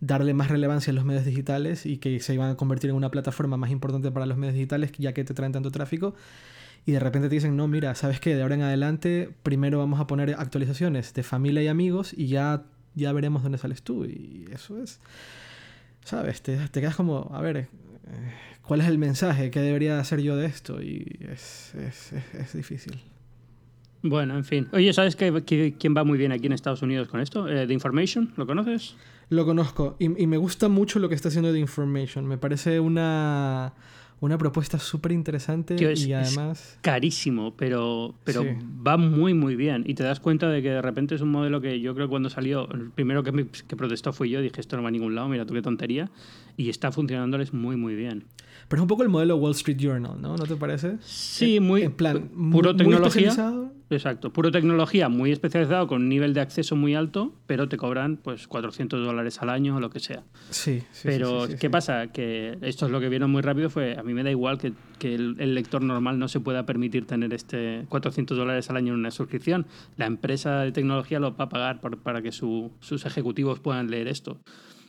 darle 0.00 0.34
más 0.34 0.48
relevancia 0.48 0.92
a 0.92 0.94
los 0.94 1.04
medios 1.04 1.24
digitales 1.24 1.86
y 1.86 1.98
que 1.98 2.20
se 2.20 2.34
iban 2.34 2.50
a 2.50 2.56
convertir 2.56 2.90
en 2.90 2.96
una 2.96 3.10
plataforma 3.10 3.56
más 3.56 3.70
importante 3.70 4.10
para 4.10 4.26
los 4.26 4.38
medios 4.38 4.54
digitales 4.54 4.92
ya 4.98 5.12
que 5.12 5.24
te 5.24 5.34
traen 5.34 5.52
tanto 5.52 5.70
tráfico. 5.70 6.14
Y 6.86 6.92
de 6.92 7.00
repente 7.00 7.28
te 7.28 7.34
dicen, 7.34 7.56
no, 7.56 7.68
mira, 7.68 7.94
¿sabes 7.94 8.20
qué? 8.20 8.34
De 8.34 8.42
ahora 8.42 8.54
en 8.54 8.62
adelante 8.62 9.30
primero 9.42 9.78
vamos 9.78 10.00
a 10.00 10.06
poner 10.06 10.34
actualizaciones 10.38 11.12
de 11.12 11.22
familia 11.22 11.62
y 11.62 11.68
amigos 11.68 12.14
y 12.16 12.28
ya, 12.28 12.62
ya 12.94 13.12
veremos 13.12 13.42
dónde 13.42 13.58
sales 13.58 13.82
tú. 13.82 14.06
Y 14.06 14.46
eso 14.50 14.82
es, 14.82 14.98
¿sabes? 16.04 16.40
Te, 16.40 16.56
te 16.56 16.80
quedas 16.80 16.96
como, 16.96 17.30
a 17.34 17.42
ver, 17.42 17.58
eh, 17.58 17.68
¿cuál 18.62 18.80
es 18.80 18.86
el 18.86 18.96
mensaje? 18.96 19.50
¿Qué 19.50 19.60
debería 19.60 20.00
hacer 20.00 20.20
yo 20.22 20.36
de 20.36 20.46
esto? 20.46 20.82
Y 20.82 21.18
es, 21.30 21.74
es, 21.74 22.12
es, 22.12 22.52
difícil. 22.54 22.98
Bueno, 24.02 24.34
en 24.36 24.44
fin. 24.44 24.68
Oye, 24.72 24.90
¿sabes 24.94 25.16
qué, 25.16 25.74
quién 25.78 25.94
va 25.94 26.04
muy 26.04 26.16
bien 26.16 26.32
aquí 26.32 26.46
en 26.46 26.54
Estados 26.54 26.80
Unidos 26.80 27.08
con 27.08 27.20
esto? 27.20 27.46
Eh, 27.46 27.66
The 27.66 27.74
Information, 27.74 28.32
¿lo 28.38 28.46
conoces? 28.46 28.96
Lo 29.30 29.46
conozco 29.46 29.94
y, 30.00 30.08
me 30.08 30.36
gusta 30.36 30.68
mucho 30.68 30.98
lo 30.98 31.08
que 31.08 31.14
está 31.14 31.28
haciendo 31.28 31.52
The 31.52 31.58
Information. 31.60 32.26
Me 32.26 32.36
parece 32.36 32.80
una, 32.80 33.72
una 34.18 34.36
propuesta 34.36 34.80
súper 34.80 35.12
interesante 35.12 35.76
y 35.78 36.12
además... 36.12 36.78
carísimo, 36.82 37.54
pero, 37.56 38.12
pero 38.24 38.44
va 38.86 38.96
muy, 38.96 39.32
muy 39.32 39.54
bien. 39.54 39.84
Y 39.86 39.94
te 39.94 40.02
das 40.02 40.18
cuenta 40.18 40.48
de 40.48 40.62
que 40.62 40.70
de 40.70 40.82
repente 40.82 41.14
es 41.14 41.20
un 41.20 41.30
modelo 41.30 41.60
que 41.60 41.80
yo 41.80 41.94
creo 41.94 42.08
que 42.08 42.10
cuando 42.10 42.28
salió, 42.28 42.68
el 42.72 42.90
primero 42.90 43.22
que, 43.22 43.46
que 43.68 43.76
protestó 43.76 44.12
fui 44.12 44.30
yo, 44.30 44.40
dije 44.40 44.60
esto 44.60 44.76
no 44.76 44.82
va 44.82 44.88
a 44.88 44.92
ningún 44.92 45.14
lado, 45.14 45.28
mira 45.28 45.46
tú 45.46 45.54
qué 45.54 45.62
tontería. 45.62 46.10
Y 46.56 46.68
está 46.68 46.90
funcionándoles 46.90 47.54
muy, 47.54 47.76
muy 47.76 47.94
bien. 47.94 48.24
Pero 48.70 48.82
es 48.82 48.82
un 48.82 48.86
poco 48.86 49.02
el 49.02 49.08
modelo 49.08 49.34
Wall 49.34 49.50
Street 49.50 49.78
Journal, 49.78 50.22
¿no? 50.22 50.36
¿No 50.36 50.44
te 50.44 50.54
parece? 50.54 50.96
Sí, 51.00 51.58
muy. 51.58 51.82
En 51.82 51.90
plan, 51.90 52.28
puro 52.52 52.76
tecnología. 52.76 53.34
Exacto, 53.90 54.32
puro 54.32 54.52
tecnología 54.52 55.08
muy 55.08 55.32
especializado 55.32 55.88
con 55.88 56.02
un 56.02 56.08
nivel 56.08 56.34
de 56.34 56.40
acceso 56.40 56.76
muy 56.76 56.94
alto, 56.94 57.34
pero 57.48 57.68
te 57.68 57.76
cobran 57.76 58.16
pues 58.16 58.46
400 58.46 59.04
dólares 59.04 59.42
al 59.42 59.50
año 59.50 59.74
o 59.74 59.80
lo 59.80 59.90
que 59.90 59.98
sea. 59.98 60.22
Sí, 60.50 60.84
sí. 60.92 61.08
Pero, 61.08 61.48
¿qué 61.58 61.68
pasa? 61.68 62.12
Que 62.12 62.58
esto 62.62 62.86
es 62.86 62.92
lo 62.92 63.00
que 63.00 63.08
vieron 63.08 63.32
muy 63.32 63.42
rápido, 63.42 63.70
fue 63.70 63.96
a 63.98 64.04
mí 64.04 64.14
me 64.14 64.22
da 64.22 64.30
igual 64.30 64.58
que, 64.58 64.72
que 65.00 65.16
el, 65.16 65.56
lector 65.56 65.82
normal 65.82 66.20
no 66.20 66.28
se 66.28 66.38
pueda 66.38 66.64
permitir 66.64 67.08
tener 67.08 67.34
este 67.34 67.86
400 67.88 68.38
dólares 68.38 68.70
al 68.70 68.76
año 68.76 68.92
en 68.92 69.00
una 69.00 69.10
suscripción. 69.10 69.66
La 69.96 70.06
empresa 70.06 70.60
de 70.60 70.70
tecnología 70.70 71.18
lo 71.18 71.36
va 71.36 71.46
a 71.46 71.48
pagar 71.48 71.80
para 71.80 72.22
que 72.22 72.30
sus 72.30 73.04
ejecutivos 73.04 73.58
puedan 73.58 73.90
leer 73.90 74.06
esto. 74.06 74.38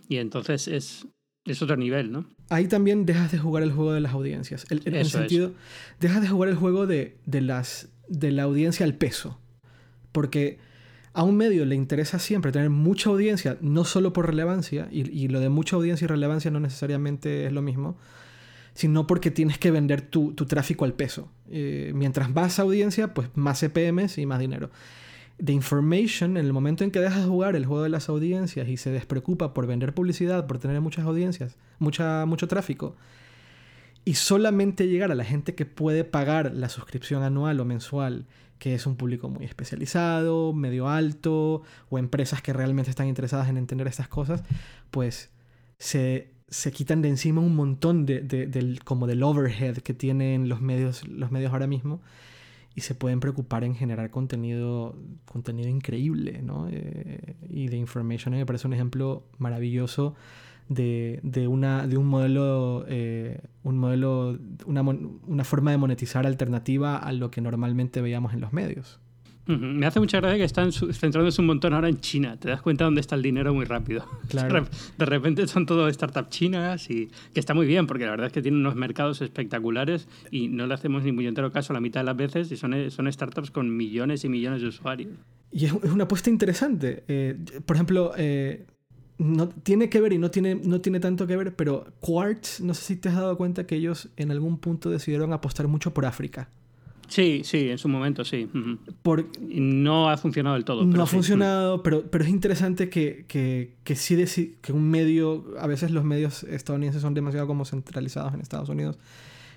Y 0.08 0.18
entonces 0.18 0.68
es, 0.68 1.08
es 1.46 1.62
otro 1.62 1.76
nivel, 1.76 2.12
¿no? 2.12 2.26
Ahí 2.50 2.68
también 2.68 3.06
dejas 3.06 3.32
de 3.32 3.40
jugar 3.40 3.64
el 3.64 3.72
juego 3.72 3.94
de 3.94 4.02
las 4.02 4.14
audiencias. 4.14 4.66
en 4.70 4.96
el 4.96 5.08
sentido, 5.08 5.54
dejas 6.00 6.22
de 6.22 6.28
jugar 6.28 6.50
el 6.50 6.56
juego 6.56 6.86
de, 6.86 7.18
las, 7.26 7.90
de 8.08 8.32
la 8.32 8.44
audiencia 8.44 8.86
al 8.86 8.94
peso. 8.94 9.40
Porque 10.12 10.60
a 11.14 11.24
un 11.24 11.38
medio 11.38 11.66
le 11.66 11.76
interesa 11.76 12.20
siempre 12.20 12.52
tener 12.52 12.70
mucha 12.70 13.10
audiencia, 13.10 13.58
no 13.62 13.86
solo 13.86 14.14
por 14.14 14.28
relevancia, 14.28 14.88
y, 14.92 15.28
lo 15.30 15.40
de 15.40 15.50
mucha 15.50 15.76
audiencia 15.76 16.06
y 16.06 16.08
relevancia 16.08 16.52
no 16.52 16.60
necesariamente 16.60 17.48
es 17.48 17.54
lo 17.54 17.62
mismo, 17.62 17.98
sino 18.74 19.08
porque 19.08 19.32
tienes 19.32 19.58
que 19.58 19.72
vender 19.72 20.02
tu, 20.02 20.34
tráfico 20.34 20.86
al 20.86 20.94
peso. 20.94 21.32
Eh, 21.50 21.92
mientras 21.96 22.34
más 22.34 22.60
audiencia, 22.60 23.14
pues 23.14 23.30
más 23.36 23.60
CPMs 23.60 24.18
y 24.18 24.26
más 24.26 24.40
dinero 24.40 24.70
de 25.42 25.54
information, 25.54 26.38
en 26.38 26.46
el 26.46 26.54
momento 26.54 26.84
en 26.84 26.92
que 26.92 27.00
dejas 27.00 27.24
de 27.24 27.28
jugar 27.28 27.56
el 27.56 27.66
juego 27.66 27.82
de 27.82 27.90
las 27.90 28.10
audiencias 28.10 28.70
y 28.70 28.78
se 28.78 28.92
despreocupa 28.92 29.56
por 29.56 29.66
vender 29.66 29.94
publicidad, 29.96 30.46
por 30.46 30.60
tener 30.60 30.80
muchas 30.82 31.04
audiencias, 31.06 31.58
mucha, 31.80 32.28
mucho 32.28 32.48
tráfico, 32.48 32.96
y 34.06 34.14
solamente 34.14 34.88
llegar 34.88 35.12
a 35.12 35.16
la 35.16 35.24
gente 35.24 35.56
que 35.56 35.66
puede 35.66 36.04
pagar 36.04 36.54
la 36.54 36.70
suscripción 36.70 37.24
anual 37.24 37.60
o 37.60 37.66
mensual, 37.66 38.28
que 38.60 38.76
es 38.76 38.86
un 38.86 38.96
público 38.96 39.30
muy 39.30 39.46
especializado, 39.46 40.54
medio 40.54 40.88
alto, 40.88 41.64
o 41.90 41.98
empresas 41.98 42.44
que 42.44 42.54
realmente 42.54 42.92
están 42.92 43.08
interesadas 43.08 43.50
en 43.50 43.58
entender 43.58 43.88
estas 43.88 44.08
cosas, 44.08 44.44
pues 44.92 45.32
se, 45.80 46.34
se 46.50 46.72
quitan 46.72 47.02
de 47.02 47.10
encima 47.10 47.42
un 47.42 47.56
montón 47.56 48.06
de, 48.06 48.22
del, 48.22 48.84
como 48.84 49.08
del 49.08 49.24
overhead 49.24 49.78
que 49.78 49.96
tienen 49.96 50.50
los 50.50 50.62
medios, 50.62 51.08
los 51.08 51.32
medios 51.32 51.52
ahora 51.52 51.66
mismo 51.66 52.00
y 52.76 52.82
se 52.82 52.96
pueden 52.96 53.20
preocupar 53.20 53.64
en 53.64 53.76
generar 53.76 54.10
contenido, 54.12 54.96
contenido 55.26 55.70
increíble, 55.70 56.42
¿no? 56.42 56.68
Eh, 56.70 57.36
y 57.50 57.68
de 57.68 57.78
Information 57.78 58.34
me 58.34 58.46
parece 58.46 58.68
un 58.68 58.74
ejemplo 58.74 59.26
maravilloso 59.38 60.16
de, 60.70 61.20
de, 61.24 61.48
una, 61.48 61.86
de 61.86 61.98
un 61.98 62.08
modelo, 62.08 62.86
eh, 62.88 63.42
un 63.64 63.78
modelo 63.78 64.40
una, 64.66 64.82
una 64.82 65.44
forma 65.44 65.72
de 65.72 65.78
monetizar 65.78 66.26
alternativa 66.26 66.98
a 66.98 67.12
lo 67.12 67.30
que 67.30 67.42
normalmente 67.42 68.02
veíamos 68.02 68.34
en 68.34 68.42
los 68.42 68.54
medios. 68.54 69.00
Me 69.48 69.86
hace 69.86 70.00
mucha 70.00 70.20
gracia 70.20 70.38
que 70.38 70.44
están 70.44 70.72
centrándose 70.72 71.42
un 71.42 71.48
montón 71.48 71.74
ahora 71.74 71.90
en 71.90 72.00
China. 72.00 72.38
Te 72.38 72.50
das 72.50 72.62
cuenta 72.62 72.86
dónde 72.86 73.02
está 73.02 73.16
el 73.16 73.22
dinero 73.22 73.54
muy 73.54 73.66
rápido. 73.66 74.06
Claro. 74.32 74.66
De 74.98 75.06
repente 75.06 75.46
son 75.48 75.66
todo 75.66 75.92
startups 75.92 76.30
chinas 76.30 76.90
y 76.90 77.10
que 77.34 77.40
está 77.42 77.54
muy 77.54 77.66
bien 77.66 77.86
porque 77.86 78.06
la 78.06 78.12
verdad 78.12 78.28
es 78.28 78.34
que 78.34 78.42
tienen 78.42 78.62
unos 78.62 78.76
mercados 78.76 79.22
espectaculares 79.22 80.08
y 80.30 80.48
no 80.48 80.68
le 80.68 80.74
hacemos 80.74 81.04
ni 81.04 81.12
muy 81.12 81.28
entero 81.28 81.52
caso 81.52 81.74
la 81.74 81.82
mitad 81.82 82.00
de 82.00 82.06
las 82.06 82.16
veces 82.16 82.50
y 82.50 82.56
son, 82.56 82.90
son 82.92 83.12
startups 83.12 83.52
con 83.52 83.76
millones 83.76 84.24
y 84.24 84.30
millones 84.30 84.62
de 84.62 84.70
usuarios. 84.70 85.12
Y 85.52 85.66
es, 85.66 85.74
una 85.74 86.06
apuesta 86.06 86.30
interesante. 86.30 87.04
Eh, 87.10 87.38
por 87.66 87.76
ejemplo, 87.76 88.14
eh, 88.16 88.66
no 89.18 89.50
tiene 89.50 89.90
que 89.90 90.00
ver 90.00 90.14
y 90.14 90.18
no 90.18 90.32
tiene, 90.32 90.56
no 90.56 90.80
tiene 90.80 91.00
tanto 91.00 91.28
que 91.28 91.36
ver, 91.36 91.56
pero 91.56 91.88
Quartz, 92.00 92.62
no 92.62 92.74
sé 92.74 92.82
si 92.84 92.96
te 92.96 93.10
has 93.10 93.16
dado 93.16 93.38
cuenta 93.38 93.68
que 93.68 93.76
ellos 93.76 94.10
en 94.16 94.32
algún 94.32 94.58
punto 94.58 94.90
decidieron 94.90 95.34
apostar 95.34 95.68
mucho 95.68 95.94
por 95.94 96.06
África. 96.06 96.50
Sí, 97.12 97.42
sí, 97.44 97.70
en 97.70 97.78
su 97.78 97.90
momento 97.90 98.24
sí. 98.24 98.50
no 98.54 100.10
ha 100.10 100.16
funcionado 100.16 100.56
del 100.56 100.64
todo. 100.64 100.86
No 100.86 101.04
ha 101.04 101.06
funcionado, 101.06 101.84
pero, 101.84 102.10
pero 102.10 102.24
es 102.24 102.30
interesante 102.30 102.90
que, 102.90 103.26
que, 103.28 103.74
que 103.84 103.98
sí 103.98 104.56
que 104.62 104.72
un 104.72 104.90
medio, 104.90 105.46
a 105.60 105.68
veces 105.68 105.92
los 105.92 106.06
medios 106.06 106.44
estadounidenses 106.44 107.02
son 107.02 107.14
demasiado 107.14 107.48
como 107.48 107.66
centralizados 107.66 108.34
en 108.34 108.40
Estados 108.40 108.70
Unidos, 108.70 108.98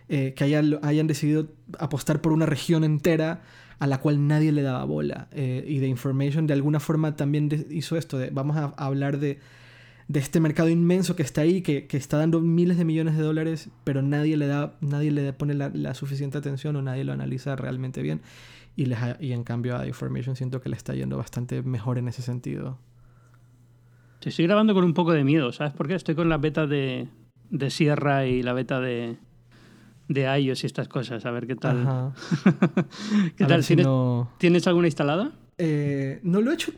eh, 0.09 0.35
que 0.37 0.43
hayan, 0.43 0.81
hayan 0.83 1.07
decidido 1.07 1.47
apostar 1.79 2.21
por 2.21 2.33
una 2.33 2.45
región 2.45 2.83
entera 2.83 3.43
a 3.79 3.87
la 3.87 4.01
cual 4.01 4.27
nadie 4.27 4.51
le 4.51 4.63
daba 4.63 4.85
bola. 4.85 5.29
Eh, 5.31 5.65
y 5.69 5.79
The 5.79 5.87
Information 5.87 6.49
de 6.49 6.55
alguna 6.55 6.81
forma 6.81 7.15
también 7.15 7.67
hizo 7.71 7.97
esto, 7.97 8.19
de 8.19 8.31
vamos 8.31 8.57
a 8.57 8.75
hablar 8.77 9.21
de 9.21 9.39
de 10.09 10.21
este 10.21 10.41
mercado 10.41 10.69
inmenso 10.69 11.17
que 11.17 11.23
está 11.23 11.41
ahí, 11.41 11.63
que, 11.63 11.87
que, 11.87 11.97
está 11.97 12.19
dando 12.19 12.41
miles 12.41 12.77
de 12.77 12.85
millones 12.85 13.17
de 13.17 13.23
dólares, 13.23 13.71
pero 13.85 14.03
nadie 14.03 14.37
le, 14.37 14.47
da, 14.47 14.77
nadie 14.81 15.11
le 15.11 15.33
pone 15.33 15.55
la, 15.55 15.71
la 15.73 15.95
suficiente 15.95 16.37
atención 16.37 16.77
o 16.77 16.83
nadie 16.83 17.05
lo 17.05 17.13
analiza 17.13 17.57
realmente 17.57 18.03
bien. 18.03 18.21
Y, 18.77 18.87
les 18.87 18.99
y 19.21 19.33
en 19.33 19.45
cambio 19.45 19.77
a 19.77 19.87
Information 19.87 20.37
siento 20.37 20.61
que 20.61 20.69
le 20.69 20.77
está 20.77 20.95
yendo 20.95 21.17
bastante 21.17 21.63
mejor 21.63 21.99
en 21.99 22.09
ese 22.09 22.23
sentido. 22.23 22.79
estoy 24.21 24.47
grabando 24.47 24.75
con 24.75 24.85
un 24.85 24.95
poco 24.95 25.13
de 25.13 25.25
miedo, 25.25 25.53
¿sabes 25.53 25.73
por 25.73 25.89
qué? 25.89 25.95
Estoy 25.95 26.15
con 26.15 26.29
la 26.29 26.39
beta 26.39 26.67
de, 26.67 27.09
de 27.51 27.71
Sierra 27.71 28.27
y 28.27 28.43
la 28.43 28.53
beta 28.53 28.81
de, 28.81 29.17
de 30.09 30.41
iOS 30.41 30.65
y 30.65 30.67
estas 30.67 30.89
cosas, 30.89 31.25
a 31.25 31.31
ver 31.31 31.47
qué 31.47 31.57
tal. 31.57 32.13
¿Qué 33.37 33.47
tal? 33.47 33.65
¿Tienes, 33.65 33.87
¿Tienes, 34.39 34.67
alguna 34.67 34.89
instalada? 34.89 35.33
Eh, 35.57 36.21
no, 36.25 36.41
lo 36.41 36.51
he 36.51 36.55
hecho, 36.55 36.73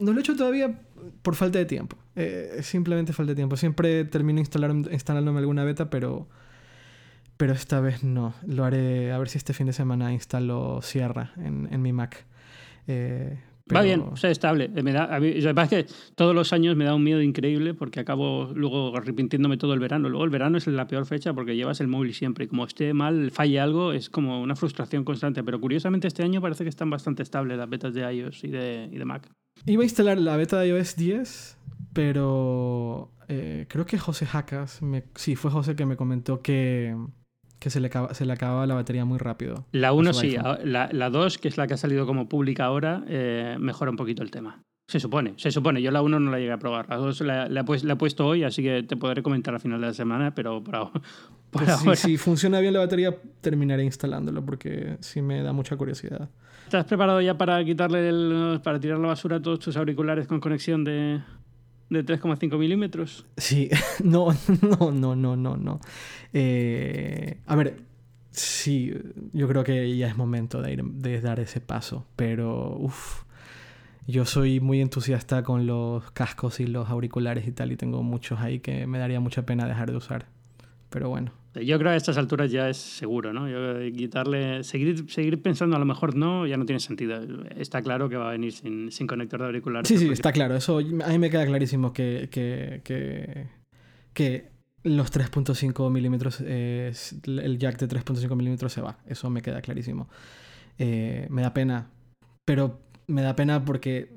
no 0.00 0.12
lo 0.12 0.18
he 0.18 0.20
hecho 0.20 0.36
todavía 0.36 0.80
por 1.22 1.34
falta 1.34 1.58
de 1.58 1.64
tiempo. 1.64 1.96
Eh, 2.16 2.60
simplemente 2.62 3.12
falta 3.12 3.32
de 3.32 3.36
tiempo. 3.36 3.56
Siempre 3.56 4.04
termino 4.04 4.40
instalar, 4.40 4.70
instalándome 4.72 5.38
alguna 5.38 5.64
beta, 5.64 5.90
pero, 5.90 6.28
pero 7.36 7.52
esta 7.52 7.80
vez 7.80 8.04
no. 8.04 8.34
Lo 8.46 8.64
haré 8.64 9.12
a 9.12 9.18
ver 9.18 9.28
si 9.28 9.38
este 9.38 9.52
fin 9.52 9.66
de 9.66 9.72
semana 9.72 10.12
instalo 10.12 10.80
Sierra 10.82 11.32
en, 11.36 11.68
en 11.70 11.82
mi 11.82 11.92
Mac. 11.92 12.26
Eh, 12.86 13.38
Va 13.74 13.82
bien, 13.82 14.00
o 14.00 14.16
sea, 14.16 14.30
estable. 14.30 14.68
Me 14.68 14.92
da, 14.92 15.14
a 15.14 15.20
mí, 15.20 15.32
que 15.32 15.86
todos 16.14 16.34
los 16.34 16.52
años 16.52 16.76
me 16.76 16.84
da 16.84 16.94
un 16.94 17.02
miedo 17.02 17.20
increíble 17.20 17.74
porque 17.74 18.00
acabo 18.00 18.50
luego 18.54 18.96
arrepintiéndome 18.96 19.56
todo 19.56 19.74
el 19.74 19.80
verano. 19.80 20.08
Luego 20.08 20.24
el 20.24 20.30
verano 20.30 20.58
es 20.58 20.66
la 20.66 20.86
peor 20.86 21.06
fecha 21.06 21.34
porque 21.34 21.56
llevas 21.56 21.80
el 21.80 21.88
móvil 21.88 22.14
siempre 22.14 22.46
y 22.46 22.48
como 22.48 22.64
esté 22.64 22.94
mal, 22.94 23.30
falle 23.30 23.60
algo, 23.60 23.92
es 23.92 24.08
como 24.08 24.40
una 24.40 24.56
frustración 24.56 25.04
constante. 25.04 25.42
Pero 25.42 25.60
curiosamente 25.60 26.08
este 26.08 26.22
año 26.22 26.40
parece 26.40 26.64
que 26.64 26.70
están 26.70 26.90
bastante 26.90 27.22
estables 27.22 27.58
las 27.58 27.68
betas 27.68 27.92
de 27.92 28.10
iOS 28.12 28.44
y 28.44 28.48
de, 28.48 28.88
y 28.90 28.96
de 28.96 29.04
Mac. 29.04 29.30
Iba 29.66 29.82
a 29.82 29.84
instalar 29.84 30.18
la 30.18 30.36
beta 30.36 30.58
de 30.60 30.68
iOS 30.68 30.96
10, 30.96 31.58
pero 31.92 33.10
eh, 33.28 33.66
creo 33.68 33.86
que 33.86 33.98
José 33.98 34.26
Jacas, 34.26 34.82
me, 34.82 35.04
sí, 35.14 35.36
fue 35.36 35.50
José 35.50 35.76
que 35.76 35.86
me 35.86 35.96
comentó 35.96 36.42
que 36.42 36.94
que 37.58 37.70
se 37.70 37.80
le, 37.80 37.88
acaba, 37.88 38.14
se 38.14 38.24
le 38.24 38.32
acababa 38.32 38.66
la 38.66 38.74
batería 38.74 39.04
muy 39.04 39.18
rápido. 39.18 39.66
La 39.72 39.92
1 39.92 40.12
sí, 40.12 40.36
la 40.62 41.10
2, 41.10 41.38
que 41.38 41.48
es 41.48 41.56
la 41.56 41.66
que 41.66 41.74
ha 41.74 41.76
salido 41.76 42.06
como 42.06 42.28
pública 42.28 42.64
ahora, 42.64 43.02
eh, 43.08 43.56
mejora 43.58 43.90
un 43.90 43.96
poquito 43.96 44.22
el 44.22 44.30
tema. 44.30 44.62
Se 44.88 44.98
supone, 44.98 45.34
se 45.36 45.50
supone. 45.52 45.82
Yo 45.82 45.90
la 45.90 46.00
1 46.00 46.18
no 46.18 46.30
la 46.30 46.38
llegué 46.38 46.52
a 46.52 46.58
probar. 46.58 46.88
La 46.88 46.96
2 46.96 47.20
la, 47.20 47.46
he 47.46 47.96
puesto 47.96 48.26
hoy, 48.26 48.42
así 48.42 48.62
que 48.62 48.82
te 48.82 48.96
podré 48.96 49.22
comentar 49.22 49.52
al 49.52 49.60
final 49.60 49.82
de 49.82 49.88
la 49.88 49.92
semana, 49.92 50.34
pero 50.34 50.64
por, 50.64 50.90
pues 51.50 51.68
ahora... 51.68 51.94
Si 51.94 52.16
funciona 52.16 52.58
bien 52.60 52.72
la 52.72 52.80
batería, 52.80 53.14
terminaré 53.42 53.84
instalándolo 53.84 54.42
porque 54.42 54.96
sí 55.00 55.20
me 55.20 55.42
da 55.42 55.52
mucha 55.52 55.76
curiosidad. 55.76 56.30
¿Estás 56.64 56.86
preparado 56.86 57.20
ya 57.20 57.36
para 57.36 57.62
quitarle 57.66 58.08
el, 58.08 58.60
para 58.64 58.80
tirar 58.80 58.98
la 58.98 59.08
basura 59.08 59.36
a 59.36 59.42
todos 59.42 59.58
tus 59.58 59.76
auriculares 59.76 60.26
con 60.26 60.40
conexión 60.40 60.84
de, 60.84 61.20
de 61.90 62.04
3,5 62.06 62.58
milímetros. 62.58 63.26
Sí, 63.36 63.68
no, 64.04 64.28
no, 64.62 64.90
no, 64.90 65.14
no, 65.14 65.36
no, 65.36 65.56
no. 65.58 65.80
Eh, 66.32 67.40
a 67.46 67.56
ver, 67.56 67.82
sí, 68.30 68.94
yo 69.34 69.48
creo 69.48 69.64
que 69.64 69.96
ya 69.96 70.08
es 70.08 70.16
momento 70.16 70.62
de, 70.62 70.72
ir, 70.72 70.84
de 70.84 71.20
dar 71.20 71.40
ese 71.40 71.60
paso, 71.60 72.06
pero 72.16 72.76
uff, 72.78 73.24
yo 74.08 74.24
soy 74.24 74.58
muy 74.58 74.80
entusiasta 74.80 75.42
con 75.42 75.66
los 75.66 76.10
cascos 76.12 76.60
y 76.60 76.66
los 76.66 76.88
auriculares 76.88 77.46
y 77.46 77.52
tal, 77.52 77.72
y 77.72 77.76
tengo 77.76 78.02
muchos 78.02 78.40
ahí 78.40 78.58
que 78.58 78.86
me 78.86 78.98
daría 78.98 79.20
mucha 79.20 79.44
pena 79.44 79.68
dejar 79.68 79.90
de 79.90 79.98
usar. 79.98 80.26
Pero 80.88 81.10
bueno. 81.10 81.30
Yo 81.54 81.78
creo 81.78 81.90
que 81.90 81.94
a 81.94 81.96
estas 81.96 82.16
alturas 82.16 82.50
ya 82.50 82.70
es 82.70 82.78
seguro, 82.78 83.34
¿no? 83.34 83.48
Yo, 83.50 83.92
quitarle, 83.94 84.64
seguir, 84.64 85.10
seguir 85.10 85.42
pensando 85.42 85.76
a 85.76 85.78
lo 85.78 85.84
mejor 85.84 86.16
no, 86.16 86.46
ya 86.46 86.56
no 86.56 86.64
tiene 86.64 86.80
sentido. 86.80 87.20
Está 87.54 87.82
claro 87.82 88.08
que 88.08 88.16
va 88.16 88.28
a 88.28 88.32
venir 88.32 88.52
sin, 88.52 88.90
sin 88.90 89.06
conector 89.06 89.40
de 89.40 89.46
auriculares. 89.46 89.86
Sí, 89.86 89.98
sí, 89.98 90.08
está 90.08 90.32
claro. 90.32 90.56
Eso 90.56 90.78
a 90.78 90.82
mí 90.82 91.18
me 91.18 91.28
queda 91.28 91.44
clarísimo 91.44 91.92
que, 91.92 92.28
que, 92.30 92.80
que, 92.84 93.48
que 94.14 94.48
los 94.84 95.12
3.5 95.12 95.90
milímetros, 95.90 96.40
el 96.40 97.58
jack 97.58 97.78
de 97.78 97.88
3.5 97.88 98.34
milímetros 98.36 98.72
se 98.72 98.80
va. 98.80 98.98
Eso 99.06 99.28
me 99.28 99.42
queda 99.42 99.60
clarísimo. 99.60 100.08
Eh, 100.78 101.26
me 101.28 101.42
da 101.42 101.52
pena. 101.52 101.90
Pero 102.46 102.80
me 103.08 103.22
da 103.22 103.34
pena 103.34 103.64
porque 103.64 104.16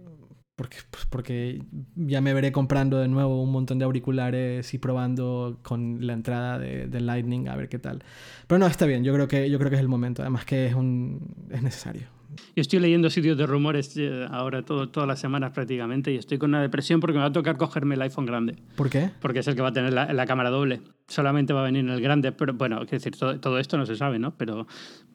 porque, 0.55 0.77
pues, 0.91 1.05
porque 1.07 1.63
ya 1.95 2.21
me 2.21 2.35
veré 2.35 2.51
comprando 2.51 2.99
de 2.99 3.07
nuevo 3.07 3.41
un 3.41 3.51
montón 3.51 3.79
de 3.79 3.85
auriculares 3.85 4.75
y 4.75 4.77
probando 4.77 5.57
con 5.63 6.05
la 6.05 6.13
entrada 6.13 6.59
de, 6.59 6.85
de, 6.85 7.01
Lightning 7.01 7.47
a 7.47 7.55
ver 7.55 7.67
qué 7.67 7.79
tal. 7.79 8.03
Pero 8.45 8.59
no, 8.59 8.67
está 8.67 8.85
bien, 8.85 9.03
yo 9.03 9.11
creo 9.11 9.27
que, 9.27 9.49
yo 9.49 9.57
creo 9.57 9.71
que 9.71 9.77
es 9.77 9.81
el 9.81 9.87
momento, 9.87 10.21
además 10.21 10.45
que 10.45 10.67
es, 10.67 10.75
un, 10.75 11.33
es 11.49 11.63
necesario. 11.63 12.20
Yo 12.55 12.61
estoy 12.61 12.79
leyendo 12.79 13.09
sitios 13.09 13.37
de 13.37 13.45
rumores 13.45 13.95
eh, 13.97 14.25
ahora 14.29 14.63
todo, 14.63 14.89
todas 14.89 15.07
las 15.07 15.19
semanas 15.19 15.51
prácticamente 15.51 16.11
y 16.11 16.17
estoy 16.17 16.37
con 16.37 16.51
una 16.51 16.61
depresión 16.61 16.99
porque 16.99 17.13
me 17.13 17.21
va 17.21 17.27
a 17.27 17.31
tocar 17.31 17.57
cogerme 17.57 17.95
el 17.95 18.01
iPhone 18.01 18.25
grande. 18.25 18.55
¿Por 18.75 18.89
qué? 18.89 19.09
Porque 19.19 19.39
es 19.39 19.47
el 19.47 19.55
que 19.55 19.61
va 19.61 19.69
a 19.69 19.73
tener 19.73 19.93
la, 19.93 20.13
la 20.13 20.25
cámara 20.25 20.49
doble. 20.49 20.81
Solamente 21.07 21.53
va 21.53 21.61
a 21.61 21.63
venir 21.63 21.81
en 21.81 21.89
el 21.89 22.01
grande, 22.01 22.31
pero 22.31 22.53
bueno, 22.53 22.81
es 22.83 22.91
decir, 22.91 23.15
todo, 23.17 23.39
todo, 23.39 23.59
esto 23.59 23.77
no 23.77 23.85
se 23.85 23.95
sabe, 23.95 24.17
¿no? 24.17 24.35
Pero, 24.37 24.67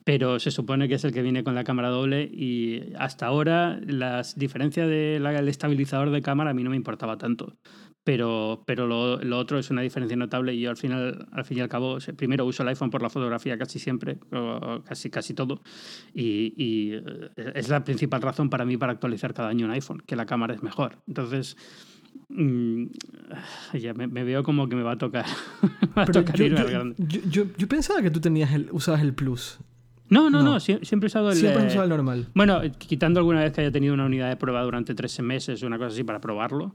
pero 0.05 0.39
se 0.39 0.51
supone 0.51 0.89
que 0.89 0.95
es 0.95 1.05
el 1.05 1.13
que 1.13 1.23
viene 1.23 1.43
con 1.43 1.55
la 1.55 1.65
cámara 1.65 1.89
doble 1.89 2.23
y 2.23 2.93
hasta 2.99 3.27
ahora 3.27 3.81
las 3.87 4.39
diferencias 4.39 4.89
del 4.89 5.49
estabilizador 5.49 6.11
de 6.11 6.23
cámara 6.23 6.51
a 6.51 6.55
mí 6.55 6.63
no 6.63 6.71
me 6.71 6.77
importaba 6.77 7.17
tanto 7.17 7.57
pero, 8.07 8.63
pero 8.65 8.87
lo, 8.87 9.21
lo, 9.21 9.37
otro 9.37 9.59
es 9.59 9.69
una 9.71 9.83
diferencia 9.83 10.17
notable 10.17 10.55
y 10.55 10.61
yo 10.61 10.71
al 10.71 10.77
final, 10.77 11.27
al 11.33 11.45
fin 11.45 11.59
y 11.59 11.61
al 11.61 11.69
cabo, 11.69 11.99
primero 12.17 12.47
uso 12.47 12.63
el 12.63 12.69
iPhone 12.69 12.89
por 12.89 13.03
la 13.03 13.11
fotografía 13.11 13.59
casi 13.59 13.81
siempre, 13.81 14.21
o 14.31 14.81
casi, 14.85 15.11
casi 15.11 15.35
todo, 15.35 15.61
y, 16.15 16.55
y, 16.57 16.93
eh, 16.93 17.53
es 17.57 17.69
la 17.69 17.83
principal 17.83 18.23
razón 18.23 18.49
para 18.49 18.65
mí 18.65 18.77
para 18.77 18.93
actualizar 18.93 19.35
cada 19.35 19.49
año 19.49 19.67
un 19.67 19.73
iPhone, 19.73 20.05
que 20.07 20.15
la 20.15 20.25
cámara 20.25 20.55
es 20.55 20.63
mejor. 20.63 20.99
Entonces, 21.09 21.57
mmm, 22.29 22.85
ya 23.75 23.93
me, 23.93 24.07
me, 24.07 24.23
veo 24.23 24.45
como 24.45 24.69
que 24.69 24.77
me 24.77 24.85
va 24.85 24.93
a 24.93 24.99
tocar, 24.99 25.27
va 25.99 26.03
a 26.03 26.07
tocar 26.07 26.37
yo, 26.37 26.45
irme 26.45 26.61
yo, 26.61 26.65
al 26.65 26.71
grande. 26.71 26.95
Yo, 26.99 27.21
yo, 27.29 27.45
yo, 27.59 27.67
pensaba 27.67 28.03
que 28.03 28.13
tú 28.13 28.21
tenías 28.21 28.53
el, 28.53 28.69
usabas 28.71 29.03
el 29.03 29.15
Plus. 29.15 29.59
No, 30.09 30.31
no, 30.31 30.43
no, 30.43 30.53
no, 30.53 30.61
siempre 30.61 31.07
he 31.07 31.07
usado 31.07 31.31
el. 31.31 31.37
Siempre 31.37 31.65
he 31.65 31.67
usado 31.67 31.85
el 31.85 31.91
normal. 31.91 32.29
Bueno, 32.35 32.61
quitando 32.79 33.19
alguna 33.19 33.41
vez 33.41 33.53
que 33.53 33.63
haya 33.63 33.73
tenido 33.73 33.93
una 33.93 34.07
unidad 34.07 34.29
de 34.29 34.37
prueba 34.37 34.63
durante 34.63 34.95
tres 34.95 35.19
meses 35.21 35.63
o 35.63 35.67
una 35.67 35.79
cosa 35.79 35.89
así 35.89 36.05
para 36.05 36.21
probarlo. 36.21 36.75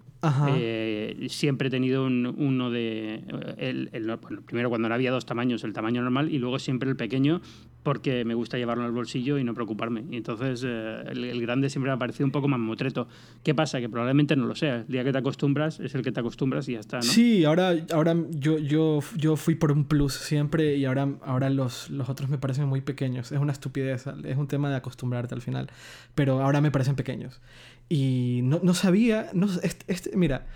Eh, 0.49 1.27
siempre 1.29 1.69
he 1.69 1.71
tenido 1.71 2.05
un, 2.05 2.25
uno 2.38 2.69
de. 2.69 3.23
El, 3.57 3.89
el, 3.93 4.17
bueno, 4.17 4.41
primero 4.41 4.69
cuando 4.69 4.89
no 4.89 4.95
había 4.95 5.11
dos 5.11 5.25
tamaños, 5.25 5.63
el 5.63 5.73
tamaño 5.73 6.01
normal 6.01 6.29
y 6.29 6.39
luego 6.39 6.59
siempre 6.59 6.89
el 6.89 6.97
pequeño, 6.97 7.41
porque 7.84 8.25
me 8.25 8.34
gusta 8.34 8.57
llevarlo 8.57 8.84
en 8.84 8.89
el 8.89 8.93
bolsillo 8.93 9.38
y 9.38 9.43
no 9.43 9.53
preocuparme. 9.53 10.03
Y 10.11 10.17
entonces 10.17 10.63
eh, 10.67 11.03
el, 11.09 11.23
el, 11.23 11.41
grande 11.41 11.69
siempre 11.69 11.89
me 11.89 11.95
ha 11.95 11.99
parecido 11.99 12.25
un 12.25 12.32
poco 12.32 12.49
más 12.49 12.59
motreto. 12.59 13.07
¿Qué 13.43 13.55
pasa? 13.55 13.79
Que 13.79 13.88
probablemente 13.88 14.36
no 14.36 14.45
lo 14.45 14.55
sea. 14.55 14.82
El 14.82 14.88
día 14.88 15.03
que 15.05 15.11
te 15.13 15.17
acostumbras 15.17 15.79
es 15.79 15.95
el 15.95 16.01
que 16.01 16.11
te 16.11 16.19
acostumbras 16.19 16.67
y 16.67 16.73
ya 16.73 16.79
está. 16.82 16.97
¿no? 16.97 17.03
Sí, 17.03 17.45
ahora, 17.45 17.73
ahora 17.93 18.15
yo, 18.32 18.57
yo, 18.57 18.99
yo 19.15 19.38
fui 19.38 19.55
por 19.55 19.71
un 19.71 19.86
plus 19.86 20.13
siempre 20.13 20.75
y 20.75 20.86
ahora, 20.86 21.07
ahora 21.23 21.49
los, 21.49 21.89
los 21.89 22.09
otros 22.09 22.29
me 22.29 22.38
parecen 22.38 22.67
muy 22.67 22.82
pequeños 22.82 23.20
es 23.22 23.32
una 23.32 23.51
estupidez, 23.51 24.05
es 24.24 24.38
un 24.38 24.47
tema 24.47 24.69
de 24.69 24.78
acostumbrarte 24.78 25.36
al 25.36 25.41
final. 25.41 25.69
Pero 26.15 26.41
ahora 26.41 26.61
me 26.61 26.72
parecen 26.72 26.95
pequeños. 26.95 27.41
Y 27.89 28.41
no, 28.43 28.59
no 28.63 28.74
sabía, 28.74 29.30
no, 29.34 29.47
este, 29.63 29.86
este, 29.91 30.15
mira, 30.15 30.47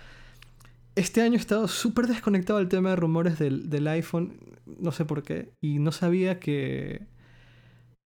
este 0.94 1.22
año 1.22 1.34
he 1.34 1.36
estado 1.36 1.68
súper 1.68 2.06
desconectado 2.06 2.58
del 2.58 2.68
tema 2.68 2.90
de 2.90 2.96
rumores 2.96 3.38
del, 3.38 3.68
del, 3.68 3.86
iPhone, 3.88 4.40
no 4.64 4.90
sé 4.92 5.04
por 5.04 5.22
qué, 5.22 5.52
y 5.60 5.78
no 5.78 5.92
sabía 5.92 6.40
que, 6.40 7.02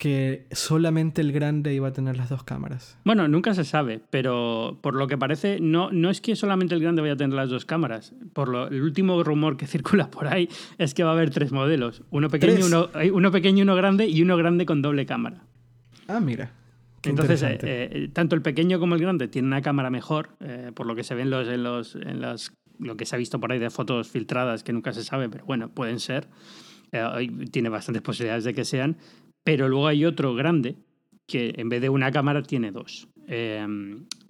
que 0.00 0.46
solamente 0.50 1.20
el 1.20 1.30
grande 1.30 1.74
iba 1.74 1.88
a 1.88 1.92
tener 1.92 2.16
las 2.16 2.30
dos 2.30 2.42
cámaras. 2.42 2.96
Bueno, 3.04 3.28
nunca 3.28 3.52
se 3.52 3.64
sabe, 3.64 4.00
pero 4.08 4.78
por 4.80 4.94
lo 4.94 5.06
que 5.06 5.18
parece, 5.18 5.58
no, 5.60 5.92
no 5.92 6.08
es 6.08 6.22
que 6.22 6.36
solamente 6.36 6.74
el 6.74 6.80
grande 6.80 7.02
vaya 7.02 7.12
a 7.12 7.16
tener 7.18 7.36
las 7.36 7.50
dos 7.50 7.66
cámaras. 7.66 8.14
Por 8.32 8.48
lo, 8.48 8.68
el 8.68 8.80
último 8.80 9.22
rumor 9.22 9.58
que 9.58 9.66
circula 9.66 10.10
por 10.10 10.26
ahí 10.26 10.48
es 10.78 10.94
que 10.94 11.04
va 11.04 11.10
a 11.10 11.12
haber 11.12 11.28
tres 11.28 11.52
modelos: 11.52 12.02
uno 12.10 12.30
pequeño, 12.30 12.64
uno, 12.64 12.88
uno 13.12 13.30
pequeño, 13.30 13.62
uno 13.62 13.76
grande 13.76 14.06
y 14.06 14.22
uno 14.22 14.38
grande 14.38 14.64
con 14.64 14.80
doble 14.80 15.04
cámara. 15.04 15.44
Ah, 16.08 16.18
mira. 16.18 16.54
Entonces, 17.02 17.42
eh, 17.42 17.58
eh, 17.62 18.08
tanto 18.10 18.34
el 18.34 18.40
pequeño 18.40 18.80
como 18.80 18.94
el 18.94 19.02
grande 19.02 19.28
tienen 19.28 19.48
una 19.48 19.60
cámara 19.60 19.90
mejor, 19.90 20.30
eh, 20.40 20.72
por 20.74 20.86
lo 20.86 20.96
que 20.96 21.04
se 21.04 21.14
ven 21.14 21.28
los, 21.28 21.46
en, 21.46 21.62
los, 21.62 21.94
en 21.96 22.22
los, 22.22 22.52
lo 22.78 22.96
que 22.96 23.04
se 23.04 23.16
ha 23.16 23.18
visto 23.18 23.38
por 23.38 23.52
ahí 23.52 23.58
de 23.58 23.68
fotos 23.68 24.08
filtradas, 24.08 24.64
que 24.64 24.72
nunca 24.72 24.94
se 24.94 25.04
sabe, 25.04 25.28
pero 25.28 25.44
bueno, 25.44 25.68
pueden 25.68 26.00
ser. 26.00 26.26
Eh, 26.92 27.30
tiene 27.52 27.68
bastantes 27.68 28.02
posibilidades 28.02 28.42
de 28.44 28.52
que 28.52 28.64
sean, 28.64 28.96
pero 29.44 29.68
luego 29.68 29.86
hay 29.86 30.04
otro 30.04 30.34
grande 30.34 30.76
que 31.26 31.54
en 31.56 31.68
vez 31.68 31.80
de 31.80 31.88
una 31.88 32.10
cámara 32.10 32.42
tiene 32.42 32.72
dos. 32.72 33.08
Eh, 33.28 33.66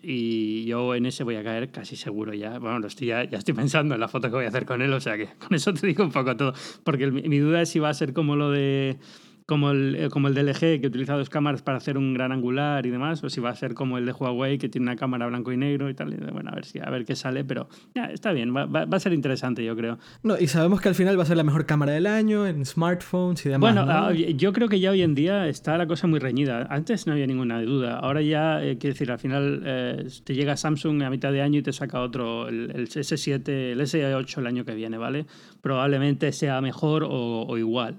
y 0.03 0.65
yo 0.65 0.95
en 0.95 1.07
ese 1.07 1.25
voy 1.25 1.37
a 1.37 1.43
caer 1.43 1.71
casi 1.71 1.97
seguro 1.97 2.35
ya. 2.35 2.59
Bueno, 2.59 2.87
estoy 2.87 3.09
ya, 3.09 3.25
ya, 3.25 3.39
estoy 3.39 3.55
pensando 3.55 3.95
en 3.95 4.01
la 4.01 4.09
foto 4.09 4.29
que 4.29 4.37
voy 4.37 4.45
a 4.45 4.49
hacer 4.49 4.67
con 4.67 4.83
él, 4.83 4.93
o 4.93 5.01
sea 5.01 5.17
que 5.17 5.29
con 5.39 5.55
eso 5.55 5.73
te 5.75 5.87
digo 5.87 6.05
un 6.05 6.13
poco 6.13 6.37
todo. 6.37 6.55
Porque 6.85 7.11
mi 7.11 7.39
duda 7.39 7.63
es 7.63 7.71
si 7.71 7.79
va 7.79 7.89
a 7.89 7.95
ser 7.95 8.13
como 8.13 8.37
lo 8.37 8.51
de 8.51 8.99
como 9.51 9.73
el, 9.73 9.97
eh, 9.97 10.09
como 10.11 10.29
el 10.29 10.35
de 10.35 10.45
LG, 10.45 10.81
que 10.81 10.87
utiliza 10.87 11.15
dos 11.15 11.29
cámaras 11.29 11.61
para 11.61 11.79
hacer 11.79 11.99
un 11.99 12.15
gran 12.15 12.31
angular 12.31 12.87
y 12.87 12.91
demás, 12.91 13.25
o 13.25 13.29
si 13.29 13.41
va 13.41 13.51
a 13.51 13.55
ser 13.57 13.75
como 13.75 13.99
el 13.99 14.07
de 14.07 14.13
Huawei, 14.13 14.59
que 14.59 14.69
tiene 14.69 14.85
una 14.85 14.95
cámara 14.95 15.27
blanco 15.27 15.51
y 15.51 15.57
negro 15.57 15.91
y 15.91 15.95
tal. 15.95 16.15
Bueno, 16.33 16.51
a 16.53 16.55
ver, 16.55 16.65
si, 16.65 16.79
a 16.79 16.89
ver 16.89 17.05
qué 17.05 17.17
sale, 17.17 17.43
pero 17.43 17.69
ya, 17.93 18.05
está 18.05 18.31
bien, 18.31 18.55
va, 18.55 18.67
va, 18.67 18.87
a 18.89 19.01
ser 19.01 19.13
interesante, 19.13 19.65
yo 19.65 19.75
creo. 19.75 19.99
No, 20.23 20.39
y 20.39 20.47
sabemos 20.47 20.81
que 20.81 20.89
al 20.89 20.95
final 20.95 21.19
va 21.19 21.25
a 21.25 21.27
ser 21.27 21.37
la 21.37 21.43
mejor 21.43 21.67
cámara 21.67 21.91
del 21.91 22.07
año 22.07 22.47
en 22.47 22.65
smartphones 22.65 23.45
y 23.45 23.49
demás. 23.49 23.75
Bueno, 23.75 23.91
ah, 23.91 24.13
yo 24.13 24.53
creo 24.53 24.69
que 24.69 24.79
ya 24.79 24.93
hoy 24.93 25.03
en 25.03 25.17
día 25.17 25.49
está 25.49 25.77
la 25.77 25.89
cosa 25.89 26.07
muy 26.07 26.21
reñida. 26.21 26.69
Antes 26.71 27.09
no 27.09 27.13
había 27.13 27.27
ninguna 27.27 27.61
duda. 27.61 27.99
Ahora 27.99 28.23
ya, 28.23 28.63
eh, 28.63 28.79
quiero 28.79 28.95
decir, 28.95 29.11
al 29.11 29.19
final 29.19 29.63
eh, 29.65 30.07
te 30.23 30.37
llega 30.37 30.57
Samsung 30.57 31.03
a 31.03 31.11
mitad 31.11 31.33
de 31.33 31.43
año 31.43 31.59
y 31.59 31.63
te 31.63 31.73
saca 31.73 32.01
otro, 32.03 32.47
el, 32.47 32.71
el 32.73 32.89
S7, 32.89 33.49
el 33.49 33.81
S8 33.81 34.39
el 34.39 34.47
año 34.47 34.65
que 34.65 34.77
viene, 34.77 34.97
¿vale? 34.97 35.27
Probablemente 35.61 36.31
sea 36.31 36.61
mejor 36.61 37.03
o, 37.03 37.47
o 37.49 37.59
igual, 37.59 37.97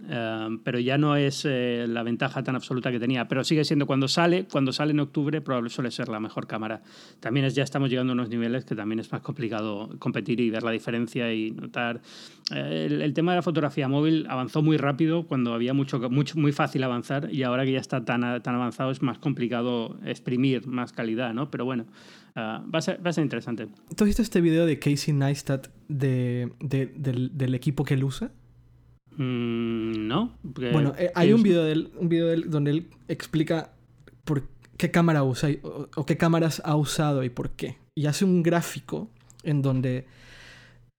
pero 0.63 0.79
ya 0.79 0.97
no 0.97 1.17
es 1.17 1.40
eh, 1.45 1.85
la 1.87 2.03
ventaja 2.03 2.43
tan 2.43 2.55
absoluta 2.55 2.91
que 2.91 2.99
tenía, 2.99 3.27
pero 3.27 3.43
sigue 3.43 3.63
siendo 3.63 3.85
cuando 3.85 4.07
sale, 4.07 4.45
cuando 4.51 4.71
sale 4.71 4.91
en 4.91 4.99
octubre, 4.99 5.41
probablemente 5.41 5.75
suele 5.75 5.91
ser 5.91 6.09
la 6.09 6.19
mejor 6.19 6.47
cámara. 6.47 6.81
También 7.19 7.45
es, 7.45 7.55
ya 7.55 7.63
estamos 7.63 7.89
llegando 7.89 8.11
a 8.11 8.15
unos 8.15 8.29
niveles 8.29 8.65
que 8.65 8.75
también 8.75 8.99
es 8.99 9.11
más 9.11 9.21
complicado 9.21 9.89
competir 9.99 10.39
y 10.39 10.49
ver 10.49 10.63
la 10.63 10.71
diferencia 10.71 11.33
y 11.33 11.51
notar. 11.51 12.01
Eh, 12.53 12.87
el, 12.89 13.13
tema 13.13 13.31
de 13.31 13.37
la 13.37 13.41
fotografía 13.41 13.87
móvil 13.87 14.25
avanzó 14.29 14.61
muy 14.61 14.77
rápido 14.77 15.27
cuando 15.27 15.53
había 15.53 15.73
mucho, 15.73 15.99
mucho 16.09 16.37
muy 16.37 16.51
fácil 16.51 16.83
avanzar 16.83 17.33
y 17.33 17.43
ahora 17.43 17.65
que 17.65 17.71
ya 17.73 17.79
está 17.79 18.03
tan, 18.03 18.41
tan 18.41 18.55
avanzado 18.55 18.91
es 18.91 19.01
más 19.01 19.17
complicado 19.19 19.97
exprimir 20.05 20.67
más 20.67 20.91
calidad, 20.91 21.33
¿no? 21.33 21.49
Pero 21.51 21.65
bueno, 21.65 21.85
ah, 22.35 22.63
va, 22.73 22.79
a 22.79 22.81
ser, 22.81 23.05
va, 23.05 23.09
a 23.09 23.13
ser, 23.13 23.23
interesante. 23.23 23.67
¿Tú 23.95 24.03
has 24.03 24.07
visto 24.07 24.21
este 24.21 24.41
video 24.41 24.65
de 24.65 24.79
Casey 24.79 25.13
Neistat 25.13 25.67
de, 25.87 26.51
del, 26.59 27.37
del 27.37 27.55
equipo 27.55 27.83
que 27.83 27.93
él 27.93 28.03
usa? 28.03 28.31
Mm, 29.17 30.07
no. 30.07 30.37
Bueno, 30.43 30.93
eh, 30.97 31.11
hay 31.15 31.33
un 31.33 31.43
video, 31.43 31.63
de 31.63 31.71
él, 31.73 31.91
un 31.97 32.09
video 32.09 32.27
de 32.27 32.37
donde 32.37 32.71
él 32.71 32.87
explica 33.07 33.71
por 34.23 34.43
qué 34.77 34.91
cámara 34.91 35.23
usa 35.23 35.49
o, 35.95 36.05
qué 36.05 36.17
cámaras 36.17 36.61
ha 36.65 36.75
usado 36.75 37.23
y 37.23 37.29
por 37.29 37.51
qué. 37.51 37.77
Y 37.95 38.05
hace 38.05 38.25
un 38.25 38.41
gráfico 38.41 39.09
en 39.43 39.61
donde, 39.61 40.07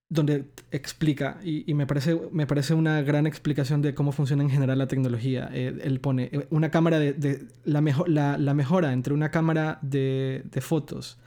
donde 0.08 0.44
explica, 0.70 1.38
y, 1.42 1.72
me, 1.74 1.86
parece, 1.86 2.20
me 2.32 2.46
parece 2.46 2.74
una 2.74 3.00
gran 3.02 3.26
explicación 3.26 3.82
de 3.82 3.94
cómo 3.94 4.12
funciona 4.12 4.42
en 4.42 4.50
general 4.50 4.78
la 4.78 4.88
tecnología. 4.88 5.48
Eh, 5.52 5.80
él 5.82 6.00
pone 6.00 6.28
eh, 6.32 6.46
una 6.50 6.70
cámara 6.70 6.98
de, 6.98 7.46
la, 7.64 7.80
la, 8.06 8.38
la, 8.38 8.54
mejora 8.54 8.92
entre 8.92 9.14
una 9.14 9.30
cámara 9.30 9.78
de, 9.82 10.42
de 10.44 10.60
fotos 10.60 11.18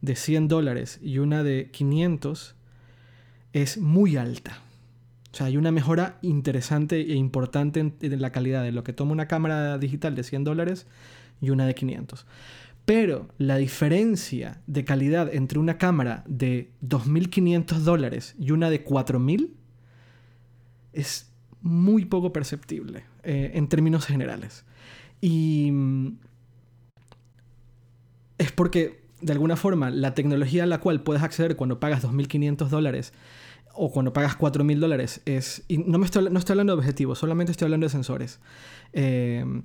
de 0.00 0.14
100 0.16 0.48
dólares 0.48 1.00
y 1.02 1.18
una 1.18 1.42
de 1.42 1.70
500 1.72 2.54
es 3.52 3.78
muy 3.78 4.16
alta. 4.16 4.60
O 5.36 5.38
sea, 5.38 5.48
hay 5.48 5.58
una 5.58 5.70
mejora 5.70 6.18
interesante 6.22 6.98
e 6.98 7.14
importante 7.14 7.80
en, 7.80 8.20
la 8.22 8.32
calidad 8.32 8.62
de 8.62 8.72
lo 8.72 8.82
que 8.84 8.94
toma 8.94 9.12
una 9.12 9.28
cámara 9.28 9.76
digital 9.76 10.14
de 10.14 10.22
100 10.22 10.44
dólares 10.44 10.86
y 11.42 11.50
una 11.50 11.66
de 11.66 11.74
500. 11.74 12.24
Pero 12.86 13.28
la 13.36 13.58
diferencia 13.58 14.62
de 14.66 14.86
calidad 14.86 15.28
entre 15.34 15.58
una 15.58 15.76
cámara 15.76 16.24
de 16.26 16.70
2.500 16.82 17.80
dólares 17.80 18.34
y 18.38 18.52
una 18.52 18.70
de 18.70 18.82
4.000 18.82 19.50
es 20.94 21.30
muy 21.60 22.06
poco 22.06 22.32
perceptible 22.32 23.04
eh, 23.22 23.50
en 23.52 23.68
términos 23.68 24.06
generales. 24.06 24.64
Y 25.20 25.68
mm, 25.70 26.16
es 28.38 28.52
porque, 28.52 29.02
de 29.20 29.32
alguna 29.34 29.56
forma, 29.56 29.90
la 29.90 30.14
tecnología 30.14 30.62
a 30.62 30.66
la 30.66 30.80
cual 30.80 31.02
puedes 31.02 31.22
acceder 31.22 31.56
cuando 31.56 31.78
pagas 31.78 32.02
2.500 32.02 32.68
dólares 32.68 33.12
o 33.76 33.90
cuando 33.90 34.12
pagas 34.12 34.36
4 34.36 34.64
mil 34.64 34.80
dólares 34.80 35.20
es... 35.24 35.64
Y 35.68 35.78
no, 35.78 35.98
me 35.98 36.04
estoy, 36.04 36.28
no 36.30 36.38
estoy 36.38 36.54
hablando 36.54 36.74
de 36.74 36.78
objetivos, 36.78 37.18
solamente 37.18 37.52
estoy 37.52 37.66
hablando 37.66 37.86
de 37.86 37.90
sensores. 37.90 38.40
Em, 38.92 39.62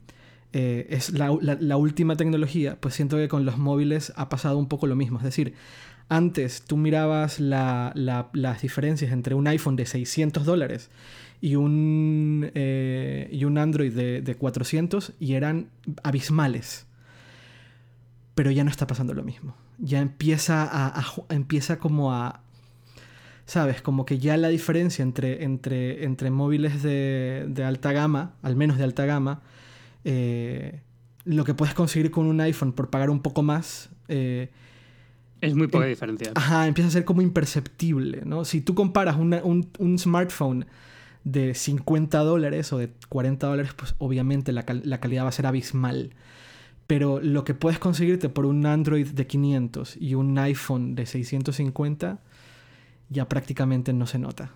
eh, 0.53 0.88
es 0.89 1.12
la, 1.12 1.38
la, 1.41 1.78
última 1.78 2.18
tecnología, 2.18 2.78
pues 2.80 2.93
siento 2.93 3.16
que 3.16 3.30
con 3.30 3.45
los 3.45 3.57
móviles 3.57 4.12
ha 4.18 4.28
pasado 4.28 4.57
un 4.57 4.68
poco 4.68 4.86
lo 4.86 4.95
mismo. 4.95 5.18
Es 5.18 5.24
decir, 5.24 5.53
antes 6.09 6.64
tú 6.64 6.76
mirabas 6.76 7.39
la, 7.39 7.93
las 8.34 8.62
diferencias 8.62 9.14
entre 9.14 9.34
un 9.34 9.47
iPhone 9.47 9.78
de 9.78 9.86
600 9.86 10.45
dólares 10.45 10.89
y 11.39 11.55
un, 11.55 12.51
eh, 12.53 13.30
y 13.32 13.45
un 13.45 13.57
Android 13.57 13.93
de, 13.93 14.22
de 14.22 14.36
400 14.36 15.14
y 15.20 15.34
eran 15.34 15.70
abismales. 16.03 16.86
Pero 18.36 18.51
ya 18.51 18.66
no 18.66 18.70
está 18.70 18.88
pasando 18.88 19.14
lo 19.14 19.24
mismo. 19.24 19.55
Ya 19.78 19.99
empieza, 19.99 20.70
a 20.72 21.03
empieza 21.30 21.80
como 21.80 22.14
a, 22.14 22.41
¿sabes? 23.52 23.82
Como 23.82 24.06
que 24.06 24.18
ya 24.18 24.38
la 24.38 24.47
diferencia 24.47 25.04
entre, 25.04 25.43
entre, 25.43 26.06
entre 26.06 26.32
móviles 26.32 26.82
de, 26.84 27.45
de 27.49 27.66
alta 27.66 27.91
gama, 27.91 28.36
al 28.43 28.56
menos 28.56 28.78
de 28.78 28.86
alta 28.86 29.06
gama, 29.06 29.41
eh, 30.06 30.80
lo 31.26 31.43
que 31.43 31.54
puedes 31.54 31.76
conseguir 31.76 32.12
con 32.12 32.28
un 32.28 32.39
iPhone 32.39 32.72
por 32.72 32.89
pagar 32.89 33.10
un 33.10 33.22
poco 33.22 33.43
más... 33.43 33.89
Eh, 34.08 34.49
es 35.41 35.54
muy 35.54 35.68
poca 35.68 35.84
em, 35.84 35.89
diferencia. 35.89 36.32
Ajá, 36.34 36.66
empieza 36.66 36.88
a 36.88 36.91
ser 36.91 37.04
como 37.04 37.22
imperceptible, 37.22 38.22
¿no? 38.24 38.45
Si 38.45 38.62
tú 38.62 38.74
comparas 38.74 39.18
un, 39.18 39.68
un, 39.80 39.99
smartphone 39.99 40.66
de 41.26 41.54
50 41.54 42.20
dólares 42.20 42.72
o 42.72 42.78
de 42.78 42.89
40 43.10 43.47
dólares, 43.47 43.74
pues 43.76 43.95
obviamente 43.97 44.54
la, 44.54 44.64
la, 44.82 45.02
calidad 45.02 45.26
va 45.26 45.30
a 45.30 45.34
ser 45.34 45.45
abismal. 45.45 46.14
Pero 46.88 47.20
lo 47.20 47.43
que 47.43 47.54
puedes 47.54 47.80
conseguirte 47.80 48.30
por 48.30 48.45
un 48.45 48.66
Android 48.66 49.08
de 49.08 49.28
500 49.28 49.97
y 49.99 50.14
un 50.16 50.38
iPhone 50.38 50.95
de 50.95 51.06
650 51.06 52.22
ya 53.12 53.28
prácticamente 53.28 53.93
no 53.93 54.07
se 54.07 54.18
nota. 54.18 54.51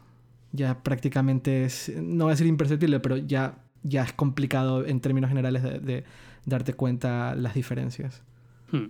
Ya 0.53 0.81
prácticamente 0.81 1.65
es, 1.65 1.91
no 1.95 2.27
va 2.27 2.31
a 2.31 2.35
ser 2.35 2.47
imperceptible, 2.47 2.99
pero 3.01 3.17
ya, 3.17 3.57
ya 3.83 4.03
es 4.03 4.13
complicado 4.13 4.85
en 4.85 5.01
términos 5.01 5.29
generales 5.29 5.61
de, 5.61 6.05
darte 6.45 6.73
cuenta 6.73 7.35
las 7.35 7.53
diferencias. 7.53 8.23
Hmm. 8.71 8.85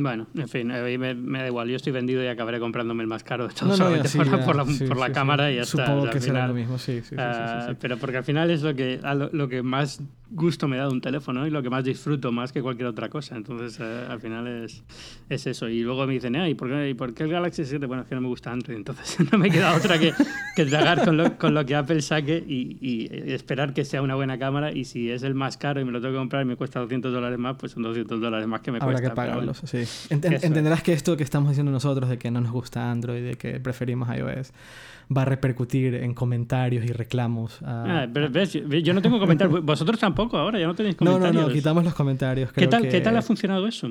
Bueno, 0.00 0.28
en 0.36 0.48
fin, 0.48 0.68
me, 0.68 1.14
me, 1.14 1.38
da 1.40 1.46
igual. 1.48 1.68
Yo 1.68 1.74
estoy 1.74 1.92
vendido 1.92 2.22
y 2.22 2.28
acabaré 2.28 2.60
comprándome 2.60 3.02
el 3.02 3.08
más 3.08 3.24
caro 3.24 3.48
de 3.48 3.54
todos 3.54 3.76
solamente 3.76 4.08
por, 4.44 4.54
la, 4.54 4.64
por 4.64 4.96
la 4.96 5.10
cámara 5.10 5.50
y 5.50 5.56
ya 5.56 5.62
está. 5.62 5.86
Supongo 5.86 6.08
que 6.08 6.20
será 6.20 6.46
lo 6.46 6.54
mismo, 6.54 6.78
sí. 6.78 7.02
Uh, 7.12 7.74
pero 7.80 7.96
porque 7.96 8.18
al 8.18 8.24
final 8.24 8.48
es 8.50 8.62
lo 8.62 8.74
que, 8.76 9.00
lo, 9.02 9.28
lo, 9.32 9.48
que 9.48 9.62
más 9.62 10.00
gusto 10.30 10.68
me 10.68 10.76
da 10.76 10.84
de 10.84 10.90
un 10.90 11.00
teléfono 11.00 11.46
y 11.46 11.50
lo 11.50 11.62
que 11.62 11.70
más 11.70 11.84
disfruto 11.84 12.30
más 12.30 12.52
que 12.52 12.62
cualquier 12.62 12.86
otra 12.86 13.08
cosa. 13.08 13.36
Entonces, 13.36 13.80
uh, 13.80 14.12
al 14.12 14.20
final 14.20 14.46
es, 14.46 14.84
es, 15.28 15.46
eso. 15.48 15.68
Y 15.68 15.80
luego 15.80 16.06
me 16.06 16.12
dicen, 16.12 16.36
¿y 16.36 16.54
por, 16.54 16.68
qué, 16.68 16.90
¿y 16.90 16.94
por 16.94 17.12
qué 17.12 17.24
el 17.24 17.30
Galaxy 17.30 17.62
S7? 17.62 17.84
Bueno, 17.88 18.04
es 18.04 18.08
que 18.08 18.14
no 18.14 18.20
me 18.20 18.28
gusta 18.28 18.52
Android. 18.52 18.76
Entonces, 18.76 19.18
no 19.32 19.36
me 19.36 19.50
queda 19.50 19.74
otra 19.74 19.98
que, 19.98 20.12
que 20.54 20.64
tragar 20.66 21.04
con 21.04 21.16
lo, 21.16 21.36
con 21.38 21.54
lo 21.54 21.66
que 21.66 21.74
Apple 21.74 22.02
saque 22.02 22.44
y, 22.46 22.78
y, 22.80 23.32
esperar 23.32 23.74
que 23.74 23.84
sea 23.84 24.00
una 24.00 24.14
buena 24.14 24.38
cámara. 24.38 24.70
Y 24.70 24.84
si 24.84 25.10
es 25.10 25.24
el 25.24 25.34
más 25.34 25.56
caro 25.56 25.80
y 25.80 25.84
me 25.84 25.90
lo 25.90 26.00
tengo 26.00 26.14
que 26.14 26.18
comprar 26.18 26.42
y 26.42 26.46
me 26.46 26.54
cuesta 26.54 26.78
200 26.78 27.12
dólares 27.12 27.38
más, 27.38 27.56
pues 27.58 27.72
son 27.72 27.82
200 27.82 28.20
dólares 28.20 28.46
más 28.46 28.60
que 28.60 28.70
me 28.70 28.78
Habrá 28.78 28.92
cuesta. 28.92 29.10
que 29.10 29.16
pagarlos, 29.16 29.62
sí 29.64 29.87
entenderás 30.10 30.82
que 30.82 30.92
esto 30.92 31.16
que 31.16 31.24
estamos 31.24 31.50
diciendo 31.50 31.72
nosotros 31.72 32.08
de 32.08 32.18
que 32.18 32.30
no 32.30 32.40
nos 32.40 32.52
gusta 32.52 32.90
Android, 32.90 33.22
de 33.22 33.34
que 33.34 33.60
preferimos 33.60 34.08
iOS, 34.16 34.52
va 35.16 35.22
a 35.22 35.24
repercutir 35.24 35.94
en 35.94 36.14
comentarios 36.14 36.84
y 36.84 36.88
reclamos. 36.88 37.58
Ah, 37.62 38.06
yo 38.82 38.94
no 38.94 39.02
tengo 39.02 39.18
comentarios. 39.18 39.62
Vosotros 39.64 39.98
tampoco 39.98 40.36
ahora, 40.36 40.58
ya 40.58 40.66
no 40.66 40.74
tenéis 40.74 40.96
comentarios. 40.96 41.34
No, 41.34 41.40
no, 41.42 41.48
no, 41.48 41.52
quitamos 41.52 41.84
los 41.84 41.94
comentarios. 41.94 42.52
¿Qué 42.52 42.66
tal, 42.66 42.88
¿Qué 42.88 43.00
tal 43.00 43.16
ha 43.16 43.22
funcionado 43.22 43.66
eso? 43.66 43.88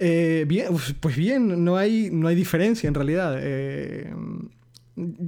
Eh, 0.00 0.44
bien, 0.46 0.66
pues 1.00 1.16
bien, 1.16 1.64
no 1.64 1.76
hay, 1.76 2.10
no 2.12 2.28
hay 2.28 2.36
diferencia 2.36 2.86
en 2.86 2.94
realidad. 2.94 3.36
Eh, 3.40 4.12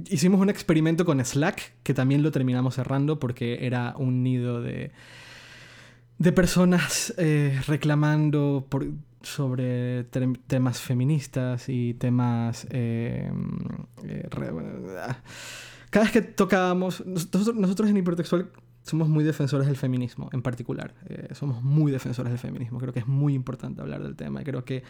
hicimos 0.09 0.39
un 0.39 0.49
experimento 0.49 1.05
con 1.05 1.23
Slack, 1.23 1.73
que 1.83 1.93
también 1.93 2.23
lo 2.23 2.31
terminamos 2.31 2.75
cerrando 2.75 3.19
porque 3.19 3.65
era 3.65 3.95
un 3.97 4.23
nido 4.23 4.61
de, 4.61 4.91
de 6.17 6.31
personas 6.31 7.13
eh, 7.17 7.59
reclamando 7.67 8.65
por 8.69 8.87
sobre 9.23 10.03
temas 10.47 10.81
feministas 10.81 11.69
y 11.69 11.93
temas... 11.95 12.67
Eh, 12.69 13.31
eh, 14.03 14.29
cada 15.89 16.05
vez 16.05 16.13
que 16.13 16.21
tocábamos, 16.21 17.05
nosotros, 17.05 17.55
nosotros 17.55 17.89
en 17.89 17.97
Hipertextual 17.97 18.49
somos 18.83 19.07
muy 19.07 19.23
defensores 19.23 19.67
del 19.67 19.75
feminismo 19.75 20.29
en 20.33 20.41
particular. 20.41 20.93
Eh, 21.07 21.29
somos 21.33 21.61
muy 21.61 21.91
defensores 21.91 22.31
del 22.31 22.39
feminismo. 22.39 22.79
Creo 22.79 22.93
que 22.93 22.99
es 22.99 23.07
muy 23.07 23.33
importante 23.33 23.81
hablar 23.81 24.01
del 24.01 24.15
tema. 24.15 24.43
Creo 24.43 24.65
que, 24.65 24.83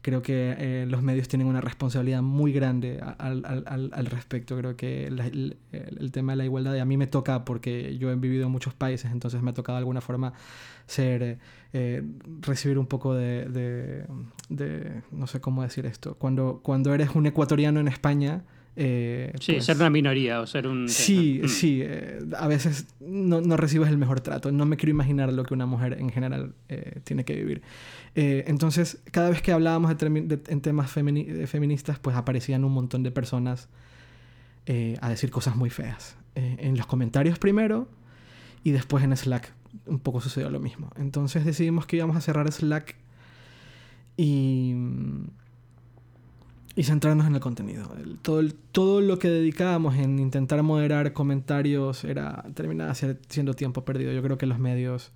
creo 0.00 0.22
que 0.22 0.54
eh, 0.58 0.86
los 0.88 1.02
medios 1.02 1.28
tienen 1.28 1.46
una 1.46 1.60
responsabilidad 1.60 2.22
muy 2.22 2.52
grande 2.52 3.00
al, 3.18 3.44
al, 3.44 3.90
al 3.92 4.06
respecto. 4.06 4.56
Creo 4.56 4.76
que 4.76 5.06
el, 5.08 5.58
el, 5.72 6.12
tema 6.12 6.32
de 6.32 6.36
la 6.36 6.44
igualdad, 6.44 6.78
a 6.78 6.84
mí 6.84 6.96
me 6.96 7.06
toca 7.06 7.44
porque 7.44 7.98
yo 7.98 8.10
he 8.10 8.16
vivido 8.16 8.46
en 8.46 8.52
muchos 8.52 8.72
países, 8.72 9.12
entonces 9.12 9.42
me 9.42 9.50
ha 9.50 9.54
tocado 9.54 9.76
de 9.76 9.80
alguna 9.80 10.00
forma 10.00 10.32
ser, 10.86 11.38
eh, 11.72 12.02
recibir 12.40 12.78
un 12.78 12.86
poco 12.86 13.14
de, 13.14 13.44
de, 13.46 14.06
de, 14.48 15.02
no 15.10 15.26
sé 15.26 15.40
cómo 15.40 15.62
decir 15.62 15.84
esto. 15.84 16.14
Cuando, 16.14 16.60
cuando 16.62 16.94
eres 16.94 17.14
un 17.14 17.26
ecuatoriano 17.26 17.78
en 17.80 17.88
España, 17.88 18.44
eh, 18.76 19.32
sí, 19.40 19.52
pues 19.52 19.64
ser 19.64 19.76
una 19.76 19.90
minoría 19.90 20.40
o 20.40 20.46
ser 20.46 20.66
un... 20.66 20.88
Sí, 20.88 21.40
mm. 21.44 21.48
sí, 21.48 21.80
eh, 21.82 22.18
a 22.36 22.48
veces 22.48 22.86
no, 23.00 23.40
no, 23.40 23.56
recibes 23.56 23.88
el 23.88 23.98
mejor 23.98 24.20
trato. 24.20 24.50
No 24.50 24.66
me 24.66 24.76
quiero 24.76 24.90
imaginar 24.90 25.32
lo 25.32 25.44
que 25.44 25.54
una 25.54 25.66
mujer 25.66 25.96
en 26.00 26.10
general 26.10 26.54
eh, 26.68 27.00
tiene 27.04 27.24
que 27.24 27.34
vivir. 27.34 27.62
entonces, 28.14 29.02
cada 29.10 29.30
vez 29.30 29.42
que 29.42 29.52
hablábamos 29.52 29.96
de 29.96 30.40
en 30.48 30.60
temas 30.60 30.90
feministas, 30.90 31.98
pues 31.98 32.16
aparecían 32.16 32.64
un 32.64 32.72
montón 32.72 33.02
de 33.02 33.10
personas 33.10 33.68
a 35.00 35.08
decir 35.08 35.30
cosas 35.30 35.56
muy 35.56 35.70
feas. 35.70 36.16
en 36.34 36.76
los 36.76 36.86
comentarios 36.86 37.38
primero 37.38 37.88
y 38.62 38.70
después 38.70 39.04
en 39.04 39.16
Slack 39.16 39.52
un 39.86 39.98
poco 39.98 40.20
sucedió 40.20 40.50
lo 40.50 40.60
mismo. 40.60 40.90
Entonces 40.96 41.44
decidimos 41.44 41.86
que 41.86 41.96
íbamos 41.96 42.16
a 42.16 42.20
cerrar 42.20 42.50
Slack 42.50 42.96
y, 44.16 44.74
y 46.76 46.82
centrarnos 46.82 47.26
en 47.26 47.34
el 47.34 47.40
contenido. 47.40 47.88
todo, 48.22 48.42
todo 48.72 49.00
lo 49.00 49.18
que 49.18 49.28
dedicábamos 49.28 49.96
en 49.96 50.18
intentar 50.18 50.62
moderar 50.62 51.12
comentarios 51.12 52.04
era 52.04 52.44
terminaba 52.54 52.94
siendo 52.94 53.54
tiempo 53.54 53.84
perdido. 53.84 54.12
Yo 54.12 54.22
creo 54.22 54.38
que 54.38 54.46
los 54.46 54.58
medios 54.58 55.12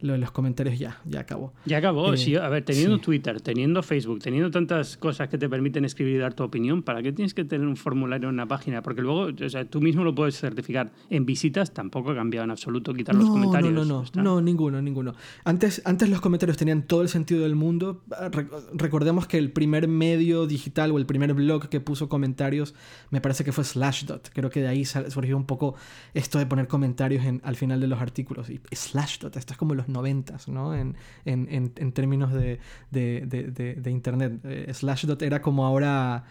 lo 0.00 0.12
de 0.12 0.18
los 0.18 0.30
comentarios 0.30 0.78
ya, 0.78 1.00
ya 1.06 1.20
acabó. 1.20 1.54
Ya 1.64 1.78
acabó, 1.78 2.12
eh, 2.12 2.18
sí. 2.18 2.36
A 2.36 2.48
ver, 2.48 2.64
teniendo 2.64 2.98
Twitter, 2.98 3.40
teniendo 3.40 3.82
Facebook, 3.82 4.20
teniendo 4.20 4.50
tantas 4.50 4.96
cosas 4.98 5.28
que 5.28 5.38
te 5.38 5.48
permiten 5.48 5.86
escribir 5.86 6.16
y 6.16 6.18
dar 6.18 6.34
tu 6.34 6.44
opinión, 6.44 6.82
¿para 6.82 7.02
qué 7.02 7.12
tienes 7.12 7.32
que 7.32 7.44
tener 7.44 7.66
un 7.66 7.76
formulario 7.76 8.28
en 8.28 8.34
una 8.34 8.46
página? 8.46 8.82
Porque 8.82 9.00
luego, 9.00 9.30
o 9.42 9.48
sea, 9.48 9.64
tú 9.64 9.80
mismo 9.80 10.04
lo 10.04 10.14
puedes 10.14 10.38
certificar. 10.38 10.92
En 11.08 11.24
visitas 11.24 11.72
tampoco 11.72 12.10
ha 12.10 12.14
cambiado 12.14 12.44
en 12.44 12.50
absoluto 12.50 12.92
quitar 12.92 13.14
los 13.14 13.28
comentarios. 13.28 13.72
No, 13.72 13.84
no, 13.84 14.04
no, 14.14 14.22
no, 14.22 14.40
ninguno, 14.42 14.82
ninguno. 14.82 15.14
Antes, 15.44 15.80
antes 15.86 16.10
los 16.10 16.20
comentarios 16.20 16.58
tenían 16.58 16.82
todo 16.82 17.00
el 17.00 17.08
sentido 17.08 17.42
del 17.42 17.54
mundo. 17.54 18.02
Ah, 18.12 18.30
recordemos 18.74 19.26
que 19.26 19.38
el 19.38 19.50
primer 19.50 19.88
medio 19.88 20.46
digital 20.46 20.92
o 20.92 20.98
el 20.98 21.06
primer 21.06 21.32
blog 21.32 21.68
que 21.68 21.80
puso 21.80 22.10
comentarios, 22.10 22.74
me 23.10 23.22
parece 23.22 23.44
que 23.44 23.52
fue 23.52 23.64
Slashdot. 23.64 24.30
Creo 24.34 24.50
que 24.50 24.60
de 24.60 24.68
ahí 24.68 24.84
surgió 24.84 25.38
un 25.38 25.46
poco 25.46 25.74
esto 26.12 26.38
de 26.38 26.44
poner 26.44 26.68
comentarios 26.68 27.24
en, 27.24 27.40
al 27.44 27.56
final 27.56 27.80
de 27.80 27.86
los 27.86 28.00
artículos. 28.00 28.50
Y 28.50 28.60
Slashdot, 28.70 29.36
esto 29.36 29.54
es 29.54 29.58
como 29.58 29.74
los 29.74 29.85
noventas, 29.88 30.48
¿no? 30.48 30.74
En, 30.74 30.96
en, 31.24 31.72
en, 31.76 31.92
términos 31.92 32.32
de, 32.32 32.60
de, 32.90 33.22
de, 33.26 33.74
de 33.74 33.90
Internet. 33.90 34.40
Eh, 34.44 34.72
Slashdot 34.72 35.22
era 35.22 35.42
como 35.42 35.66
ahora, 35.66 36.24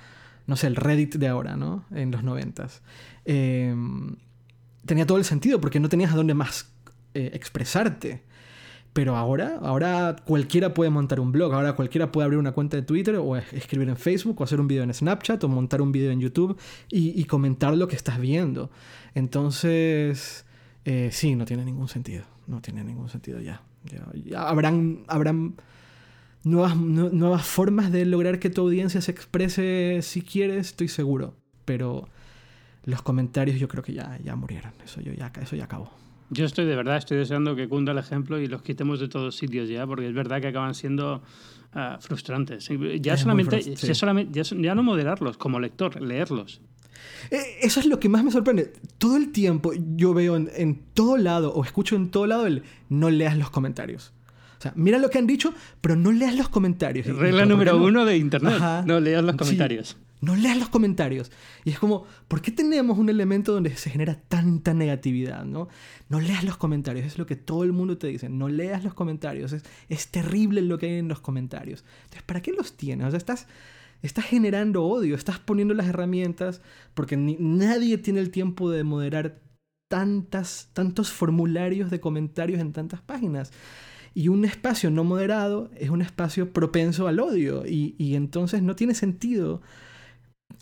no 0.48 0.56
sé, 0.56 0.68
el 0.68 0.76
Reddit 0.76 1.16
de 1.16 1.28
ahora, 1.28 1.56
¿no? 1.56 1.86
En 1.92 2.12
los 2.12 2.24
noventas. 2.24 2.82
Em, 3.26 4.16
tenía 4.86 5.06
todo 5.06 5.18
el 5.18 5.26
sentido 5.26 5.60
porque 5.60 5.80
no 5.80 5.90
tenías 5.90 6.14
a 6.14 6.16
dónde 6.16 6.34
más 6.34 6.72
eh, 7.14 7.32
expresarte. 7.34 8.24
Pero 8.94 9.18
ahora, 9.18 9.60
ahora 9.62 10.16
cualquiera 10.24 10.74
puede 10.74 10.90
montar 10.90 11.20
un 11.20 11.34
blog, 11.34 11.54
ahora 11.54 11.74
cualquiera 11.74 12.14
puede 12.14 12.26
abrir 12.26 12.40
una 12.40 12.54
cuenta 12.54 12.78
de 12.78 12.84
Twitter 12.84 13.18
o 13.18 13.36
escribir 13.36 13.90
en 13.90 13.98
Facebook 13.98 14.40
o 14.40 14.44
hacer 14.46 14.62
un 14.62 14.68
video 14.70 14.84
en 14.84 14.94
Snapchat 14.94 15.44
o 15.44 15.50
montar 15.50 15.82
un 15.82 15.92
video 15.92 16.12
en 16.12 16.22
YouTube 16.22 16.58
y 16.88 17.26
comentar 17.26 17.76
lo 17.76 17.90
que 17.90 17.98
estás 17.98 18.22
viendo. 18.22 18.72
Entonces, 19.14 20.46
eh, 20.86 21.10
sí, 21.12 21.36
no 21.36 21.46
tiene 21.46 21.66
ningún 21.66 21.88
sentido 21.88 22.26
no 22.48 22.62
tiene 22.62 22.84
ningún 22.84 23.10
sentido 23.10 23.40
ya. 23.40 23.62
ya, 23.84 24.48
habrán, 24.48 25.04
habrán 25.08 25.56
nuevas, 26.44 26.76
nuevas 26.78 27.46
formas 27.46 27.92
de 27.92 28.06
lograr 28.06 28.40
que 28.40 28.50
tu 28.50 28.62
audiencia 28.62 29.02
se 29.02 29.12
exprese 29.12 30.00
si 30.02 30.22
quieres, 30.22 30.68
estoy 30.68 30.88
seguro. 30.88 31.36
Pero 31.66 32.08
los 32.84 33.02
comentarios 33.02 33.60
yo 33.60 33.68
creo 33.68 33.84
que 33.84 33.94
ya, 33.94 34.20
ya 34.24 34.36
murieron. 34.36 34.74
Eso, 34.84 35.02
yo 35.02 35.14
ya, 35.14 35.32
eso 35.42 35.56
ya 35.56 35.66
acabó. 35.66 35.92
Yo 36.30 36.46
estoy 36.46 36.66
de 36.66 36.76
verdad, 36.76 36.98
estoy 36.98 37.18
deseando 37.18 37.56
que 37.56 37.68
cunda 37.68 37.92
el 37.92 38.00
ejemplo 38.00 38.40
y 38.40 38.48
los 38.48 38.62
quitemos 38.62 39.00
de 39.00 39.08
todos 39.08 39.36
sitios 39.36 39.70
ya, 39.70 39.86
porque 39.86 40.08
es 40.08 40.14
verdad 40.14 40.42
que 40.42 40.48
acaban 40.48 40.74
siendo 40.74 41.22
ah, 41.74 41.98
frustrantes. 42.00 42.68
Ya 43.00 43.18
solamente, 43.18 43.62
ya 43.62 43.94
solamente 43.94 44.44
ya 44.44 44.76
no 44.76 44.84
moderarlos 44.84 45.38
como 45.38 45.60
lector, 45.60 46.02
leerlos. 46.02 46.62
Eh, 47.32 47.58
eso 47.62 47.80
es 47.80 47.86
lo 47.86 48.00
que 48.00 48.10
más 48.10 48.24
me 48.24 48.32
sorprende. 48.32 48.74
Todo 48.98 49.18
el 49.18 49.32
tiempo 49.32 49.72
yo 49.96 50.14
veo 50.14 50.36
en, 50.36 50.82
todo 50.94 51.18
lado 51.18 51.54
o 51.54 51.64
escucho 51.64 51.96
en 51.96 52.10
todo 52.10 52.28
lado 52.28 52.46
el 52.46 52.64
no 52.90 53.10
leas 53.10 53.38
los 53.38 53.50
comentarios. 53.50 54.14
O 54.58 54.62
sea, 54.62 54.74
mira 54.76 54.98
lo 54.98 55.10
que 55.10 55.18
han 55.18 55.28
dicho, 55.28 55.54
pero 55.82 55.96
no 55.96 56.12
leas 56.12 56.36
los 56.36 56.50
comentarios. 56.50 57.06
Regla 57.08 57.46
número 57.46 57.78
uno 57.78 58.06
de 58.06 58.18
Internet. 58.18 58.60
No 58.86 59.00
leas 59.00 59.24
los 59.24 59.36
comentarios. 59.36 59.98
no 60.22 60.36
leas 60.36 60.58
los 60.58 60.70
comentarios. 60.70 61.32
Y 61.66 61.72
es 61.72 61.80
como, 61.80 62.06
¿por 62.28 62.42
qué 62.42 62.52
tenemos 62.52 62.98
un 62.98 63.10
elemento 63.10 63.54
donde 63.54 63.76
se 63.76 63.90
genera 63.90 64.16
tanta 64.16 64.74
negatividad? 64.74 65.44
No, 65.46 65.68
no 66.10 66.20
leas 66.20 66.44
los 66.44 66.58
comentarios. 66.58 67.06
Es 67.06 67.18
lo 67.18 67.26
que 67.26 67.36
todo 67.36 67.64
el 67.64 67.74
mundo 67.74 67.98
te 67.98 68.08
dice. 68.08 68.30
No 68.30 68.48
leas 68.48 68.84
los 68.84 68.94
comentarios. 68.94 69.52
Es, 69.52 69.64
es 69.90 70.08
terrible 70.08 70.62
lo 70.62 70.78
que 70.78 70.88
hay 70.88 71.00
en 71.00 71.10
los 71.10 71.20
comentarios. 71.20 71.84
Entonces, 72.04 72.24
¿para 72.24 72.42
qué 72.42 72.54
los 72.54 72.78
tienes? 72.78 73.08
O 73.08 73.12
sea, 73.12 73.18
estás 73.18 73.48
estás 74.06 74.26
generando 74.26 74.86
odio, 74.86 75.16
estás 75.16 75.40
poniendo 75.40 75.74
las 75.74 75.88
herramientas, 75.88 76.62
porque 76.94 77.18
nadie 77.18 77.98
tiene 77.98 78.20
el 78.20 78.32
tiempo 78.32 78.70
de 78.70 78.84
moderar 78.84 79.40
tantas, 79.88 80.70
tantos 80.74 81.12
formularios 81.12 81.90
de 81.90 82.00
comentarios 82.00 82.60
en 82.60 82.74
tantas 82.74 83.02
páginas. 83.02 83.52
Y 84.14 84.30
un 84.30 84.46
espacio 84.46 84.92
no 84.92 85.04
moderado 85.04 85.70
es 85.76 85.90
un 85.90 86.02
espacio 86.02 86.54
propenso 86.54 87.08
al 87.08 87.20
odio. 87.20 87.66
Y, 87.66 88.16
entonces 88.16 88.62
no 88.62 88.76
tiene 88.76 88.94
sentido 88.94 89.62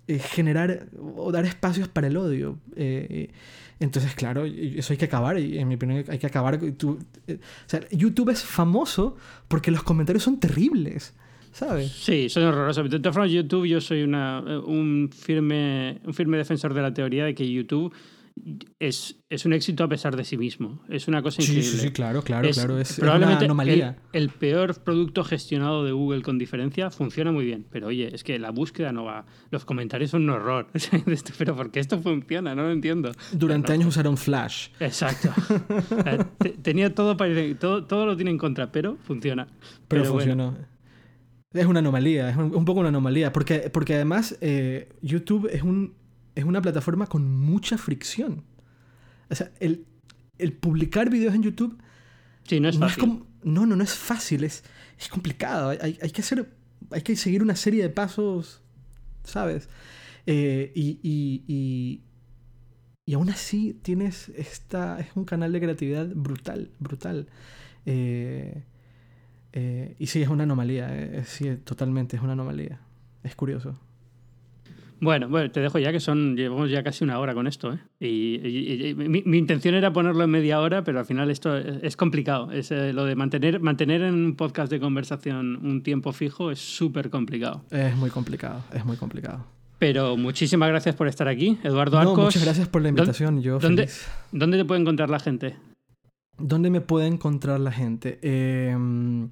eh, 0.08 0.18
generar 0.20 0.88
o 1.16 1.32
dar 1.32 1.46
espacios 1.46 1.88
para 1.88 2.08
el 2.08 2.18
odio. 2.18 2.58
Eh, 2.76 3.08
eh, 3.10 3.32
entonces, 3.80 4.16
claro, 4.16 4.46
eso 4.46 4.94
hay 4.94 4.98
que 4.98 5.06
acabar. 5.06 5.38
Y 5.38 5.60
en 5.60 5.68
mi 5.68 5.76
opinión, 5.76 6.04
hay 6.08 6.18
que 6.18 6.28
acabar. 6.28 6.60
YouTube 6.60 8.30
es 8.30 8.44
famoso 8.44 9.18
porque 9.48 9.70
los 9.70 9.84
comentarios 9.84 10.24
son 10.24 10.40
terribles. 10.40 11.14
¿Sabes? 11.54 11.92
Sí, 11.92 12.30
son 12.30 12.44
horrorosos. 12.44 12.90
De 12.90 13.00
todas 13.00 13.14
formas, 13.14 13.32
YouTube, 13.32 13.66
yo 13.66 13.80
soy 13.80 14.04
una, 14.04 14.42
un, 14.42 15.10
firme, 15.12 16.02
un 16.06 16.14
firme 16.14 16.38
defensor 16.38 16.74
de 16.74 16.82
la 16.82 16.94
teoría 16.94 17.26
de 17.26 17.34
que 17.34 17.50
YouTube 17.50 17.94
es, 18.80 19.16
es 19.30 19.46
un 19.46 19.54
éxito 19.54 19.84
a 19.84 19.88
pesar 19.88 20.16
de 20.16 20.24
sí 20.24 20.38
mismo. 20.38 20.82
Es 20.90 21.08
una 21.08 21.22
cosa 21.22 21.42
increíble. 21.42 21.64
Sí, 21.64 21.78
sí, 21.78 21.92
claro, 21.92 22.24
claro, 22.24 22.50
claro. 22.50 22.80
Es 22.80 23.00
probablemente 23.00 23.46
una 23.46 23.54
anomalía. 23.54 23.98
El, 24.12 24.30
peor 24.30 24.76
producto 24.84 25.24
gestionado 25.24 25.84
de 25.84 25.92
Google 25.92 26.24
con 26.24 26.38
diferencia 26.38 26.90
funciona 26.90 27.32
muy 27.32 27.46
bien. 27.46 27.66
Pero 27.72 27.88
oye, 27.88 28.14
es 28.14 28.24
que 28.24 28.40
la 28.40 28.52
búsqueda 28.52 28.92
no 28.92 29.06
va. 29.06 29.26
Los 29.52 29.66
comentarios 29.66 30.12
son 30.12 30.24
un 30.24 30.32
horror. 30.32 30.68
pero 31.38 31.56
¿por 31.56 31.72
qué 31.72 31.80
esto 31.80 32.00
funciona? 32.00 32.56
No 32.56 32.64
lo 32.64 32.72
entiendo. 32.72 33.12
Durante 33.32 33.72
años 33.72 33.90
usaron 33.90 34.18
Flash. 34.18 34.70
Exacto. 34.80 35.30
Eh, 36.06 36.56
tenía 36.62 36.94
todo 36.94 37.16
para 37.16 37.34
todo, 37.56 37.86
todo 37.86 38.06
lo 38.06 38.16
tiene 38.16 38.32
en 38.32 38.38
contra, 38.38 38.72
pero 38.72 38.98
funciona. 39.04 39.48
Pero, 39.88 40.06
funcionó. 40.06 40.56
Es 41.54 41.68
una 41.68 41.80
anomalía, 41.80 42.30
es 42.30 42.36
un, 42.36 42.66
poco 42.66 42.80
una 42.80 42.90
anomalía, 42.90 43.32
porque, 43.32 43.70
porque 43.72 43.94
además 43.94 44.36
eh, 44.42 44.90
YouTube 45.02 45.48
es, 45.52 45.62
un, 45.62 45.94
es 46.34 46.44
una 46.44 46.62
plataforma 46.62 47.06
con 47.06 47.30
mucha 47.30 47.78
fricción. 47.78 48.44
O 49.30 49.36
sea, 49.36 49.52
el, 49.60 49.86
el 50.40 50.54
publicar 50.54 51.10
videos 51.10 51.36
en 51.36 51.44
YouTube... 51.44 51.78
Sí, 52.46 52.60
no 52.60 52.70
es 52.70 52.78
fácil. 52.78 53.24
no, 53.44 53.66
no, 53.66 53.76
no 53.76 53.84
es 53.84 53.94
fácil, 53.94 54.44
es, 54.44 54.64
es 55.00 55.10
complicado. 55.10 55.70
Hay, 55.70 55.98
hay, 56.02 56.10
que 56.10 56.22
hacer, 56.22 56.50
hay 56.90 57.02
que 57.02 57.16
seguir 57.16 57.44
una 57.44 57.56
serie 57.56 57.84
de 57.84 57.90
pasos, 57.90 58.62
¿sabes? 59.24 59.70
Eh, 60.26 60.72
y, 60.74 61.00
y, 61.04 61.44
y, 61.48 62.02
y, 63.06 63.14
aún 63.14 63.30
así 63.30 63.80
tienes 63.84 64.30
esta... 64.30 65.00
Es 65.00 65.08
un 65.16 65.26
canal 65.26 65.54
de 65.54 65.62
creatividad 65.62 66.08
brutal, 66.08 66.72
brutal. 66.80 67.28
Eh, 67.86 68.64
eh, 69.54 69.96
y 70.00 70.08
sí, 70.08 70.22
es 70.22 70.28
una 70.28 70.44
anomalía, 70.44 70.88
eh, 70.92 71.24
sí, 71.26 71.56
totalmente, 71.64 72.18
es 72.18 72.24
una 72.24 72.34
anomalía. 72.34 72.80
Es 73.24 73.36
curioso. 73.36 73.80
Bueno, 75.00 75.28
bueno, 75.28 75.52
te 75.52 75.60
dejo 75.60 75.80
ya 75.80 75.92
que 75.92 76.00
son, 76.00 76.36
llevamos 76.36 76.72
ya 76.72 76.82
casi 76.82 77.04
una 77.04 77.20
hora 77.20 77.34
con 77.34 77.46
esto, 77.46 77.74
¿eh? 77.74 77.80
Y, 78.00 78.94
mi, 78.96 79.38
intención 79.38 79.76
era 79.76 79.92
ponerlo 79.92 80.24
en 80.24 80.30
media 80.30 80.60
hora, 80.62 80.84
pero 80.84 81.00
al 81.00 81.06
final 81.06 81.30
esto 81.30 81.58
es, 81.58 81.98
complicado. 81.98 82.52
Es, 82.52 82.72
eh, 82.72 82.94
lo 82.94 83.04
de 83.04 83.16
mantener, 83.16 83.60
mantener 83.60 84.02
en 84.02 84.14
un 84.14 84.36
podcast 84.36 84.72
de 84.72 84.80
conversación 84.80 85.58
un 85.58 85.84
tiempo 85.84 86.14
fijo 86.14 86.52
es 86.52 86.60
súper 86.60 87.10
complicado. 87.10 87.64
Es 87.70 87.96
muy 87.98 88.10
complicado, 88.10 88.64
es 88.74 88.86
muy 88.86 88.96
complicado. 88.96 89.46
Pero 89.78 90.16
muchísimas 90.16 90.70
gracias 90.70 90.96
por 90.96 91.10
estar 91.10 91.28
aquí, 91.28 91.58
Eduardo 91.64 92.00
Arcos. 92.00 92.18
muchas 92.18 92.44
gracias 92.44 92.70
por 92.70 92.82
la 92.82 92.90
invitación. 92.90 93.42
Yo 93.42 93.60
¿dónde, 93.60 93.90
¿Dónde 94.32 94.58
te 94.58 94.66
puede 94.66 94.80
encontrar 94.80 95.10
la 95.10 95.20
gente? 95.20 95.58
¿Dónde 96.38 96.70
me 96.70 96.82
puede 96.82 97.08
encontrar 97.08 97.60
la 97.60 97.72
gente? 97.72 98.20
Em, 98.22 99.30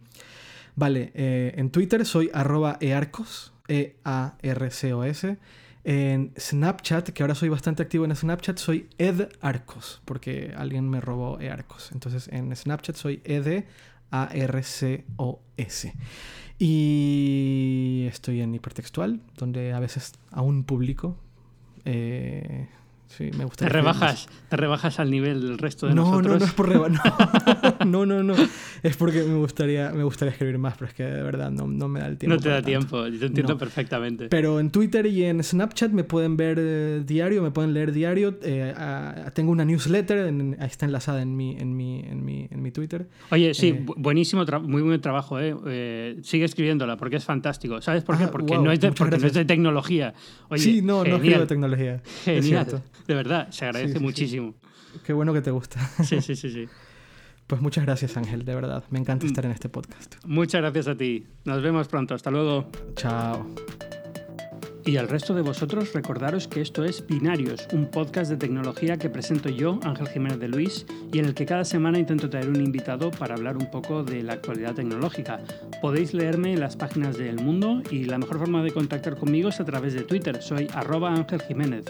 vale, 0.76 1.11
eh, 1.13 1.53
en 1.57 1.69
Twitter 1.69 2.05
soy 2.05 2.30
arroba 2.34 2.78
earcos, 2.82 3.53
E-A-R-C-O-S. 3.67 5.38
En 5.84 6.32
Snapchat, 6.38 7.09
que 7.09 7.24
ahora 7.24 7.34
soy 7.34 7.49
bastante 7.49 7.82
activo 7.82 8.05
en 8.05 8.15
Snapchat, 8.15 8.59
soy 8.59 8.88
edarcos, 8.99 10.01
porque 10.05 10.53
alguien 10.55 10.88
me 10.88 11.01
robó 11.01 11.39
earcos. 11.39 11.91
Entonces 11.91 12.28
en 12.32 12.55
Snapchat 12.55 12.95
soy 12.95 13.22
ed 13.24 13.65
a 14.11 14.30
r 14.32 14.63
c 14.63 15.05
o 15.15 15.41
s 15.57 15.93
Y 16.59 18.05
estoy 18.07 18.41
en 18.41 18.53
hipertextual, 18.53 19.22
donde 19.38 19.74
a 19.74 19.80
veces 19.80 20.13
aún 20.30 20.63
publico. 20.65 21.17
Eh, 21.86 22.67
Sí, 23.18 23.30
me 23.38 23.45
Te 23.45 23.68
rebajas, 23.68 24.30
te 24.47 24.55
rebajas 24.55 24.99
al 24.99 25.12
nivel 25.12 25.41
del 25.41 25.57
resto 25.57 25.86
de 25.88 25.93
nosotros. 25.93 26.28
No, 26.28 26.39
no 26.39 26.45
es 26.45 26.53
por 26.53 26.72
No, 27.86 28.05
no, 28.05 28.24
no, 28.24 28.34
Es 28.84 28.95
porque 28.95 29.24
me 29.24 29.36
gustaría, 29.36 29.91
me 29.91 30.03
gustaría 30.03 30.32
escribir 30.32 30.57
más, 30.57 30.76
pero 30.78 30.88
es 30.88 30.93
que 30.93 31.03
de 31.03 31.22
verdad 31.22 31.51
no, 31.51 31.68
no 31.68 31.89
me 31.89 31.99
da 31.99 32.07
el 32.07 32.18
tiempo. 32.18 32.36
No 32.36 32.41
te 32.41 32.49
da 32.49 32.62
tiempo, 32.62 33.05
yo 33.07 33.20
te 33.20 33.26
entiendo 33.26 33.57
perfectamente. 33.57 34.30
Pero 34.30 34.59
en 34.59 34.72
Twitter 34.72 35.05
y 35.07 35.26
en 35.26 35.43
Snapchat 35.43 35.91
me 35.91 36.05
pueden 36.05 36.38
ver 36.38 36.57
eh, 36.59 37.03
diario, 37.05 37.41
me 37.43 37.51
pueden 37.51 37.74
leer 37.74 37.91
diario. 37.91 38.38
Eh, 38.43 38.74
tengo 39.34 39.51
una 39.51 39.66
newsletter, 39.66 40.34
ahí 40.59 40.68
está 40.68 40.86
enlazada 40.86 41.22
en 41.22 41.36
mi, 41.36 41.57
en 41.57 41.76
mi, 41.76 41.99
en 41.99 42.24
mi, 42.24 42.47
en 42.49 42.62
mi 42.62 42.72
Twitter. 42.72 43.07
Oye, 43.30 43.53
sí, 43.53 43.68
eh, 43.70 43.86
buenísimo, 43.97 44.45
muy 44.64 44.82
buen 44.84 45.01
trabajo. 45.01 45.38
Eh. 45.39 46.18
sigue 46.24 46.45
escribiéndola 46.45 46.95
porque 46.95 47.18
es 47.18 47.26
fantástico. 47.26 47.82
¿Sabes 47.82 48.03
por 48.03 48.18
qué? 48.18 48.28
porque, 48.28 48.57
no, 48.57 48.72
es 48.72 48.80
de, 48.80 48.93
porque 48.93 49.18
no 49.18 49.28
es 49.28 49.34
de 49.34 49.43
tecnología. 49.43 50.14
Oye, 50.47 50.64
sí, 50.64 50.82
no, 50.82 51.03
no 51.03 51.18
escribo 51.18 51.39
de 51.39 51.47
tecnología. 51.47 52.01
Genial 52.24 52.62
de 53.07 53.15
verdad, 53.15 53.49
se 53.51 53.65
agradece 53.65 53.99
muchísimo. 53.99 54.55
Qué 55.05 55.13
bueno 55.13 55.33
que 55.33 55.41
te 55.41 55.51
gusta. 55.51 55.79
Sí, 56.03 56.21
sí, 56.21 56.35
sí, 56.35 56.49
sí. 56.49 56.65
Pues 57.47 57.61
muchas 57.61 57.85
gracias 57.85 58.15
Ángel, 58.15 58.45
de 58.45 58.55
verdad. 58.55 58.83
Me 58.91 58.99
encanta 58.99 59.25
estar 59.25 59.45
en 59.45 59.51
este 59.51 59.67
podcast. 59.67 60.15
Muchas 60.25 60.61
gracias 60.61 60.87
a 60.87 60.95
ti. 60.95 61.27
Nos 61.43 61.61
vemos 61.61 61.87
pronto. 61.87 62.15
Hasta 62.15 62.31
luego. 62.31 62.69
Chao. 62.95 63.45
Y 64.83 64.97
al 64.97 65.07
resto 65.07 65.35
de 65.35 65.41
vosotros 65.41 65.93
recordaros 65.93 66.47
que 66.47 66.59
esto 66.59 66.83
es 66.83 67.05
Binarios, 67.05 67.67
un 67.71 67.85
podcast 67.85 68.31
de 68.31 68.37
tecnología 68.37 68.97
que 68.97 69.11
presento 69.11 69.49
yo, 69.49 69.79
Ángel 69.83 70.07
Jiménez 70.07 70.39
de 70.39 70.47
Luis, 70.47 70.87
y 71.13 71.19
en 71.19 71.25
el 71.25 71.35
que 71.35 71.45
cada 71.45 71.65
semana 71.65 71.99
intento 71.99 72.31
traer 72.31 72.49
un 72.49 72.59
invitado 72.59 73.11
para 73.11 73.35
hablar 73.35 73.57
un 73.57 73.69
poco 73.69 74.03
de 74.03 74.23
la 74.23 74.33
actualidad 74.33 74.73
tecnológica. 74.73 75.39
Podéis 75.81 76.15
leerme 76.15 76.53
en 76.53 76.61
las 76.61 76.75
páginas 76.75 77.15
de 77.17 77.29
El 77.29 77.43
Mundo 77.43 77.83
y 77.91 78.05
la 78.05 78.17
mejor 78.17 78.39
forma 78.39 78.63
de 78.63 78.71
contactar 78.71 79.17
conmigo 79.17 79.49
es 79.49 79.59
a 79.59 79.65
través 79.65 79.93
de 79.93 80.01
Twitter, 80.01 80.41
soy 80.41 80.67
arroba 80.73 81.13
Ángel 81.13 81.41
Jiménez. 81.43 81.85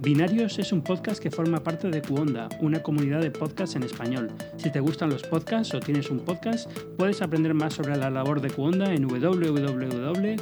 Binarios 0.00 0.58
es 0.60 0.72
un 0.72 0.82
podcast 0.82 1.20
que 1.20 1.30
forma 1.30 1.62
parte 1.62 1.88
de 1.88 2.00
Cuonda, 2.00 2.48
una 2.60 2.80
comunidad 2.82 3.20
de 3.20 3.32
podcasts 3.32 3.74
en 3.74 3.82
español. 3.82 4.30
Si 4.56 4.70
te 4.70 4.78
gustan 4.78 5.10
los 5.10 5.24
podcasts 5.24 5.74
o 5.74 5.80
tienes 5.80 6.08
un 6.08 6.20
podcast, 6.20 6.70
puedes 6.96 7.20
aprender 7.20 7.52
más 7.52 7.74
sobre 7.74 7.96
la 7.96 8.08
labor 8.08 8.40
de 8.40 8.48
Cuonda 8.50 8.94
en 8.94 9.08
www.cuonda.com. 9.08 10.38